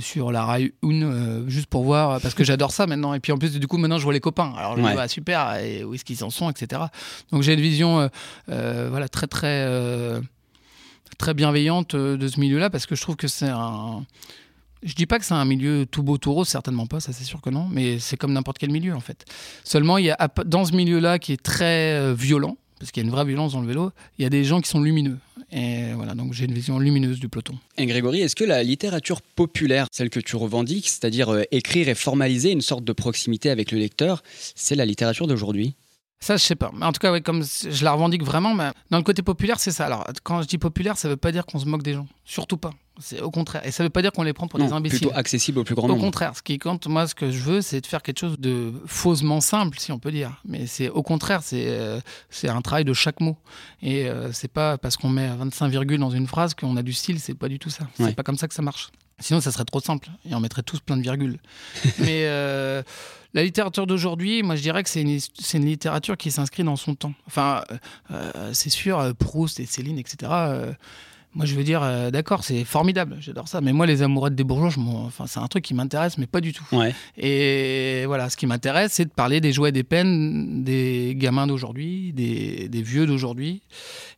sur 0.00 0.32
la 0.32 0.44
rail 0.44 0.72
1 0.82 1.48
juste 1.48 1.68
pour 1.68 1.84
voir, 1.84 2.20
parce 2.20 2.34
que 2.34 2.44
j'adore 2.44 2.72
ça 2.72 2.86
maintenant. 2.86 3.14
Et 3.14 3.20
puis 3.20 3.32
en 3.32 3.38
plus, 3.38 3.58
du 3.58 3.66
coup, 3.68 3.78
maintenant, 3.78 3.98
je 3.98 4.04
vois 4.04 4.12
les 4.12 4.20
copains. 4.20 4.52
Alors, 4.56 4.76
je 4.76 4.82
vois 4.82 4.94
ah, 4.98 5.08
super, 5.08 5.54
et 5.56 5.84
où 5.84 5.94
est-ce 5.94 6.04
qu'ils 6.04 6.24
en 6.24 6.30
sont, 6.30 6.50
etc. 6.50 6.82
Donc, 7.30 7.42
j'ai 7.42 7.54
une 7.54 7.60
vision, 7.60 8.10
voilà, 8.48 9.08
très, 9.08 9.28
très 9.28 10.20
très 11.18 11.34
bienveillante 11.34 11.94
euh, 11.94 12.16
de 12.16 12.28
ce 12.28 12.40
milieu-là 12.40 12.70
parce 12.70 12.86
que 12.86 12.94
je 12.94 13.02
trouve 13.02 13.16
que 13.16 13.28
c'est 13.28 13.48
un. 13.48 14.04
Je 14.82 14.94
dis 14.94 15.06
pas 15.06 15.18
que 15.18 15.24
c'est 15.24 15.34
un 15.34 15.44
milieu 15.44 15.86
tout 15.86 16.02
beau, 16.02 16.18
tout 16.18 16.32
rose, 16.32 16.48
certainement 16.48 16.86
pas, 16.86 17.00
ça 17.00 17.12
c'est 17.12 17.24
sûr 17.24 17.40
que 17.40 17.50
non, 17.50 17.66
mais 17.70 17.98
c'est 17.98 18.16
comme 18.16 18.32
n'importe 18.32 18.58
quel 18.58 18.70
milieu 18.70 18.94
en 18.94 19.00
fait. 19.00 19.24
Seulement, 19.64 19.98
il 19.98 20.04
y 20.06 20.10
a 20.10 20.28
dans 20.44 20.64
ce 20.64 20.72
milieu-là 20.72 21.18
qui 21.18 21.32
est 21.32 21.42
très 21.42 21.94
euh, 21.94 22.14
violent, 22.14 22.56
parce 22.78 22.92
qu'il 22.92 23.02
y 23.02 23.06
a 23.06 23.08
une 23.08 23.12
vraie 23.12 23.24
violence 23.24 23.52
dans 23.52 23.62
le 23.62 23.66
vélo, 23.66 23.90
il 24.18 24.22
y 24.22 24.26
a 24.26 24.30
des 24.30 24.44
gens 24.44 24.60
qui 24.60 24.68
sont 24.68 24.80
lumineux. 24.80 25.18
Et 25.52 25.92
voilà, 25.94 26.14
donc 26.14 26.32
j'ai 26.32 26.44
une 26.44 26.52
vision 26.52 26.78
lumineuse 26.78 27.20
du 27.20 27.28
peloton. 27.28 27.56
Et 27.78 27.86
Grégory, 27.86 28.20
est-ce 28.20 28.34
que 28.34 28.44
la 28.44 28.62
littérature 28.62 29.22
populaire, 29.22 29.86
celle 29.92 30.10
que 30.10 30.20
tu 30.20 30.36
revendiques, 30.36 30.88
c'est-à-dire 30.88 31.30
euh, 31.32 31.42
écrire 31.52 31.88
et 31.88 31.94
formaliser 31.94 32.50
une 32.50 32.60
sorte 32.60 32.84
de 32.84 32.92
proximité 32.92 33.50
avec 33.50 33.70
le 33.72 33.78
lecteur, 33.78 34.22
c'est 34.54 34.74
la 34.74 34.84
littérature 34.84 35.26
d'aujourd'hui? 35.26 35.74
Ça, 36.18 36.36
je 36.36 36.42
sais 36.42 36.56
pas. 36.56 36.70
Mais 36.74 36.86
en 36.86 36.92
tout 36.92 36.98
cas, 36.98 37.20
comme 37.20 37.42
je 37.44 37.84
la 37.84 37.92
revendique 37.92 38.24
vraiment, 38.24 38.54
mais 38.54 38.70
dans 38.90 38.96
le 38.96 39.04
côté 39.04 39.22
populaire, 39.22 39.60
c'est 39.60 39.70
ça. 39.70 39.86
Alors, 39.86 40.06
quand 40.22 40.42
je 40.42 40.48
dis 40.48 40.58
populaire, 40.58 40.96
ça 40.96 41.08
veut 41.08 41.16
pas 41.16 41.30
dire 41.30 41.44
qu'on 41.44 41.58
se 41.58 41.66
moque 41.66 41.82
des 41.82 41.92
gens. 41.92 42.06
Surtout 42.24 42.56
pas. 42.56 42.72
C'est 42.98 43.20
au 43.20 43.30
contraire. 43.30 43.66
Et 43.66 43.70
ça 43.70 43.82
veut 43.82 43.90
pas 43.90 44.00
dire 44.00 44.10
qu'on 44.10 44.22
les 44.22 44.32
prend 44.32 44.48
pour 44.48 44.58
des 44.58 44.72
imbéciles. 44.72 45.00
Plutôt 45.00 45.14
accessible 45.14 45.58
au 45.58 45.64
plus 45.64 45.74
grand 45.74 45.86
nombre. 45.86 46.00
Au 46.00 46.04
contraire. 46.04 46.32
Ce 46.34 46.42
qui 46.42 46.58
compte, 46.58 46.86
moi, 46.86 47.06
ce 47.06 47.14
que 47.14 47.30
je 47.30 47.38
veux, 47.40 47.60
c'est 47.60 47.82
de 47.82 47.86
faire 47.86 48.02
quelque 48.02 48.18
chose 48.18 48.38
de 48.38 48.72
faussement 48.86 49.42
simple, 49.42 49.78
si 49.78 49.92
on 49.92 49.98
peut 49.98 50.10
dire. 50.10 50.40
Mais 50.46 50.66
c'est 50.66 50.88
au 50.88 51.02
contraire, 51.02 51.42
c'est 51.42 51.66
euh, 51.68 52.00
c'est 52.30 52.48
un 52.48 52.62
travail 52.62 52.84
de 52.84 52.94
chaque 52.94 53.20
mot. 53.20 53.36
Et 53.82 54.08
euh, 54.08 54.32
c'est 54.32 54.50
pas 54.50 54.78
parce 54.78 54.96
qu'on 54.96 55.10
met 55.10 55.28
25 55.28 55.68
virgules 55.68 56.00
dans 56.00 56.10
une 56.10 56.26
phrase 56.26 56.54
qu'on 56.54 56.76
a 56.78 56.82
du 56.82 56.94
style. 56.94 57.20
C'est 57.20 57.34
pas 57.34 57.48
du 57.48 57.58
tout 57.58 57.70
ça. 57.70 57.86
C'est 57.98 58.16
pas 58.16 58.22
comme 58.22 58.38
ça 58.38 58.48
que 58.48 58.54
ça 58.54 58.62
marche. 58.62 58.88
Sinon, 59.18 59.40
ça 59.40 59.50
serait 59.50 59.64
trop 59.64 59.80
simple 59.80 60.10
et 60.28 60.34
on 60.34 60.40
mettrait 60.40 60.62
tous 60.62 60.80
plein 60.80 60.96
de 60.96 61.02
virgules. 61.02 61.38
Mais 61.98 62.26
euh, 62.26 62.82
la 63.36 63.44
littérature 63.44 63.86
d'aujourd'hui, 63.86 64.42
moi 64.42 64.56
je 64.56 64.62
dirais 64.62 64.82
que 64.82 64.88
c'est 64.88 65.02
une, 65.02 65.18
une, 65.54 65.64
littérature 65.64 66.16
qui 66.16 66.30
s'inscrit 66.30 66.64
dans 66.64 66.76
son 66.76 66.94
temps. 66.94 67.14
Enfin, 67.26 67.62
euh, 68.10 68.50
c'est 68.52 68.70
sûr, 68.70 69.14
Proust 69.18 69.60
et 69.60 69.66
Céline, 69.66 69.98
etc. 69.98 70.32
moi, 71.36 71.44
je 71.44 71.54
veux 71.54 71.64
dire, 71.64 71.82
euh, 71.82 72.10
d'accord, 72.10 72.44
c'est 72.44 72.64
formidable, 72.64 73.18
j'adore 73.20 73.46
ça. 73.46 73.60
Mais 73.60 73.74
moi, 73.74 73.84
les 73.84 74.00
amourettes 74.00 74.34
des 74.34 74.42
bourgeois, 74.42 74.82
enfin, 75.04 75.26
c'est 75.26 75.38
un 75.38 75.46
truc 75.48 75.62
qui 75.62 75.74
m'intéresse, 75.74 76.16
mais 76.16 76.26
pas 76.26 76.40
du 76.40 76.54
tout. 76.54 76.64
Ouais. 76.72 76.94
Et 77.18 78.06
voilà, 78.06 78.30
ce 78.30 78.38
qui 78.38 78.46
m'intéresse, 78.46 78.94
c'est 78.94 79.04
de 79.04 79.10
parler 79.10 79.42
des 79.42 79.52
joies 79.52 79.68
et 79.68 79.72
des 79.72 79.84
peines 79.84 80.64
des 80.64 81.14
gamins 81.14 81.46
d'aujourd'hui, 81.46 82.14
des, 82.14 82.68
des 82.70 82.82
vieux 82.82 83.06
d'aujourd'hui, 83.06 83.60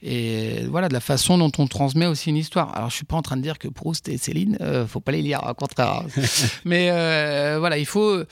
et 0.01 0.65
voilà, 0.71 0.89
de 0.89 0.95
la 0.95 1.01
façon 1.01 1.39
dont 1.39 1.51
on 1.59 1.67
transmet 1.67 2.07
aussi 2.07 2.31
une 2.31 2.37
histoire. 2.37 2.77
Alors, 2.77 2.89
je 2.91 2.95
suis 2.95 3.05
pas 3.05 3.17
en 3.17 3.23
train 3.23 3.37
de 3.37 3.43
dire 3.43 3.59
que 3.59 3.67
Proust 3.67 4.09
et 4.09 4.17
Céline, 4.17 4.57
euh, 4.61 4.87
faut 4.87 5.01
pas 5.01 5.11
les 5.11 5.23
lire, 5.23 5.41
au 5.45 5.55
contraire. 5.55 6.05
mais 6.65 6.91
euh, 6.93 7.57
voilà, 7.59 7.79
il 7.79 7.87
faut 7.87 8.23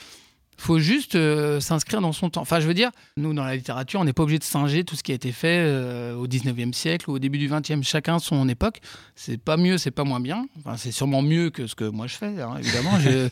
faut 0.57 0.79
juste 0.79 1.15
euh, 1.15 1.59
s'inscrire 1.59 2.01
dans 2.01 2.11
son 2.11 2.29
temps. 2.29 2.41
Enfin, 2.41 2.59
je 2.59 2.67
veux 2.67 2.73
dire, 2.73 2.91
nous, 3.15 3.33
dans 3.33 3.43
la 3.43 3.55
littérature, 3.55 3.99
on 3.99 4.03
n'est 4.03 4.13
pas 4.13 4.23
obligé 4.23 4.39
de 4.39 4.43
singer 4.43 4.83
tout 4.83 4.95
ce 4.95 5.03
qui 5.03 5.11
a 5.11 5.15
été 5.15 5.31
fait 5.31 5.59
euh, 5.59 6.15
au 6.15 6.27
19e 6.27 6.73
siècle 6.73 7.09
ou 7.09 7.13
au 7.13 7.19
début 7.19 7.37
du 7.37 7.47
20e. 7.47 7.83
Chacun 7.83 8.19
son 8.19 8.49
époque. 8.49 8.79
C'est 9.15 9.37
pas 9.37 9.57
mieux, 9.57 9.77
c'est 9.77 9.91
pas 9.91 10.03
moins 10.03 10.19
bien. 10.19 10.47
Enfin, 10.59 10.75
c'est 10.77 10.91
sûrement 10.91 11.21
mieux 11.21 11.51
que 11.51 11.67
ce 11.67 11.75
que 11.75 11.85
moi 11.85 12.07
je 12.07 12.15
fais, 12.15 12.41
hein, 12.41 12.55
évidemment. 12.59 12.97
je 12.99 13.29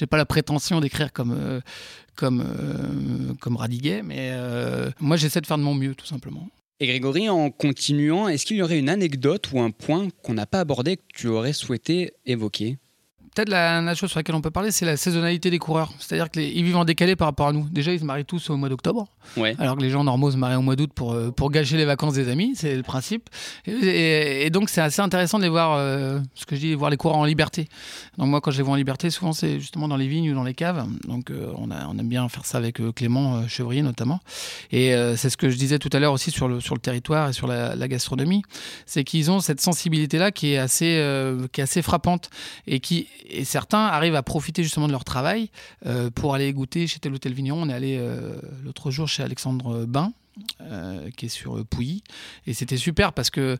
n'ai 0.00 0.06
pas 0.06 0.16
la 0.18 0.26
prétention 0.26 0.80
d'écrire 0.80 1.12
comme, 1.12 1.34
euh, 1.36 1.60
comme, 2.14 3.36
comme 3.40 3.56
Radiguet, 3.56 4.02
mais 4.02 4.32
moi, 5.00 5.16
j'essaie 5.16 5.40
de 5.40 5.46
faire 5.46 5.58
de 5.58 5.62
mon 5.62 5.74
mieux, 5.74 5.94
tout 5.94 6.06
simplement. 6.06 6.48
Et 6.80 6.86
Grégory, 6.86 7.28
en 7.28 7.50
continuant, 7.50 8.26
est-ce 8.28 8.44
qu'il 8.44 8.56
y 8.56 8.62
aurait 8.62 8.78
une 8.78 8.88
anecdote 8.88 9.50
ou 9.52 9.60
un 9.60 9.70
point 9.70 10.08
qu'on 10.22 10.34
n'a 10.34 10.46
pas 10.46 10.58
abordé 10.58 10.96
que 10.96 11.02
tu 11.14 11.28
aurais 11.28 11.52
souhaité 11.52 12.12
évoquer? 12.26 12.76
Peut-être 13.34 13.48
la, 13.48 13.94
chose 13.94 14.10
sur 14.10 14.18
laquelle 14.18 14.34
on 14.34 14.42
peut 14.42 14.50
parler, 14.50 14.70
c'est 14.70 14.84
la 14.84 14.98
saisonnalité 14.98 15.48
des 15.48 15.58
coureurs. 15.58 15.90
C'est-à-dire 15.98 16.30
qu'ils 16.30 16.62
vivent 16.64 16.76
en 16.76 16.84
décalé 16.84 17.16
par 17.16 17.28
rapport 17.28 17.48
à 17.48 17.52
nous. 17.52 17.66
Déjà, 17.70 17.90
ils 17.94 18.00
se 18.00 18.04
marient 18.04 18.26
tous 18.26 18.50
au 18.50 18.58
mois 18.58 18.68
d'octobre, 18.68 19.08
alors 19.58 19.76
que 19.78 19.82
les 19.82 19.88
gens 19.88 20.04
normaux 20.04 20.30
se 20.30 20.36
marient 20.36 20.56
au 20.56 20.62
mois 20.62 20.76
d'août 20.76 20.90
pour, 20.94 21.14
euh, 21.14 21.30
pour 21.30 21.50
gâcher 21.50 21.78
les 21.78 21.86
vacances 21.86 22.12
des 22.12 22.28
amis, 22.28 22.52
c'est 22.56 22.76
le 22.76 22.82
principe. 22.82 23.30
Et, 23.66 24.50
donc, 24.50 24.68
c'est 24.68 24.82
assez 24.82 25.00
intéressant 25.00 25.38
de 25.38 25.44
les 25.44 25.48
voir, 25.48 25.72
euh, 25.78 26.20
ce 26.34 26.44
que 26.44 26.56
je 26.56 26.60
dis, 26.60 26.74
voir 26.74 26.90
les 26.90 26.98
coureurs 26.98 27.16
en 27.16 27.24
liberté. 27.24 27.68
Donc, 28.18 28.28
moi, 28.28 28.42
quand 28.42 28.50
je 28.50 28.58
les 28.58 28.62
vois 28.62 28.74
en 28.74 28.76
liberté, 28.76 29.08
souvent, 29.08 29.32
c'est 29.32 29.60
justement 29.60 29.88
dans 29.88 29.96
les 29.96 30.08
vignes 30.08 30.30
ou 30.30 30.34
dans 30.34 30.44
les 30.44 30.52
caves. 30.52 30.86
Donc, 31.08 31.30
euh, 31.30 31.54
on, 31.56 31.70
a, 31.70 31.86
on 31.86 31.96
aime 31.98 32.08
bien 32.08 32.28
faire 32.28 32.44
ça 32.44 32.58
avec 32.58 32.82
Clément 32.94 33.48
Chevrier, 33.48 33.80
notamment. 33.80 34.20
Et 34.72 34.92
c'est 35.16 35.30
ce 35.30 35.38
que 35.38 35.48
je 35.48 35.56
disais 35.56 35.78
tout 35.78 35.90
à 35.94 35.98
l'heure 35.98 36.12
aussi 36.12 36.30
sur 36.30 36.48
le, 36.48 36.60
sur 36.60 36.74
le 36.74 36.80
territoire 36.80 37.30
et 37.30 37.32
sur 37.32 37.46
la, 37.46 37.74
la 37.76 37.88
gastronomie. 37.88 38.42
C'est 38.84 39.04
qu'ils 39.04 39.30
ont 39.30 39.40
cette 39.40 39.62
sensibilité-là 39.62 40.32
qui, 40.32 40.52
est 40.52 40.58
assez 40.58 41.02
qui 41.52 41.60
est 41.60 41.64
assez 41.64 41.80
frappante 41.80 42.28
et 42.66 42.80
qui 42.80 43.06
et 43.28 43.44
certains 43.44 43.86
arrivent 43.86 44.14
à 44.14 44.22
profiter 44.22 44.62
justement 44.62 44.86
de 44.86 44.92
leur 44.92 45.04
travail 45.04 45.50
euh, 45.86 46.10
pour 46.10 46.34
aller 46.34 46.52
goûter 46.52 46.86
chez 46.86 46.98
tel 46.98 47.12
ou 47.12 47.18
tel. 47.18 47.34
On 47.52 47.68
est 47.68 47.72
allé 47.72 47.96
euh, 47.98 48.36
l'autre 48.64 48.90
jour 48.90 49.08
chez 49.08 49.22
Alexandre 49.22 49.86
Bain, 49.86 50.12
euh, 50.60 51.08
qui 51.16 51.26
est 51.26 51.28
sur 51.30 51.64
Pouilly. 51.66 52.02
Et 52.46 52.54
c'était 52.54 52.76
super 52.76 53.12
parce 53.12 53.30
que, 53.30 53.56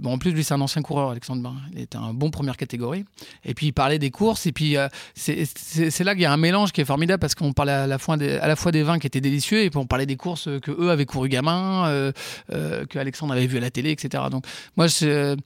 bon, 0.00 0.14
en 0.14 0.18
plus, 0.18 0.32
lui, 0.32 0.42
c'est 0.42 0.54
un 0.54 0.60
ancien 0.60 0.82
coureur, 0.82 1.10
Alexandre 1.10 1.42
Bain. 1.42 1.54
Il 1.72 1.80
était 1.80 1.98
un 1.98 2.14
bon 2.14 2.30
première 2.30 2.56
catégorie. 2.56 3.04
Et 3.44 3.54
puis, 3.54 3.66
il 3.66 3.72
parlait 3.72 3.98
des 3.98 4.10
courses. 4.10 4.46
Et 4.46 4.52
puis, 4.52 4.76
c'est 5.14 6.04
là 6.04 6.14
qu'il 6.14 6.22
y 6.22 6.26
a 6.26 6.32
un 6.32 6.38
mélange 6.38 6.72
qui 6.72 6.80
est 6.80 6.86
formidable 6.86 7.20
parce 7.20 7.34
qu'on 7.34 7.52
parlait 7.52 7.72
à 7.72 7.86
la, 7.86 7.98
fois 7.98 8.16
des, 8.16 8.36
à 8.36 8.48
la 8.48 8.56
fois 8.56 8.72
des 8.72 8.82
vins 8.82 8.98
qui 8.98 9.06
étaient 9.06 9.20
délicieux 9.20 9.62
et 9.62 9.70
puis 9.70 9.78
on 9.78 9.86
parlait 9.86 10.06
des 10.06 10.16
courses 10.16 10.48
que 10.62 10.70
eux 10.70 10.90
avaient 10.90 11.06
couru 11.06 11.28
gamin, 11.28 12.12
que 12.48 12.98
Alexandre 12.98 13.34
avait 13.34 13.46
vu 13.46 13.58
à 13.58 13.60
la 13.60 13.70
télé, 13.70 13.90
etc. 13.90 14.24
Donc, 14.30 14.46
moi, 14.76 14.86
je 14.86 15.36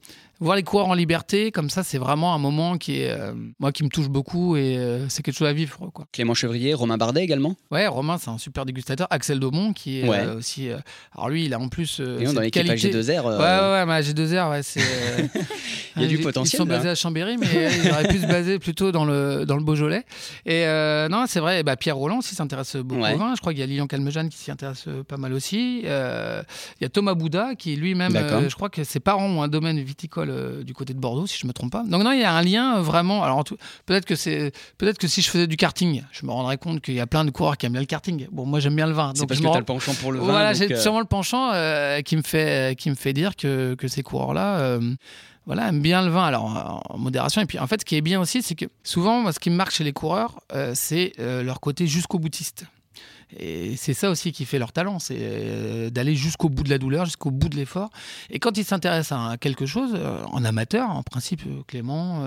voir 0.40 0.57
les 0.57 0.62
coureurs 0.62 0.88
en 0.88 0.94
liberté, 0.94 1.51
comme 1.51 1.70
ça, 1.70 1.83
c'est 1.83 1.99
vraiment 1.99 2.35
un 2.35 2.38
moment 2.38 2.77
qui 2.77 3.01
est, 3.01 3.11
euh, 3.11 3.33
moi, 3.59 3.73
qui 3.73 3.85
me 3.85 3.88
touche 3.88 4.09
beaucoup 4.09 4.57
et 4.57 4.77
euh, 4.77 5.09
c'est 5.09 5.23
quelque 5.23 5.37
chose 5.37 5.49
à 5.49 5.53
vivre. 5.53 5.90
Quoi. 5.92 6.07
Clément 6.12 6.35
Chevrier, 6.35 6.75
Romain 6.75 6.97
Bardet 6.97 7.23
également? 7.23 7.57
Ouais, 7.70 7.87
Romain, 7.87 8.18
c'est 8.18 8.31
un 8.31 8.38
super 8.38 8.66
dégustateur. 8.66 9.07
Axel 9.11 9.38
Daumont, 9.38 9.73
qui 9.73 10.01
est 10.01 10.09
euh, 10.09 10.38
aussi. 10.38 10.68
alors 11.14 11.29
lui, 11.29 11.44
il 11.47 11.55
a 11.55 11.61
en 11.61 11.68
plus. 11.68 12.01
et 12.01 12.25
dans 12.25 12.40
l'équipe 12.40 12.64
AG2R. 12.64 13.25
Ouais, 13.25 13.37
ouais, 13.37 13.87
mais 13.87 14.01
AG2R, 14.01 14.51
ouais, 14.51 14.62
c'est. 14.62 14.81
il 15.97 16.03
y 16.03 16.05
a 16.05 16.09
du 16.09 16.18
potentiel. 16.18 16.61
Ils 16.61 16.64
sont 16.64 16.68
basés 16.68 16.88
à 16.88 16.94
Chambéry, 16.94 17.37
mais 17.37 17.70
ils 17.85 17.90
auraient 17.90 18.09
pu 18.09 18.18
se 18.18 18.27
baser 18.27 18.59
plutôt 18.59 18.92
dans 18.92 19.05
le, 19.05 19.44
dans 19.47 19.57
le 19.57 19.62
Beaujolais. 19.62 20.05
Et 20.47 20.64
non, 21.11 21.25
c'est 21.29 21.40
vrai, 21.40 21.62
bah, 21.62 21.77
Pierre 21.77 21.97
Roland 21.97 22.18
aussi 22.18 22.35
s'intéresse 22.35 22.77
beaucoup 22.77 23.01
au 23.01 23.18
vin. 23.18 23.35
Je 23.35 23.40
crois 23.40 23.53
qu'il 23.53 23.61
y 23.61 23.64
a 23.64 23.66
Lilian 23.66 23.87
Calmejane 23.87 24.29
qui 24.29 24.38
s'y 24.38 24.51
intéresse 24.51 24.87
pas 25.07 25.16
mal 25.16 25.33
aussi. 25.33 25.81
Il 25.85 25.85
y 25.85 26.85
a 26.85 26.88
Thomas 26.92 27.14
Bouda, 27.14 27.55
qui 27.55 27.77
lui-même, 27.77 28.12
je 28.49 28.55
crois 28.55 28.68
que 28.68 28.85
ses 28.85 29.01
parents 29.01 29.27
ont 29.27 29.42
un 29.42 29.49
domaine 29.49 29.81
viticole 29.81 30.23
du 30.26 30.74
côté 30.74 30.94
de 30.94 30.98
Bordeaux, 30.98 31.26
si 31.26 31.38
je 31.38 31.46
me 31.46 31.52
trompe 31.52 31.72
pas. 31.72 31.82
Donc 31.84 32.02
non, 32.02 32.12
il 32.12 32.20
y 32.20 32.24
a 32.24 32.32
un 32.32 32.42
lien 32.42 32.78
euh, 32.78 32.82
vraiment. 32.82 33.22
Alors 33.22 33.44
peut-être 33.87 34.04
que 34.04 34.16
c'est 34.16 34.52
peut-être 34.78 34.98
que 34.98 35.08
si 35.08 35.22
je 35.22 35.30
faisais 35.30 35.46
du 35.46 35.56
karting, 35.56 36.02
je 36.12 36.26
me 36.26 36.30
rendrais 36.32 36.58
compte 36.58 36.80
qu'il 36.80 36.94
y 36.94 37.00
a 37.00 37.06
plein 37.06 37.24
de 37.24 37.30
coureurs 37.30 37.56
qui 37.56 37.66
aiment 37.66 37.72
bien 37.72 37.80
le 37.80 37.87
karting. 37.87 38.26
Bon, 38.32 38.46
moi 38.46 38.60
j'aime 38.60 38.76
bien 38.76 38.87
le 38.87 38.92
vin. 38.92 39.12
C'est 39.14 39.26
parce 39.26 39.40
que 39.40 39.46
tu 39.46 39.52
as 39.52 39.58
le 39.58 39.64
penchant 39.64 39.94
pour 39.94 40.12
le 40.12 40.18
vin. 40.18 40.24
Voilà, 40.24 40.52
j'ai 40.52 40.72
euh, 40.72 40.80
sûrement 40.80 41.00
le 41.00 41.06
penchant 41.06 41.50
euh, 41.52 42.00
qui 42.02 42.16
me 42.16 42.22
fait 42.22 42.78
qui 42.78 42.90
me 42.90 42.94
fait 42.94 43.12
dire 43.12 43.37
que, 43.37 43.74
que 43.74 43.88
ces 43.88 44.02
coureurs-là. 44.02 44.78
voilà, 45.46 45.68
aiment 45.68 45.82
bien 45.82 46.02
le 46.02 46.10
vin, 46.10 46.24
alors 46.24 46.82
en 46.88 46.98
modération. 46.98 47.42
Et 47.42 47.46
puis 47.46 47.58
en 47.58 47.66
fait, 47.66 47.80
ce 47.80 47.84
qui 47.84 47.96
est 47.96 48.00
bien 48.00 48.20
aussi, 48.20 48.42
c'est 48.42 48.54
que 48.54 48.66
souvent, 48.82 49.30
ce 49.30 49.38
qui 49.38 49.50
me 49.50 49.56
marque 49.56 49.72
chez 49.72 49.84
les 49.84 49.92
coureurs, 49.92 50.40
c'est 50.74 51.12
leur 51.18 51.60
côté 51.60 51.87
jusqu'au 51.87 52.18
boutiste. 52.18 52.66
Et 53.38 53.77
c'est 53.77 53.94
ça 53.94 54.11
aussi 54.11 54.33
qui 54.33 54.44
fait 54.44 54.59
leur 54.59 54.73
talent, 54.73 54.99
c'est 54.99 55.16
euh, 55.18 55.90
d'aller 55.90 56.14
jusqu'au 56.14 56.49
bout 56.49 56.62
de 56.62 56.70
la 56.70 56.79
douleur, 56.79 57.05
jusqu'au 57.05 57.31
bout 57.31 57.49
de 57.49 57.57
l'effort. 57.57 57.90
Et 58.31 58.38
quand 58.38 58.57
ils 58.57 58.64
s'intéressent 58.64 59.18
à 59.18 59.37
quelque 59.37 59.66
chose, 59.66 59.92
euh, 59.94 60.23
en 60.27 60.44
amateur, 60.44 60.90
en 60.90 61.03
principe, 61.03 61.42
euh, 61.47 61.62
Clément, 61.66 62.25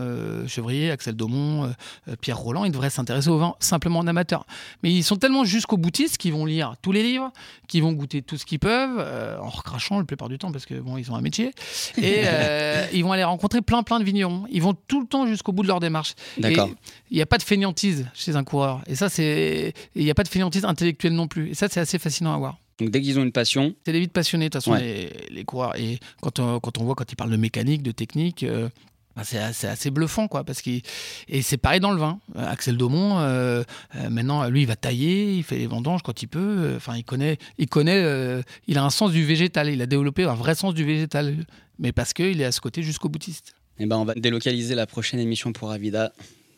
Chevrier, 0.47 0.91
Axel 0.91 1.15
Daumont, 1.15 1.73
Pierre 2.21 2.37
Roland, 2.37 2.65
ils 2.65 2.71
devraient 2.71 2.89
s'intéresser 2.89 3.29
au 3.29 3.37
vin 3.37 3.55
simplement 3.59 3.99
en 3.99 4.07
amateur. 4.07 4.45
Mais 4.83 4.91
ils 4.91 5.03
sont 5.03 5.15
tellement 5.15 5.45
jusqu'au 5.45 5.77
boutiste 5.77 6.17
qu'ils 6.17 6.33
vont 6.33 6.45
lire 6.45 6.75
tous 6.81 6.91
les 6.91 7.03
livres, 7.03 7.31
qu'ils 7.67 7.83
vont 7.83 7.93
goûter 7.93 8.21
tout 8.21 8.37
ce 8.37 8.45
qu'ils 8.45 8.59
peuvent, 8.59 8.99
en 9.41 9.49
recrachant 9.49 9.97
la 9.97 10.05
plupart 10.05 10.29
du 10.29 10.37
temps 10.37 10.51
parce 10.51 10.65
que 10.65 10.75
bon, 10.75 10.97
ils 10.97 11.11
ont 11.11 11.15
un 11.15 11.21
métier. 11.21 11.51
Et 11.97 12.23
ils 12.93 13.03
vont 13.03 13.11
aller 13.11 13.23
rencontrer 13.23 13.61
plein 13.61 13.83
plein 13.83 13.99
de 13.99 14.03
vignerons. 14.03 14.45
Ils 14.49 14.61
vont 14.61 14.75
tout 14.87 15.01
le 15.01 15.07
temps 15.07 15.27
jusqu'au 15.27 15.51
bout 15.51 15.63
de 15.63 15.67
leur 15.67 15.79
démarche. 15.79 16.15
Il 16.37 17.15
n'y 17.15 17.21
a 17.21 17.25
pas 17.25 17.37
de 17.37 17.43
fainéantise 17.43 18.07
chez 18.13 18.35
un 18.35 18.43
coureur. 18.43 18.81
Et 18.87 18.95
ça, 18.95 19.09
c'est. 19.09 19.73
Il 19.95 20.03
n'y 20.03 20.11
a 20.11 20.15
pas 20.15 20.23
de 20.23 20.29
fainéantise 20.29 20.65
intellectuelle 20.65 20.96
non 21.05 21.27
plus. 21.27 21.49
Et 21.49 21.53
ça, 21.53 21.67
c'est 21.69 21.79
assez 21.79 21.99
fascinant 21.99 22.33
à 22.33 22.37
voir. 22.37 22.57
Donc 22.79 22.91
dès 22.91 23.01
qu'ils 23.01 23.19
ont 23.19 23.23
une 23.23 23.31
passion. 23.31 23.73
C'est 23.85 23.91
des 23.91 23.99
vies 23.99 24.07
passionnés, 24.07 24.49
de 24.49 24.57
toute 24.57 24.63
façon, 24.63 24.75
les, 24.75 25.43
coureurs. 25.45 25.75
Et 25.79 25.99
quand 26.21 26.39
on, 26.39 26.59
quand 26.59 26.77
on 26.77 26.83
voit, 26.83 26.95
quand 26.95 27.11
ils 27.11 27.15
parlent 27.15 27.31
de 27.31 27.37
mécanique, 27.37 27.81
de 27.81 27.91
technique. 27.91 28.43
Euh, 28.43 28.69
bah, 29.15 29.23
c'est 29.23 29.39
assez, 29.39 29.89
bluffant, 29.89 30.27
quoi. 30.27 30.43
Parce 30.43 30.61
et 30.67 31.41
c'est 31.41 31.57
pareil 31.57 31.79
dans 31.79 31.91
le 31.91 31.97
vin. 31.97 32.19
Euh, 32.35 32.51
Axel 32.51 32.77
Daumont, 32.77 33.17
euh, 33.17 33.63
maintenant, 34.11 34.47
lui, 34.47 34.61
il 34.61 34.67
va 34.67 34.75
tailler, 34.75 35.33
il 35.33 35.43
fait 35.43 35.57
les 35.57 35.65
vendanges 35.65 36.03
quand 36.03 36.21
il 36.21 36.27
peut. 36.27 36.73
Enfin, 36.75 36.95
il 36.95 37.03
connaît, 37.03 37.39
il 37.57 37.67
connaît, 37.67 38.43
il 38.67 38.77
a 38.77 38.83
un 38.83 38.91
sens 38.91 39.11
du 39.11 39.25
végétal. 39.25 39.69
Il 39.69 39.81
a 39.81 39.87
développé 39.87 40.25
un 40.25 40.35
vrai 40.35 40.53
sens 40.53 40.75
du 40.75 40.83
végétal, 40.83 41.35
mais 41.79 41.91
parce 41.91 42.13
qu'il 42.13 42.39
est 42.41 42.45
à 42.45 42.51
ce 42.51 42.61
côté 42.61 42.83
jusqu'au 42.83 43.09
boutiste. 43.09 43.55
Et 43.79 43.83
eh 43.83 43.85
ben, 43.85 43.97
on 43.97 44.05
va 44.05 44.15
délocaliser 44.15 44.73
la 44.73 44.87
prochaine 44.87 45.19
émission 45.19 45.53
pour 45.53 45.69
Avida 45.69 46.11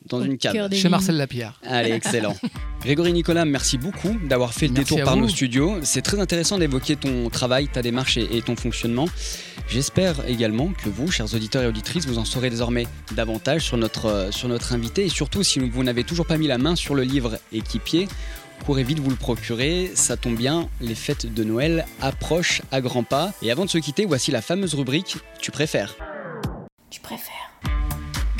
dans 0.08 0.22
une 0.22 0.38
cave. 0.38 0.74
Chez 0.74 0.90
Marcel 0.90 1.18
Lapierre. 1.18 1.60
Allez, 1.64 1.92
excellent. 1.94 2.36
Grégory 2.82 3.12
Nicolas, 3.12 3.46
merci 3.46 3.78
beaucoup 3.78 4.16
d'avoir 4.28 4.54
fait 4.54 4.68
le 4.68 4.74
détour 4.74 5.02
par 5.04 5.18
nos 5.18 5.28
studios. 5.28 5.80
C'est 5.84 6.02
très 6.02 6.20
intéressant 6.20 6.58
d'évoquer 6.58 6.96
ton 6.96 7.30
travail, 7.30 7.68
ta 7.68 7.82
démarche 7.82 8.18
et, 8.18 8.42
ton 8.42 8.56
fonctionnement. 8.56 9.08
J'espère 9.68 10.28
également 10.28 10.72
que 10.72 10.90
vous, 10.90 11.12
chers 11.12 11.34
auditeurs 11.34 11.64
et 11.64 11.68
auditrices, 11.68 12.08
vous 12.08 12.18
en 12.18 12.26
saurez 12.26 12.50
désormais 12.50 12.88
davantage 13.16 13.64
sur 13.66 13.78
notre, 13.78 14.06
euh, 14.06 14.32
sur 14.32 14.48
notre 14.48 14.74
invité. 14.74 15.06
Et 15.06 15.10
surtout, 15.10 15.44
si 15.44 15.60
vous 15.60 15.84
n'avez 15.84 16.04
toujours 16.04 16.26
pas 16.26 16.38
mis 16.38 16.48
la 16.48 16.58
main 16.58 16.76
sur 16.76 16.96
le 16.96 17.04
livre 17.04 17.38
Équipier, 17.52 18.08
courez 18.66 18.84
vite 18.84 19.00
vous 19.00 19.10
le 19.10 19.16
procurer. 19.16 19.92
Ça 19.94 20.18
tombe 20.18 20.38
bien, 20.38 20.70
les 20.82 20.96
fêtes 20.96 21.32
de 21.32 21.44
Noël 21.44 21.86
approchent 22.02 22.62
à 22.72 22.82
grands 22.82 23.04
pas. 23.04 23.34
Et 23.42 23.52
avant 23.52 23.66
de 23.66 23.70
se 23.70 23.78
quitter, 23.78 24.06
voici 24.06 24.32
la 24.32 24.42
fameuse 24.42 24.74
rubrique 24.74 25.18
Tu 25.40 25.52
préfères. 25.52 25.96
Tu 26.90 27.02
préfères. 27.02 27.39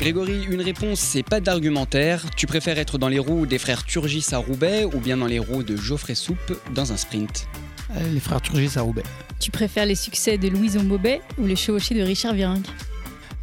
Grégory, 0.00 0.46
une 0.48 0.62
réponse, 0.62 0.98
c'est 0.98 1.22
pas 1.22 1.40
d'argumentaire. 1.40 2.24
Tu 2.34 2.46
préfères 2.46 2.78
être 2.78 2.96
dans 2.96 3.08
les 3.08 3.18
roues 3.18 3.44
des 3.44 3.58
frères 3.58 3.84
Turgis 3.84 4.24
à 4.32 4.38
Roubaix 4.38 4.86
ou 4.86 4.98
bien 4.98 5.18
dans 5.18 5.26
les 5.26 5.38
roues 5.38 5.62
de 5.62 5.76
Geoffrey 5.76 6.14
Soupe 6.14 6.58
dans 6.74 6.90
un 6.90 6.96
sprint 6.96 7.46
euh, 7.94 8.10
Les 8.10 8.18
frères 8.18 8.40
Turgis 8.40 8.78
à 8.78 8.80
Roubaix. 8.80 9.02
Tu 9.40 9.50
préfères 9.50 9.84
les 9.84 9.94
succès 9.94 10.38
de 10.38 10.48
Louison 10.48 10.82
Bobet 10.82 11.20
ou 11.36 11.44
les 11.44 11.54
chevauchés 11.54 11.94
de 11.94 12.00
Richard 12.00 12.32
Virenque 12.32 12.64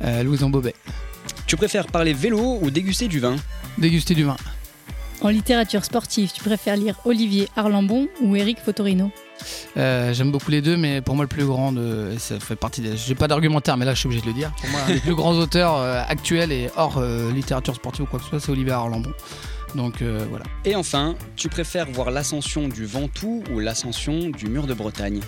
euh, 0.03 0.23
Louison 0.23 0.49
Bobet. 0.49 0.73
Tu 1.45 1.57
préfères 1.57 1.85
parler 1.85 2.13
vélo 2.13 2.57
ou 2.59 2.71
déguster 2.71 3.07
du 3.07 3.19
vin? 3.19 3.35
Déguster 3.77 4.15
du 4.15 4.23
vin. 4.23 4.37
En 5.21 5.29
littérature 5.29 5.83
sportive, 5.83 6.31
tu 6.31 6.43
préfères 6.43 6.77
lire 6.77 6.95
Olivier 7.05 7.49
Arlambon 7.55 8.07
ou 8.21 8.35
Éric 8.35 8.59
Fotorino? 8.59 9.11
Euh, 9.75 10.13
J'aime 10.13 10.31
beaucoup 10.31 10.51
les 10.51 10.61
deux, 10.61 10.77
mais 10.77 11.01
pour 11.01 11.15
moi, 11.15 11.23
le 11.23 11.29
plus 11.29 11.45
grand, 11.45 11.71
de, 11.71 12.11
ça 12.19 12.39
fait 12.39 12.55
partie 12.55 12.81
des. 12.81 12.95
J'ai 12.95 13.15
pas 13.15 13.27
d'argumentaire, 13.27 13.77
mais 13.77 13.85
là, 13.85 13.93
je 13.93 13.99
suis 13.99 14.07
obligé 14.07 14.21
de 14.21 14.27
le 14.27 14.33
dire. 14.33 14.51
Pour 14.61 14.69
moi, 14.69 14.81
les 14.87 14.99
plus 14.99 15.15
grands 15.15 15.33
auteurs 15.33 15.75
euh, 15.75 16.01
actuels 16.07 16.51
et 16.51 16.69
hors 16.75 16.97
euh, 16.97 17.31
littérature 17.31 17.75
sportive 17.75 18.03
ou 18.03 18.07
quoi 18.07 18.19
que 18.19 18.25
ce 18.25 18.29
soit, 18.29 18.39
c'est 18.39 18.51
Olivier 18.51 18.73
Arlambon. 18.73 19.11
Donc 19.75 20.01
voilà. 20.01 20.45
Et 20.63 20.75
enfin, 20.75 21.15
tu 21.35 21.49
préfères 21.49 21.87
voir 21.91 22.09
l'ascension 22.09 22.69
du 22.69 22.85
Ventoux 22.85 23.43
ou 23.51 23.59
l'ascension 23.59 24.29
du 24.29 24.47
mur 24.47 24.65
de 24.65 24.73
Bretagne? 24.73 25.19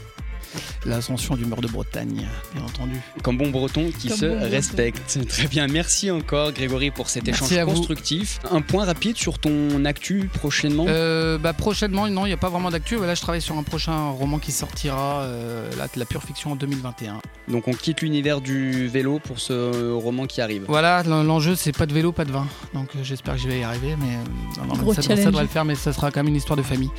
L'ascension 0.85 1.35
du 1.35 1.45
mur 1.45 1.61
de 1.61 1.67
Bretagne, 1.67 2.27
bien 2.53 2.63
entendu. 2.63 2.95
Comme 3.23 3.37
bon 3.37 3.49
breton 3.49 3.89
qui 3.97 4.07
Comme 4.09 4.17
se 4.17 4.25
bon 4.25 4.35
breton. 4.37 4.51
respecte. 4.51 5.27
Très 5.27 5.47
bien, 5.47 5.67
merci 5.67 6.11
encore 6.11 6.51
Grégory 6.51 6.91
pour 6.91 7.09
cet 7.09 7.25
Merci 7.27 7.55
échange 7.55 7.65
constructif. 7.65 8.39
Un 8.51 8.61
point 8.61 8.85
rapide 8.85 9.17
sur 9.17 9.39
ton 9.39 9.83
actu 9.85 10.29
prochainement? 10.33 10.85
Euh, 10.87 11.37
bah, 11.37 11.53
prochainement, 11.53 12.07
non, 12.07 12.25
il 12.25 12.29
n'y 12.29 12.33
a 12.33 12.37
pas 12.37 12.49
vraiment 12.49 12.69
d'actu. 12.71 12.97
Là, 12.97 13.15
je 13.15 13.21
travaille 13.21 13.41
sur 13.41 13.57
un 13.57 13.63
prochain 13.63 14.09
roman 14.09 14.39
qui 14.39 14.51
sortira, 14.51 15.21
euh, 15.21 15.69
la 15.95 16.05
pure 16.05 16.23
fiction 16.23 16.51
en 16.53 16.55
2021. 16.55 17.19
Donc 17.47 17.67
on 17.67 17.71
quitte 17.73 18.01
l'univers 18.01 18.41
du 18.41 18.87
vélo 18.87 19.19
pour 19.19 19.39
ce 19.39 19.91
roman 19.93 20.25
qui 20.27 20.41
arrive. 20.41 20.65
Voilà, 20.67 21.03
l'en- 21.03 21.23
l'enjeu, 21.23 21.55
c'est 21.55 21.75
pas 21.75 21.85
de 21.85 21.93
vélo, 21.93 22.11
pas 22.11 22.25
de 22.25 22.31
vin. 22.31 22.47
Donc 22.73 22.89
euh, 22.95 22.99
j'espère 23.03 23.35
que 23.35 23.41
je 23.41 23.47
vais 23.47 23.59
y 23.59 23.63
arriver, 23.63 23.95
mais 23.99 24.05
euh, 24.15 24.61
non, 24.67 24.75
non, 24.75 24.81
Gros 24.81 24.93
ça, 24.93 25.01
challenge. 25.01 25.19
ça 25.23 25.29
devrait 25.29 25.43
le 25.43 25.49
faire, 25.49 25.65
mais 25.65 25.75
ça 25.75 25.91
sera 25.93 26.11
quand 26.11 26.19
même 26.19 26.27
une 26.29 26.35
histoire 26.35 26.57
de 26.57 26.63
famille. 26.63 26.89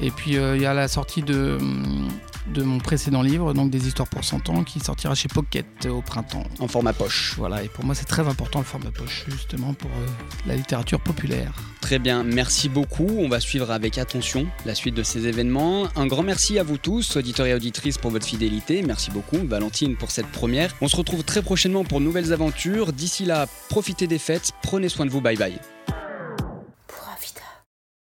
Et 0.00 0.10
puis 0.10 0.36
euh, 0.36 0.56
il 0.56 0.62
y 0.62 0.66
a 0.66 0.74
la 0.74 0.88
sortie 0.88 1.22
de, 1.22 1.58
hum, 1.60 2.08
de 2.54 2.62
mon 2.62 2.78
précédent 2.86 3.22
livre, 3.22 3.52
donc 3.52 3.70
des 3.70 3.88
histoires 3.88 4.08
pour 4.08 4.22
100 4.22 4.48
ans, 4.48 4.62
qui 4.62 4.78
sortira 4.78 5.16
chez 5.16 5.26
Pocket 5.26 5.66
au 5.86 6.02
printemps. 6.02 6.44
En 6.60 6.68
format 6.68 6.92
poche. 6.92 7.34
Voilà, 7.36 7.64
et 7.64 7.68
pour 7.68 7.84
moi, 7.84 7.96
c'est 7.96 8.04
très 8.04 8.28
important 8.28 8.60
le 8.60 8.64
format 8.64 8.92
poche, 8.92 9.24
justement, 9.26 9.74
pour 9.74 9.90
euh, 9.90 10.06
la 10.46 10.54
littérature 10.54 11.00
populaire. 11.00 11.52
Très 11.80 11.98
bien, 11.98 12.22
merci 12.22 12.68
beaucoup. 12.68 13.08
On 13.18 13.28
va 13.28 13.40
suivre 13.40 13.72
avec 13.72 13.98
attention 13.98 14.46
la 14.64 14.76
suite 14.76 14.94
de 14.94 15.02
ces 15.02 15.26
événements. 15.26 15.88
Un 15.96 16.06
grand 16.06 16.22
merci 16.22 16.60
à 16.60 16.62
vous 16.62 16.78
tous, 16.78 17.16
auditeurs 17.16 17.46
et 17.46 17.54
auditrices, 17.54 17.98
pour 17.98 18.12
votre 18.12 18.26
fidélité. 18.26 18.82
Merci 18.82 19.10
beaucoup, 19.10 19.38
Valentine, 19.44 19.96
pour 19.96 20.12
cette 20.12 20.28
première. 20.28 20.72
On 20.80 20.86
se 20.86 20.94
retrouve 20.94 21.24
très 21.24 21.42
prochainement 21.42 21.82
pour 21.82 21.98
de 21.98 22.04
nouvelles 22.04 22.32
aventures. 22.32 22.92
D'ici 22.92 23.24
là, 23.24 23.46
profitez 23.68 24.06
des 24.06 24.18
fêtes, 24.18 24.52
prenez 24.62 24.88
soin 24.88 25.06
de 25.06 25.10
vous, 25.10 25.20
bye 25.20 25.36
bye. 25.36 25.58